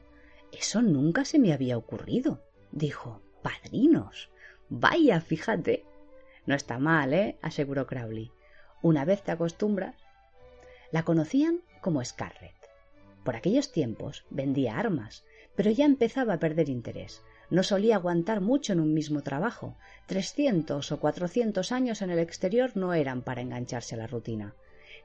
[0.53, 3.23] Eso nunca se me había ocurrido, dijo.
[3.43, 4.31] Padrinos.
[4.69, 5.85] Vaya, fíjate.
[6.47, 7.37] No está mal, ¿eh?
[7.43, 8.31] aseguró Crowley.
[8.81, 9.97] Una vez te acostumbras.
[10.91, 12.55] La conocían como Scarlett.
[13.25, 15.25] Por aquellos tiempos vendía armas,
[15.57, 17.23] pero ya empezaba a perder interés.
[17.53, 19.77] No solía aguantar mucho en un mismo trabajo.
[20.07, 24.55] Trescientos o cuatrocientos años en el exterior no eran para engancharse a la rutina.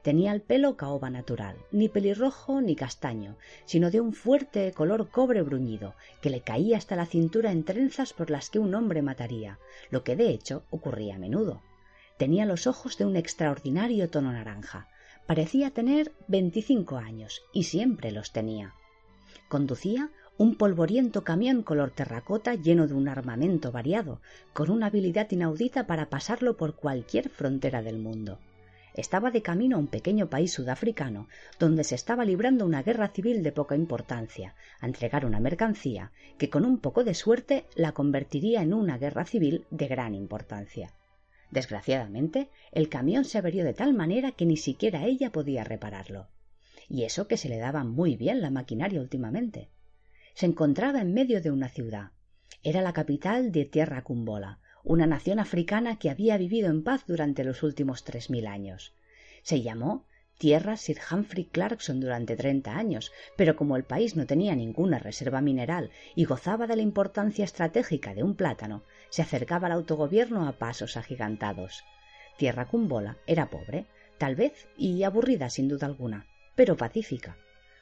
[0.02, 5.42] Tenía el pelo caoba natural, ni pelirrojo ni castaño, sino de un fuerte color cobre
[5.42, 9.58] bruñido, que le caía hasta la cintura en trenzas por las que un hombre mataría,
[9.90, 11.60] lo que de hecho ocurría a menudo.
[12.16, 14.88] Tenía los ojos de un extraordinario tono naranja.
[15.26, 18.72] Parecía tener veinticinco años, y siempre los tenía.
[19.50, 24.22] Conducía un polvoriento camión color terracota lleno de un armamento variado,
[24.54, 28.38] con una habilidad inaudita para pasarlo por cualquier frontera del mundo
[28.98, 31.28] estaba de camino a un pequeño país sudafricano
[31.60, 36.50] donde se estaba librando una guerra civil de poca importancia, a entregar una mercancía que
[36.50, 40.92] con un poco de suerte la convertiría en una guerra civil de gran importancia.
[41.52, 46.26] Desgraciadamente, el camión se averió de tal manera que ni siquiera ella podía repararlo.
[46.88, 49.68] Y eso que se le daba muy bien la maquinaria últimamente.
[50.38, 52.12] Se encontraba en medio de una ciudad.
[52.62, 57.42] Era la capital de Tierra Cumbola, una nación africana que había vivido en paz durante
[57.42, 58.94] los últimos tres mil años.
[59.42, 60.06] Se llamó
[60.38, 65.40] Tierra Sir Humphrey Clarkson durante treinta años, pero como el país no tenía ninguna reserva
[65.40, 70.52] mineral y gozaba de la importancia estratégica de un plátano, se acercaba al autogobierno a
[70.52, 71.82] pasos agigantados.
[72.36, 73.86] Tierra Cumbola era pobre,
[74.18, 77.36] tal vez, y aburrida sin duda alguna, pero pacífica.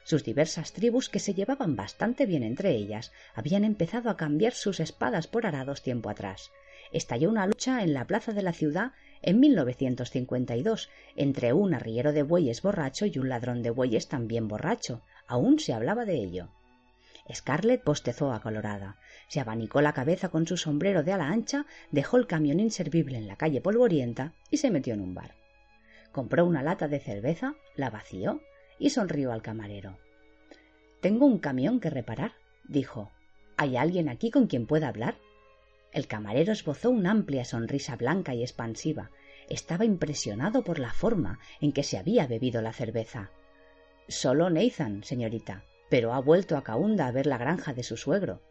[0.07, 4.79] Sus diversas tribus, que se llevaban bastante bien entre ellas, habían empezado a cambiar sus
[4.79, 6.49] espadas por arados tiempo atrás,
[6.93, 12.23] estalló una lucha en la plaza de la ciudad en 1952 entre un arriero de
[12.23, 15.01] bueyes borracho y un ladrón de bueyes también borracho.
[15.27, 16.51] Aún se hablaba de ello.
[17.33, 18.95] Scarlett bostezó acolorada,
[19.27, 23.27] se abanicó la cabeza con su sombrero de ala ancha, dejó el camión inservible en
[23.27, 25.35] la calle polvorienta y se metió en un bar.
[26.13, 28.39] Compró una lata de cerveza, la vació
[28.79, 29.97] y sonrió al camarero.
[31.01, 32.33] Tengo un camión que reparar,
[32.67, 33.11] dijo.
[33.55, 35.17] ¿Hay alguien aquí con quien pueda hablar?
[35.91, 39.09] El camarero esbozó una amplia sonrisa blanca y expansiva.
[39.49, 43.31] Estaba impresionado por la forma en que se había bebido la cerveza.
[44.07, 48.41] Solo Nathan, señorita, pero ha vuelto a Kaunda a ver la granja de su suegro.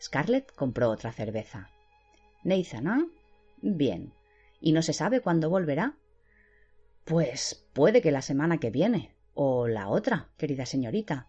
[0.00, 1.70] Scarlett compró otra cerveza.
[2.44, 3.06] Nathan, ¿ah?
[3.60, 4.14] Bien.
[4.60, 5.96] ¿Y no se sabe cuándo volverá?
[7.04, 9.14] Pues puede que la semana que viene.
[9.42, 11.26] O la otra, querida señorita.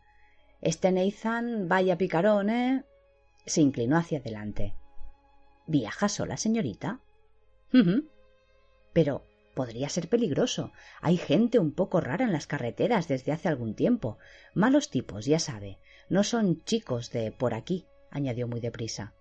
[0.60, 2.84] Este Nathan vaya picarón, ¿eh?
[3.46, 4.74] Se inclinó hacia adelante.
[5.66, 7.00] ¿Viaja sola, señorita?
[8.92, 9.24] Pero
[9.56, 10.74] podría ser peligroso.
[11.00, 14.18] Hay gente un poco rara en las carreteras desde hace algún tiempo.
[14.54, 15.78] Malos tipos, ya sabe.
[16.10, 19.14] No son chicos de por aquí, añadió muy deprisa.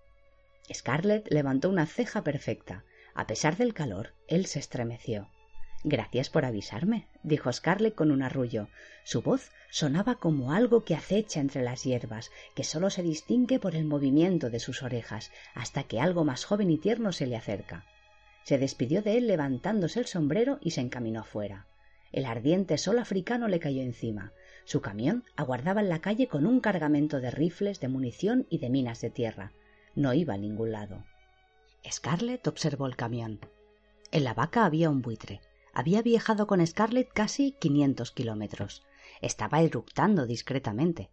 [0.69, 2.83] Scarlett levantó una ceja perfecta.
[3.15, 5.29] A pesar del calor, él se estremeció.
[5.83, 8.67] Gracias por avisarme, dijo Scarlett con un arrullo.
[9.03, 13.75] Su voz sonaba como algo que acecha entre las hierbas, que sólo se distingue por
[13.75, 17.85] el movimiento de sus orejas, hasta que algo más joven y tierno se le acerca.
[18.43, 21.65] Se despidió de él levantándose el sombrero y se encaminó afuera.
[22.11, 24.33] El ardiente sol africano le cayó encima.
[24.65, 28.69] Su camión aguardaba en la calle con un cargamento de rifles, de munición y de
[28.69, 29.51] minas de tierra.
[29.95, 31.05] No iba a ningún lado.
[31.89, 33.39] Scarlett observó el camión.
[34.11, 35.41] En la vaca había un buitre
[35.73, 38.83] había viajado con Scarlett casi quinientos kilómetros.
[39.21, 41.11] Estaba eructando discretamente.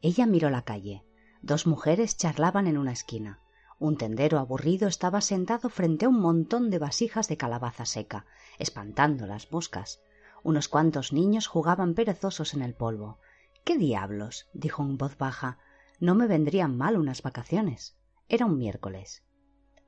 [0.00, 1.04] Ella miró la calle.
[1.42, 3.40] Dos mujeres charlaban en una esquina.
[3.78, 8.26] Un tendero aburrido estaba sentado frente a un montón de vasijas de calabaza seca,
[8.58, 10.00] espantando las moscas.
[10.42, 13.18] Unos cuantos niños jugaban perezosos en el polvo.
[13.64, 14.48] ¿Qué diablos?
[14.52, 15.58] dijo en voz baja.
[16.00, 17.96] No me vendrían mal unas vacaciones.
[18.28, 19.24] Era un miércoles.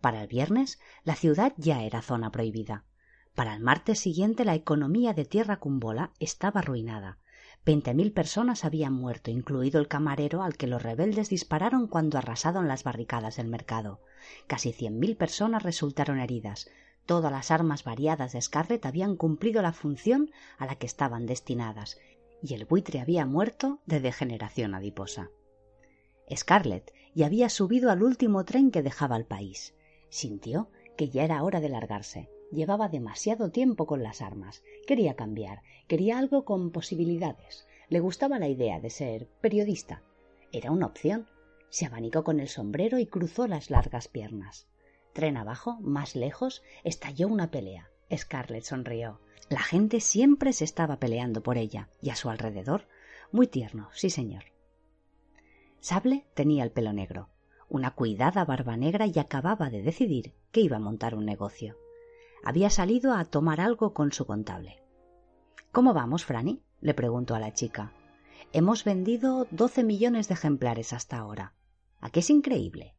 [0.00, 2.84] Para el viernes la ciudad ya era zona prohibida.
[3.34, 7.18] Para el martes siguiente la economía de Tierra Cumbola estaba arruinada.
[7.64, 12.68] Veinte mil personas habían muerto, incluido el camarero al que los rebeldes dispararon cuando arrasaron
[12.68, 14.00] las barricadas del mercado.
[14.46, 16.70] Casi cien mil personas resultaron heridas.
[17.06, 21.98] Todas las armas variadas de Scarlett habían cumplido la función a la que estaban destinadas,
[22.42, 25.30] y el buitre había muerto de degeneración adiposa.
[26.34, 29.74] Scarlett y había subido al último tren que dejaba el país.
[30.08, 32.30] Sintió que ya era hora de largarse.
[32.50, 34.62] Llevaba demasiado tiempo con las armas.
[34.86, 35.62] Quería cambiar.
[35.86, 37.66] Quería algo con posibilidades.
[37.88, 40.02] Le gustaba la idea de ser periodista.
[40.52, 41.28] Era una opción.
[41.68, 44.66] Se abanicó con el sombrero y cruzó las largas piernas.
[45.12, 47.90] Tren abajo, más lejos, estalló una pelea.
[48.14, 49.20] Scarlett sonrió.
[49.48, 52.86] La gente siempre se estaba peleando por ella, y a su alrededor.
[53.32, 54.44] Muy tierno, sí señor.
[55.80, 57.28] Sable tenía el pelo negro,
[57.68, 61.76] una cuidada barba negra y acababa de decidir que iba a montar un negocio.
[62.42, 64.82] Había salido a tomar algo con su contable.
[65.72, 66.62] ¿Cómo vamos, Franny?
[66.80, 67.92] le preguntó a la chica.
[68.52, 71.54] Hemos vendido doce millones de ejemplares hasta ahora.
[72.00, 72.94] ¿A qué es increíble?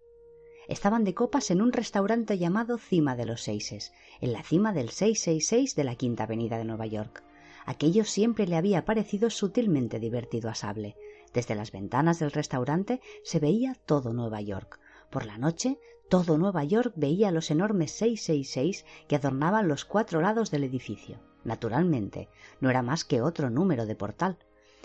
[0.68, 3.92] Estaban de copas en un restaurante llamado Cima de los Seises,
[4.22, 7.24] en la cima del 666 de la Quinta Avenida de Nueva York.
[7.66, 10.96] Aquello siempre le había parecido sutilmente divertido a Sable,
[11.34, 14.80] desde las ventanas del restaurante se veía todo Nueva York.
[15.10, 15.80] Por la noche,
[16.12, 21.22] todo Nueva York veía los enormes 666 que adornaban los cuatro lados del edificio.
[21.46, 22.28] Naturalmente,
[22.60, 24.38] no era más que otro número de portal.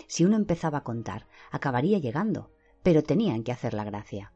[0.07, 2.49] Si uno empezaba a contar, acabaría llegando,
[2.81, 4.31] pero tenían que hacer la gracia.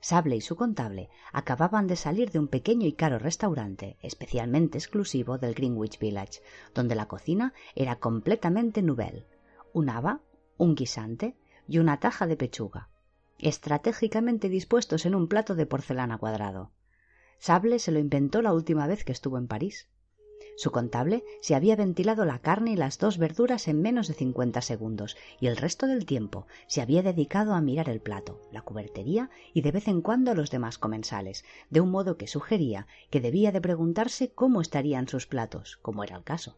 [0.00, 5.36] Sable y su contable acababan de salir de un pequeño y caro restaurante, especialmente exclusivo
[5.36, 6.40] del Greenwich Village,
[6.74, 9.26] donde la cocina era completamente nouvelle.
[9.74, 10.22] Un haba,
[10.56, 11.36] un guisante
[11.68, 12.88] y una taja de pechuga,
[13.38, 16.72] estratégicamente dispuestos en un plato de porcelana cuadrado.
[17.38, 19.88] Sable se lo inventó la última vez que estuvo en París.
[20.56, 24.62] Su contable se había ventilado la carne y las dos verduras en menos de cincuenta
[24.62, 29.28] segundos, y el resto del tiempo se había dedicado a mirar el plato, la cubertería
[29.52, 33.20] y de vez en cuando a los demás comensales, de un modo que sugería que
[33.20, 36.56] debía de preguntarse cómo estarían sus platos, como era el caso.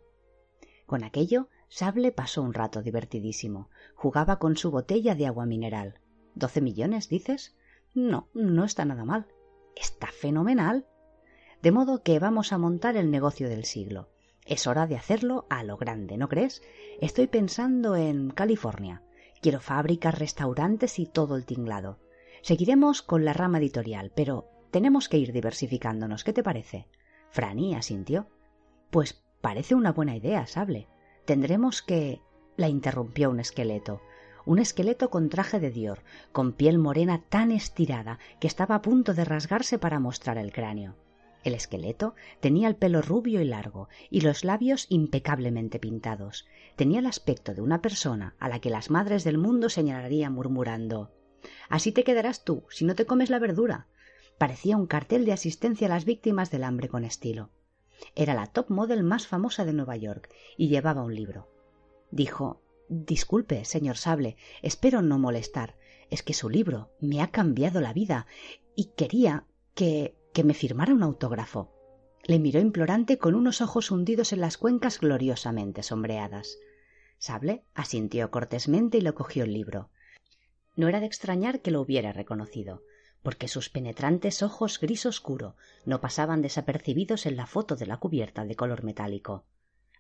[0.87, 3.69] Con aquello Sable pasó un rato divertidísimo.
[3.95, 6.01] Jugaba con su botella de agua mineral.
[6.39, 7.57] ¿Doce millones, dices?
[7.95, 9.27] No, no está nada mal.
[9.75, 10.87] Está fenomenal.
[11.63, 14.09] De modo que vamos a montar el negocio del siglo.
[14.47, 16.63] Es hora de hacerlo a lo grande, ¿no crees?
[17.01, 19.03] Estoy pensando en California.
[19.43, 21.99] Quiero fábricas, restaurantes y todo el tinglado.
[22.43, 26.23] Seguiremos con la rama editorial, pero tenemos que ir diversificándonos.
[26.23, 26.87] ¿Qué te parece?
[27.31, 28.29] Franny asintió.
[28.91, 30.87] Pues parece una buena idea, Sable.
[31.25, 32.21] Tendremos que.
[32.57, 34.01] la interrumpió un esqueleto.
[34.49, 35.99] Un esqueleto con traje de Dior,
[36.33, 40.97] con piel morena tan estirada que estaba a punto de rasgarse para mostrar el cráneo.
[41.45, 46.47] El esqueleto tenía el pelo rubio y largo y los labios impecablemente pintados.
[46.77, 51.13] Tenía el aspecto de una persona a la que las madres del mundo señalarían murmurando
[51.69, 53.87] Así te quedarás tú si no te comes la verdura.
[54.39, 57.51] Parecía un cartel de asistencia a las víctimas del hambre con estilo.
[58.15, 61.51] Era la top model más famosa de Nueva York y llevaba un libro.
[62.11, 65.77] Dijo Disculpe, señor Sable, espero no molestar.
[66.11, 68.27] Es que su libro me ha cambiado la vida
[68.75, 69.45] y quería
[69.75, 70.17] que.
[70.33, 71.73] que me firmara un autógrafo.
[72.25, 76.59] Le miró implorante con unos ojos hundidos en las cuencas gloriosamente sombreadas.
[77.19, 79.91] Sable asintió cortésmente y lo cogió el libro.
[80.77, 82.83] No era de extrañar que lo hubiera reconocido
[83.23, 88.45] porque sus penetrantes ojos gris oscuro no pasaban desapercibidos en la foto de la cubierta
[88.45, 89.45] de color metálico.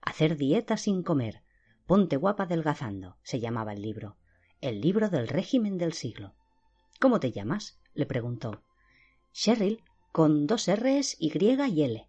[0.00, 1.42] Hacer dieta sin comer.
[1.88, 4.18] Ponte guapa adelgazando, se llamaba el libro.
[4.60, 6.34] El libro del régimen del siglo.
[7.00, 7.80] ¿Cómo te llamas?
[7.94, 8.62] le preguntó.
[9.32, 9.82] Cheryl,
[10.12, 12.06] con dos R's, Y y L.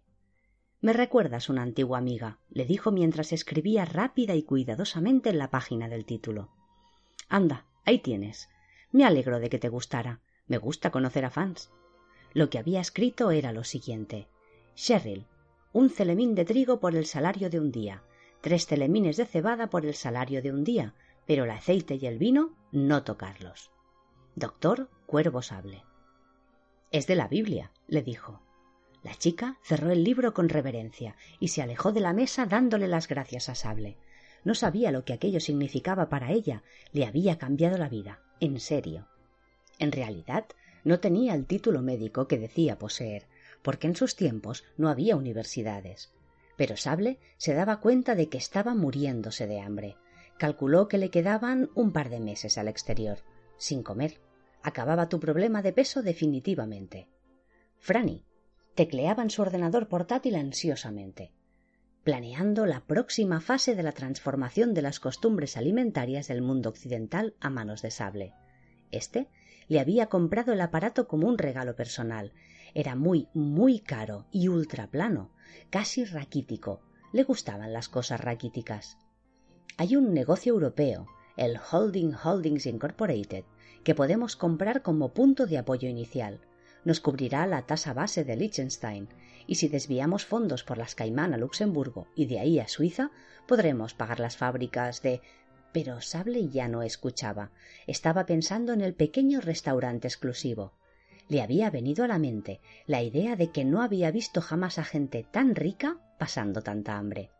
[0.82, 5.88] Me recuerdas una antigua amiga, le dijo mientras escribía rápida y cuidadosamente en la página
[5.88, 6.50] del título.
[7.30, 8.50] Anda, ahí tienes.
[8.92, 10.20] Me alegro de que te gustara.
[10.46, 11.70] Me gusta conocer a fans.
[12.34, 14.28] Lo que había escrito era lo siguiente.
[14.74, 15.24] Cheryl,
[15.72, 18.02] un celemín de trigo por el salario de un día,
[18.40, 20.94] tres celemines de cebada por el salario de un día,
[21.26, 23.70] pero el aceite y el vino no tocarlos.
[24.34, 25.84] Doctor Cuervo Sable.
[26.90, 28.42] Es de la Biblia, le dijo.
[29.02, 33.08] La chica cerró el libro con reverencia y se alejó de la mesa dándole las
[33.08, 33.96] gracias a Sable.
[34.44, 36.62] No sabía lo que aquello significaba para ella,
[36.92, 39.08] le había cambiado la vida, en serio.
[39.78, 40.46] En realidad,
[40.84, 43.26] no tenía el título médico que decía poseer,
[43.62, 46.12] porque en sus tiempos no había universidades.
[46.60, 49.96] Pero Sable se daba cuenta de que estaba muriéndose de hambre.
[50.36, 53.20] Calculó que le quedaban un par de meses al exterior,
[53.56, 54.20] sin comer.
[54.62, 57.08] Acababa tu problema de peso definitivamente.
[57.78, 58.26] Franny
[58.74, 61.32] tecleaba en su ordenador portátil ansiosamente,
[62.04, 67.48] planeando la próxima fase de la transformación de las costumbres alimentarias del mundo occidental a
[67.48, 68.34] manos de Sable.
[68.90, 69.28] Este
[69.68, 72.34] le había comprado el aparato como un regalo personal.
[72.74, 75.30] Era muy, muy caro y ultraplano,
[75.70, 76.80] casi raquítico.
[77.12, 78.98] Le gustaban las cosas raquíticas.
[79.76, 81.06] Hay un negocio europeo,
[81.36, 83.44] el Holding Holdings Incorporated,
[83.82, 86.40] que podemos comprar como punto de apoyo inicial.
[86.84, 89.08] Nos cubrirá la tasa base de Liechtenstein,
[89.46, 93.10] y si desviamos fondos por las Caimán a Luxemburgo y de ahí a Suiza,
[93.48, 95.20] podremos pagar las fábricas de
[95.72, 97.52] pero Sable ya no escuchaba.
[97.86, 100.72] Estaba pensando en el pequeño restaurante exclusivo.
[101.30, 104.84] Le había venido a la mente la idea de que no había visto jamás a
[104.84, 107.30] gente tan rica pasando tanta hambre.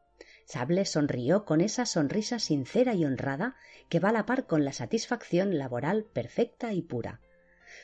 [0.44, 3.56] Sable sonrió con esa sonrisa sincera y honrada
[3.88, 7.20] que va a la par con la satisfacción laboral perfecta y pura.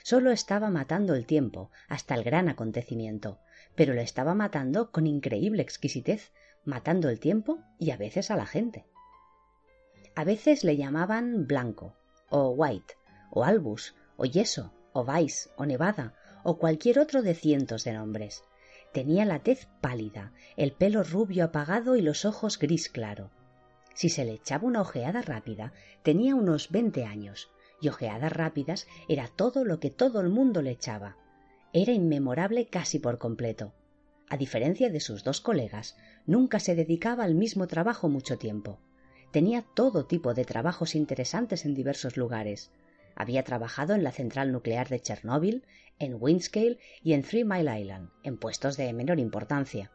[0.04, 3.40] Solo estaba matando el tiempo hasta el gran acontecimiento,
[3.74, 6.32] pero lo estaba matando con increíble exquisitez,
[6.64, 8.86] matando el tiempo y a veces a la gente.
[10.14, 11.96] A veces le llamaban Blanco,
[12.30, 12.94] o White,
[13.32, 18.44] o Albus, o Yeso, o Vice, o Nevada, o cualquier otro de cientos de nombres.
[18.92, 23.30] Tenía la tez pálida, el pelo rubio apagado y los ojos gris claro.
[23.94, 27.50] Si se le echaba una ojeada rápida, tenía unos veinte años,
[27.80, 31.16] y ojeadas rápidas era todo lo que todo el mundo le echaba.
[31.74, 33.74] Era inmemorable casi por completo.
[34.30, 38.80] A diferencia de sus dos colegas, nunca se dedicaba al mismo trabajo mucho tiempo.
[39.30, 42.70] Tenía todo tipo de trabajos interesantes en diversos lugares.
[43.16, 45.64] Había trabajado en la central nuclear de Chernóbil,
[45.98, 49.90] en Windscale y en Three Mile Island, en puestos de menor importancia.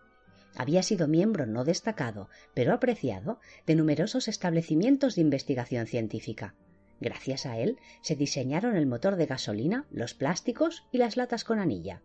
[0.55, 6.55] Había sido miembro no destacado, pero apreciado, de numerosos establecimientos de investigación científica.
[6.99, 11.59] Gracias a él se diseñaron el motor de gasolina, los plásticos y las latas con
[11.59, 12.01] anilla.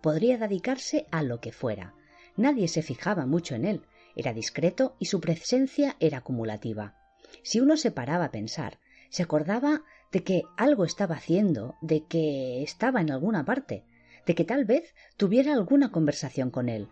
[0.00, 1.94] Podría dedicarse a lo que fuera.
[2.36, 3.82] Nadie se fijaba mucho en él,
[4.14, 6.96] era discreto y su presencia era acumulativa.
[7.42, 8.78] Si uno se paraba a pensar,
[9.10, 13.84] se acordaba de que algo estaba haciendo, de que estaba en alguna parte,
[14.26, 16.88] de que tal vez tuviera alguna conversación con él,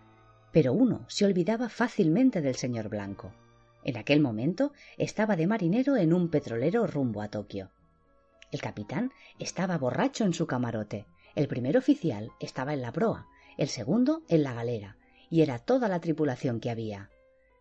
[0.52, 3.32] pero uno se olvidaba fácilmente del señor Blanco.
[3.82, 7.70] En aquel momento estaba de marinero en un petrolero rumbo a Tokio.
[8.50, 13.26] El capitán estaba borracho en su camarote, el primer oficial estaba en la proa,
[13.58, 14.96] el segundo en la galera,
[15.28, 17.10] y era toda la tripulación que había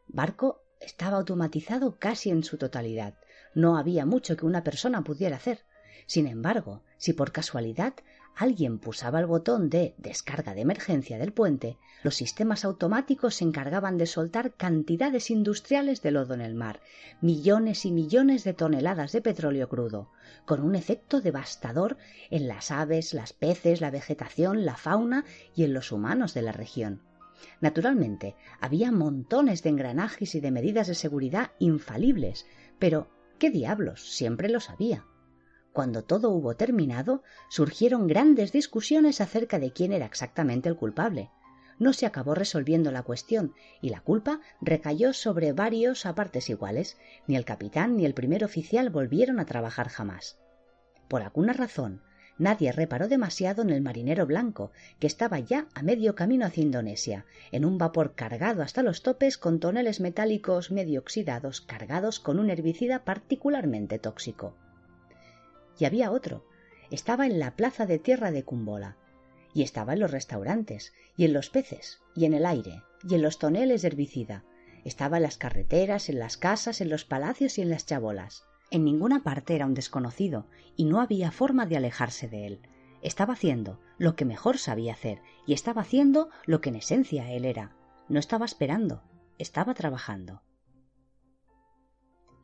[0.07, 3.15] barco estaba automatizado casi en su totalidad.
[3.55, 5.65] No había mucho que una persona pudiera hacer.
[6.05, 7.93] Sin embargo, si por casualidad
[8.35, 13.97] alguien pulsaba el botón de descarga de emergencia del puente, los sistemas automáticos se encargaban
[13.97, 16.81] de soltar cantidades industriales de lodo en el mar,
[17.21, 20.09] millones y millones de toneladas de petróleo crudo,
[20.45, 21.97] con un efecto devastador
[22.29, 25.25] en las aves, las peces, la vegetación, la fauna
[25.55, 27.01] y en los humanos de la región.
[27.61, 32.45] Naturalmente, había montones de engranajes y de medidas de seguridad infalibles,
[32.79, 33.07] pero
[33.39, 34.13] ¿qué diablos?
[34.13, 35.05] Siempre lo sabía.
[35.73, 41.31] Cuando todo hubo terminado, surgieron grandes discusiones acerca de quién era exactamente el culpable.
[41.79, 46.97] No se acabó resolviendo la cuestión y la culpa recayó sobre varios a partes iguales.
[47.27, 50.39] Ni el capitán ni el primer oficial volvieron a trabajar jamás.
[51.07, 52.01] Por alguna razón,
[52.43, 57.25] Nadie reparó demasiado en el marinero blanco, que estaba ya a medio camino hacia Indonesia,
[57.53, 62.49] en un vapor cargado hasta los topes con toneles metálicos medio oxidados cargados con un
[62.49, 64.57] herbicida particularmente tóxico.
[65.79, 66.45] Y había otro.
[66.91, 68.97] Estaba en la plaza de tierra de Cumbola.
[69.53, 73.21] Y estaba en los restaurantes, y en los peces, y en el aire, y en
[73.21, 74.43] los toneles de herbicida.
[74.83, 78.43] Estaba en las carreteras, en las casas, en los palacios y en las chabolas.
[78.73, 82.61] En ninguna parte era un desconocido y no había forma de alejarse de él.
[83.03, 87.45] Estaba haciendo lo que mejor sabía hacer y estaba haciendo lo que en esencia él
[87.45, 87.75] era.
[88.09, 89.03] No estaba esperando,
[89.37, 90.41] estaba trabajando.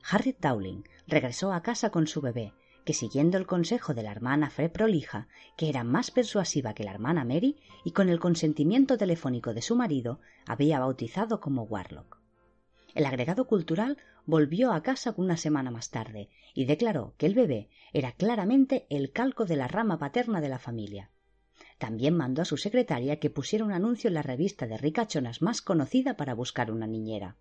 [0.08, 2.54] Harriet Dowling regresó a casa con su bebé,
[2.86, 6.92] que siguiendo el consejo de la hermana Fred Prolija, que era más persuasiva que la
[6.92, 12.20] hermana Mary, y con el consentimiento telefónico de su marido, había bautizado como Warlock.
[12.96, 13.98] El agregado cultural
[14.30, 19.12] volvió a casa una semana más tarde y declaró que el bebé era claramente el
[19.12, 21.10] calco de la rama paterna de la familia.
[21.80, 25.64] También mandó a su secretaria que pusiera un anuncio en la revista de ricachonas más
[25.64, 27.38] conocida para buscar una niñera.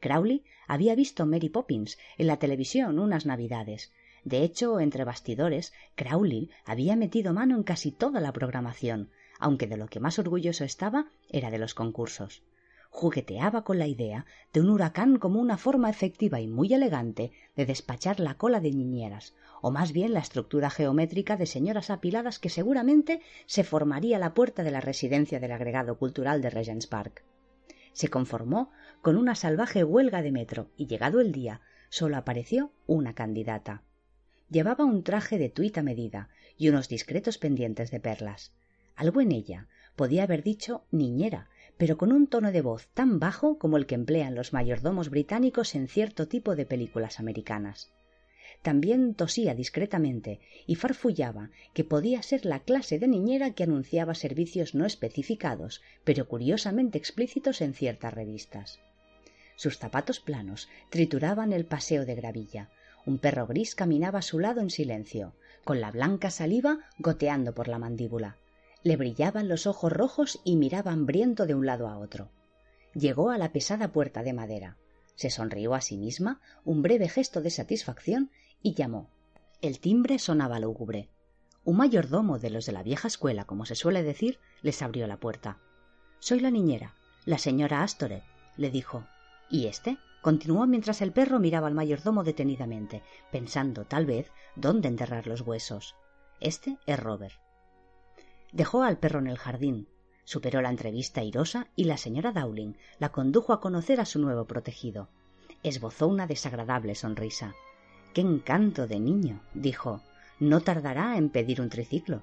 [0.00, 3.90] Crowley había visto Mary Poppins en la televisión unas navidades.
[4.22, 9.78] De hecho, entre bastidores, Crowley había metido mano en casi toda la programación, aunque de
[9.78, 12.42] lo que más orgulloso estaba era de los concursos
[12.90, 17.66] jugueteaba con la idea de un huracán como una forma efectiva y muy elegante de
[17.66, 22.48] despachar la cola de niñeras, o más bien la estructura geométrica de señoras apiladas que
[22.48, 27.24] seguramente se formaría la puerta de la residencia del agregado cultural de Regent's Park.
[27.92, 28.70] Se conformó
[29.02, 33.82] con una salvaje huelga de metro y llegado el día solo apareció una candidata.
[34.50, 38.52] Llevaba un traje de tuita medida y unos discretos pendientes de perlas.
[38.96, 41.48] Algo en ella podía haber dicho niñera,
[41.78, 45.74] pero con un tono de voz tan bajo como el que emplean los mayordomos británicos
[45.74, 47.90] en cierto tipo de películas americanas.
[48.62, 54.74] también tosía discretamente y farfullaba que podía ser la clase de niñera que anunciaba servicios
[54.74, 58.80] no especificados, pero curiosamente explícitos en ciertas revistas.
[59.54, 62.70] Sus zapatos planos trituraban el paseo de gravilla.
[63.06, 65.34] Un perro gris caminaba a su lado en silencio,
[65.64, 68.36] con la blanca saliva goteando por la mandíbula.
[68.82, 72.30] Le brillaban los ojos rojos y miraba hambriento de un lado a otro.
[72.94, 74.76] Llegó a la pesada puerta de madera.
[75.14, 78.30] Se sonrió a sí misma, un breve gesto de satisfacción,
[78.62, 79.10] y llamó.
[79.60, 81.08] El timbre sonaba lúgubre.
[81.64, 85.18] Un mayordomo de los de la vieja escuela, como se suele decir, les abrió la
[85.18, 85.58] puerta.
[86.20, 86.94] Soy la niñera,
[87.24, 88.22] la señora Astoret,
[88.56, 89.04] le dijo.
[89.50, 89.98] ¿Y este?
[90.22, 93.02] continuó mientras el perro miraba al mayordomo detenidamente,
[93.32, 95.94] pensando, tal vez, dónde enterrar los huesos.
[96.40, 97.34] Este es Robert.
[98.52, 99.88] Dejó al perro en el jardín,
[100.24, 104.46] superó la entrevista airosa y la señora Dowling la condujo a conocer a su nuevo
[104.46, 105.08] protegido.
[105.62, 107.54] Esbozó una desagradable sonrisa.
[108.14, 109.40] ¡Qué encanto de niño!
[109.54, 110.02] dijo.
[110.40, 112.22] No tardará en pedir un triciclo.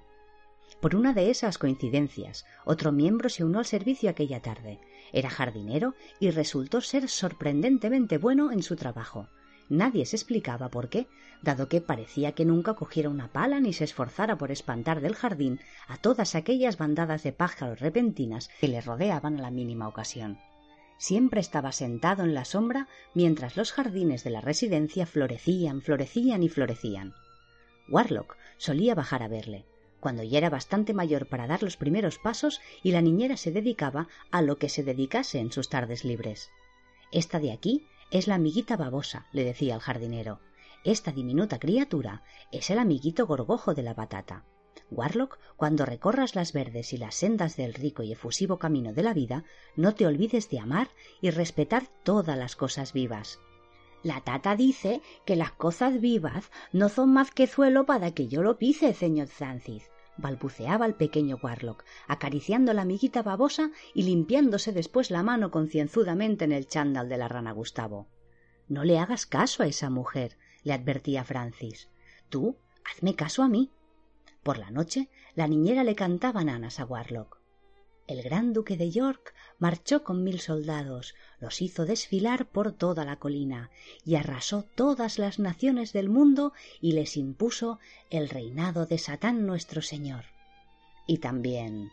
[0.79, 4.79] Por una de esas coincidencias, otro miembro se unió al servicio aquella tarde.
[5.13, 9.29] Era jardinero y resultó ser sorprendentemente bueno en su trabajo.
[9.69, 11.07] Nadie se explicaba por qué,
[11.41, 15.59] dado que parecía que nunca cogiera una pala ni se esforzara por espantar del jardín
[15.87, 20.37] a todas aquellas bandadas de pájaros repentinas que le rodeaban a la mínima ocasión.
[20.97, 26.49] Siempre estaba sentado en la sombra mientras los jardines de la residencia florecían, florecían y
[26.49, 27.13] florecían.
[27.89, 29.65] Warlock solía bajar a verle,
[29.99, 34.07] cuando ya era bastante mayor para dar los primeros pasos y la niñera se dedicaba
[34.31, 36.49] a lo que se dedicase en sus tardes libres.
[37.11, 40.39] Esta de aquí es la amiguita babosa, le decía el jardinero.
[40.83, 44.45] Esta diminuta criatura es el amiguito gorgojo de la batata.
[44.91, 49.13] Warlock, cuando recorras las verdes y las sendas del rico y efusivo camino de la
[49.13, 49.43] vida,
[49.75, 50.89] no te olvides de amar
[51.21, 53.39] y respetar todas las cosas vivas.
[54.03, 58.43] La tata dice que las cosas vivas no son más que suelo para que yo
[58.43, 65.11] lo pise, señor Francis balbuceaba el pequeño Warlock, acariciando la amiguita babosa y limpiándose después
[65.11, 68.07] la mano concienzudamente en el chándal de la rana Gustavo.
[68.67, 71.89] No le hagas caso a esa mujer, le advertía Francis.
[72.29, 73.71] Tú, hazme caso a mí.
[74.43, 77.34] Por la noche, la niñera le cantaba nanas a Warlock.
[78.07, 83.17] El gran duque de York marchó con mil soldados, los hizo desfilar por toda la
[83.17, 83.71] colina,
[84.05, 87.79] y arrasó todas las naciones del mundo y les impuso
[88.11, 90.25] el reinado de Satán nuestro Señor.
[91.07, 91.91] Y también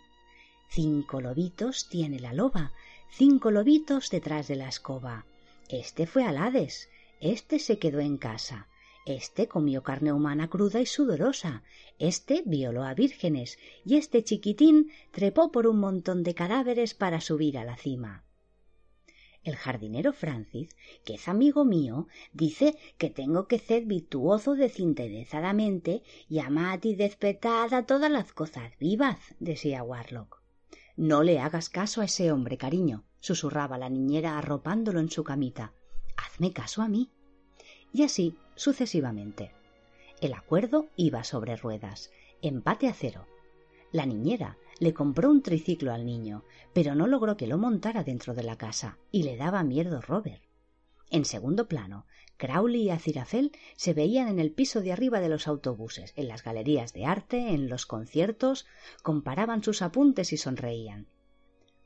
[0.69, 2.73] cinco lobitos tiene la loba,
[3.11, 5.25] cinco lobitos detrás de la escoba.
[5.69, 6.91] Este fue al Hades,
[7.21, 8.69] este se quedó en casa,
[9.05, 11.63] este comió carne humana cruda y sudorosa,
[11.99, 17.59] este violó a vírgenes y este chiquitín trepó por un montón de cadáveres para subir
[17.59, 18.25] a la cima.
[19.43, 20.69] El jardinero Francis,
[21.05, 27.75] que es amigo mío, dice que tengo que ser virtuoso desinteresadamente y amar y despertar
[27.75, 30.41] a todas las cosas vivas, decía Warlock.
[30.97, 35.73] No le hagas caso a ese hombre, cariño, susurraba la niñera arropándolo en su camita.
[36.17, 37.11] Hazme caso a mí.
[37.93, 39.53] Y así sucesivamente.
[40.21, 42.11] El acuerdo iba sobre ruedas,
[42.43, 43.27] empate a cero.
[43.91, 48.35] La niñera le compró un triciclo al niño, pero no logró que lo montara dentro
[48.35, 50.43] de la casa, y le daba miedo Robert.
[51.11, 52.07] En segundo plano,
[52.39, 56.43] Crowley y Azirafel se veían en el piso de arriba de los autobuses, en las
[56.43, 58.67] galerías de arte, en los conciertos,
[59.03, 61.07] comparaban sus apuntes y sonreían.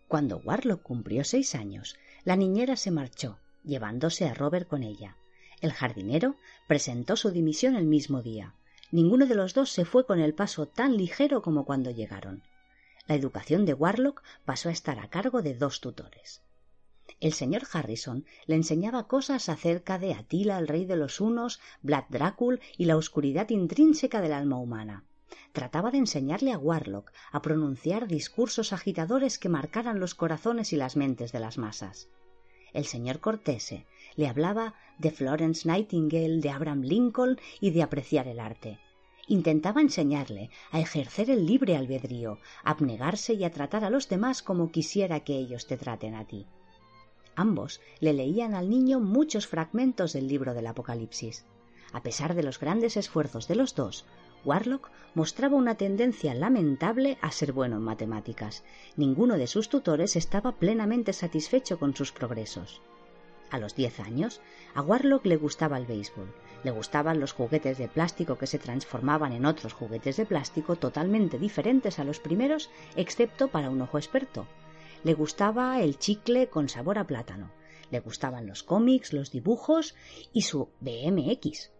[0.08, 5.16] Cuando Warlock cumplió seis años, la niñera se marchó, llevándose a Robert con ella.
[5.60, 8.54] El jardinero presentó su dimisión el mismo día.
[8.92, 12.42] Ninguno de los dos se fue con el paso tan ligero como cuando llegaron.
[13.06, 16.42] La educación de Warlock pasó a estar a cargo de dos tutores.
[17.20, 22.04] El señor Harrison le enseñaba cosas acerca de Atila, el rey de los hunos, Vlad
[22.10, 25.04] Drácul y la oscuridad intrínseca del alma humana.
[25.52, 30.96] Trataba de enseñarle a Warlock a pronunciar discursos agitadores que marcaran los corazones y las
[30.96, 32.08] mentes de las masas.
[32.74, 33.86] El señor Cortese
[34.16, 38.78] le hablaba de Florence Nightingale, de Abraham Lincoln y de apreciar el arte.
[39.28, 44.42] Intentaba enseñarle a ejercer el libre albedrío, a abnegarse y a tratar a los demás
[44.42, 46.46] como quisiera que ellos te traten a ti.
[47.34, 51.44] Ambos le leían al niño muchos fragmentos del libro del Apocalipsis.
[51.92, 54.06] A pesar de los grandes esfuerzos de los dos,
[54.44, 58.64] Warlock mostraba una tendencia lamentable a ser bueno en matemáticas.
[58.96, 62.80] Ninguno de sus tutores estaba plenamente satisfecho con sus progresos.
[63.50, 64.40] A los diez años,
[64.74, 69.32] a Warlock le gustaba el béisbol, le gustaban los juguetes de plástico que se transformaban
[69.32, 74.46] en otros juguetes de plástico totalmente diferentes a los primeros, excepto para un ojo experto.
[75.04, 77.52] Le gustaba el chicle con sabor a plátano,
[77.90, 79.94] le gustaban los cómics, los dibujos
[80.32, 81.70] y su BMX.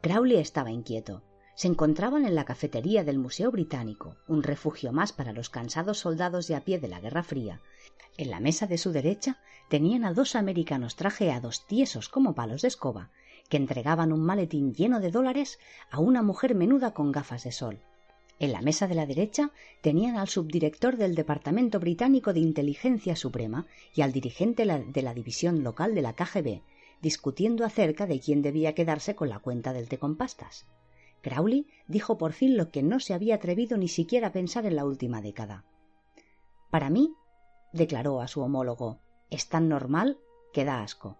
[0.00, 1.24] Crowley estaba inquieto.
[1.58, 6.46] Se encontraban en la cafetería del Museo Británico, un refugio más para los cansados soldados
[6.46, 7.60] de a pie de la Guerra Fría.
[8.16, 12.68] En la mesa de su derecha tenían a dos americanos trajeados tiesos como palos de
[12.68, 13.10] escoba,
[13.48, 15.58] que entregaban un maletín lleno de dólares
[15.90, 17.80] a una mujer menuda con gafas de sol.
[18.38, 23.66] En la mesa de la derecha tenían al subdirector del Departamento Británico de Inteligencia Suprema
[23.96, 26.62] y al dirigente de la división local de la KGB,
[27.02, 30.64] discutiendo acerca de quién debía quedarse con la cuenta del té con pastas.
[31.22, 34.76] Crowley dijo por fin lo que no se había atrevido ni siquiera a pensar en
[34.76, 35.64] la última década.
[36.70, 37.14] Para mí,
[37.72, 39.00] declaró a su homólogo,
[39.30, 40.18] es tan normal
[40.52, 41.18] que da asco.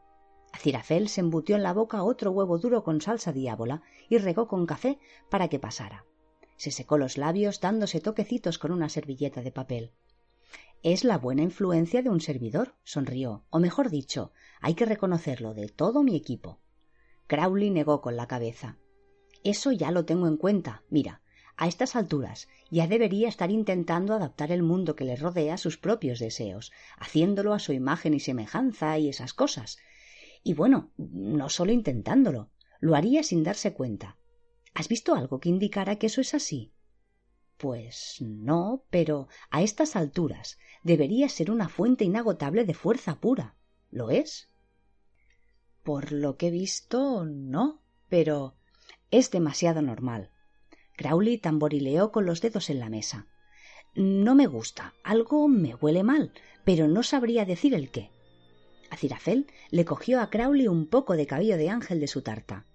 [0.53, 4.67] Acirafel se embutió en la boca otro huevo duro con salsa diábola y regó con
[4.67, 4.99] café
[5.31, 6.05] para que pasara.
[6.57, 9.93] Se secó los labios dándose toquecitos con una servilleta de papel.
[10.83, 15.69] Es la buena influencia de un servidor, sonrió, o mejor dicho, hay que reconocerlo de
[15.69, 16.61] todo mi equipo.
[17.27, 18.79] Crowley negó con la cabeza.
[19.45, 20.83] Eso ya lo tengo en cuenta.
[20.91, 21.23] Mira,
[21.57, 25.77] a estas alturas ya debería estar intentando adaptar el mundo que le rodea a sus
[25.77, 29.79] propios deseos, haciéndolo a su imagen y semejanza y esas cosas.
[30.45, 32.51] Y bueno, no solo intentándolo,
[32.81, 34.17] lo haría sin darse cuenta.
[34.75, 36.73] ¿Has visto algo que indicara que eso es así?
[37.57, 43.57] Pues no, pero a estas alturas debería ser una fuente inagotable de fuerza pura.
[43.91, 44.49] ¿Lo es?
[45.83, 48.58] Por lo que he visto, no, pero
[49.11, 50.31] es demasiado normal.
[50.97, 53.27] Crowley tamborileó con los dedos en la mesa.
[53.95, 56.33] No me gusta, algo me huele mal,
[56.65, 58.11] pero no sabría decir el qué.
[58.91, 62.67] Acirafel le cogió a Crowley un poco de cabello de ángel de su tarta.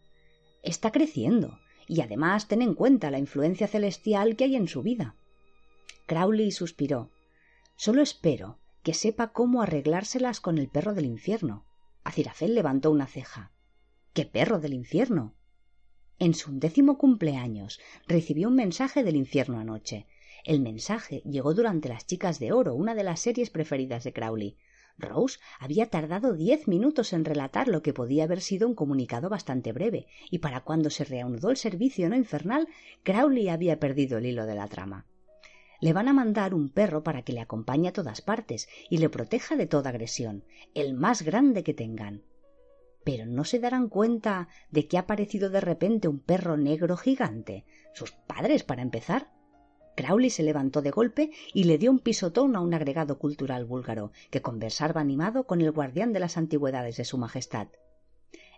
[0.62, 1.60] Está creciendo.
[1.86, 5.16] Y además ten en cuenta la influencia celestial que hay en su vida.
[6.06, 7.12] Crowley suspiró.
[7.76, 11.66] Solo espero que sepa cómo arreglárselas con el perro del infierno.
[12.04, 13.52] Acirafel levantó una ceja.
[14.14, 15.36] ¿Qué perro del infierno?
[16.24, 20.08] En su undécimo cumpleaños recibió un mensaje del infierno anoche.
[20.46, 24.58] El mensaje llegó durante Las Chicas de Oro, una de las series preferidas de Crowley.
[24.98, 29.74] Rose había tardado diez minutos en relatar lo que podía haber sido un comunicado bastante
[29.74, 32.70] breve, y para cuando se reanudó el servicio no infernal,
[33.04, 35.06] Crowley había perdido el hilo de la trama.
[35.82, 39.10] Le van a mandar un perro para que le acompañe a todas partes y le
[39.10, 42.24] proteja de toda agresión, el más grande que tengan.
[43.04, 47.66] Pero no se darán cuenta de que ha aparecido de repente un perro negro gigante.
[47.94, 49.32] Sus padres, para empezar.
[49.96, 54.12] Crowley se levantó de golpe y le dio un pisotón a un agregado cultural búlgaro,
[54.32, 57.68] que conversaba animado con el guardián de las antigüedades de su Majestad.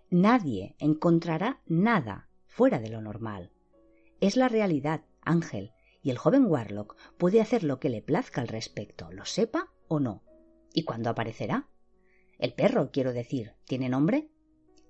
[0.09, 3.51] Nadie encontrará nada fuera de lo normal.
[4.21, 8.47] Es la realidad, Ángel, y el joven Warlock puede hacer lo que le plazca al
[8.47, 10.23] respecto, lo sepa o no.
[10.73, 11.67] ¿Y cuándo aparecerá?
[12.37, 14.29] El perro, quiero decir, ¿tiene nombre?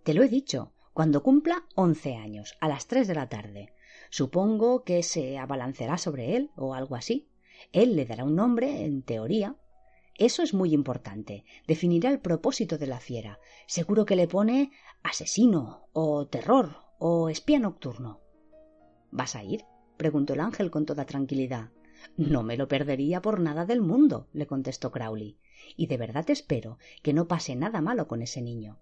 [0.05, 3.73] Te lo he dicho, cuando cumpla once años, a las tres de la tarde.
[4.11, 7.27] Supongo que se abalancerá sobre él o algo así.
[7.71, 9.55] Él le dará un nombre, en teoría.
[10.13, 11.43] Eso es muy importante.
[11.65, 13.39] Definirá el propósito de la fiera.
[13.65, 14.69] Seguro que le pone
[15.01, 18.21] asesino o terror o espía nocturno.
[19.09, 19.65] ¿Vas a ir?
[19.97, 21.71] preguntó el ángel con toda tranquilidad.
[22.15, 25.39] No me lo perdería por nada del mundo, le contestó Crowley.
[25.75, 28.77] Y de verdad espero que no pase nada malo con ese niño.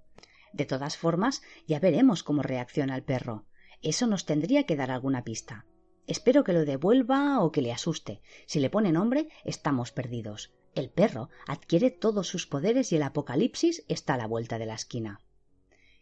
[0.54, 3.46] De todas formas, ya veremos cómo reacciona el perro.
[3.82, 5.66] Eso nos tendría que dar alguna pista.
[6.06, 8.22] Espero que lo devuelva o que le asuste.
[8.46, 10.54] Si le pone nombre, estamos perdidos.
[10.76, 14.76] El perro adquiere todos sus poderes y el apocalipsis está a la vuelta de la
[14.76, 15.22] esquina.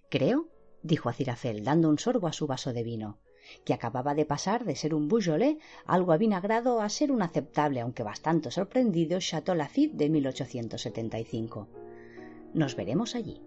[0.09, 0.49] Creo,
[0.81, 3.19] dijo Acirafel, dando un sorbo a su vaso de vino,
[3.63, 8.03] que acababa de pasar de ser un Beaujolais algo avinagrado a ser un aceptable, aunque
[8.03, 11.67] bastante sorprendido, Chateau Lafitte de 1875.
[12.53, 13.41] Nos veremos allí.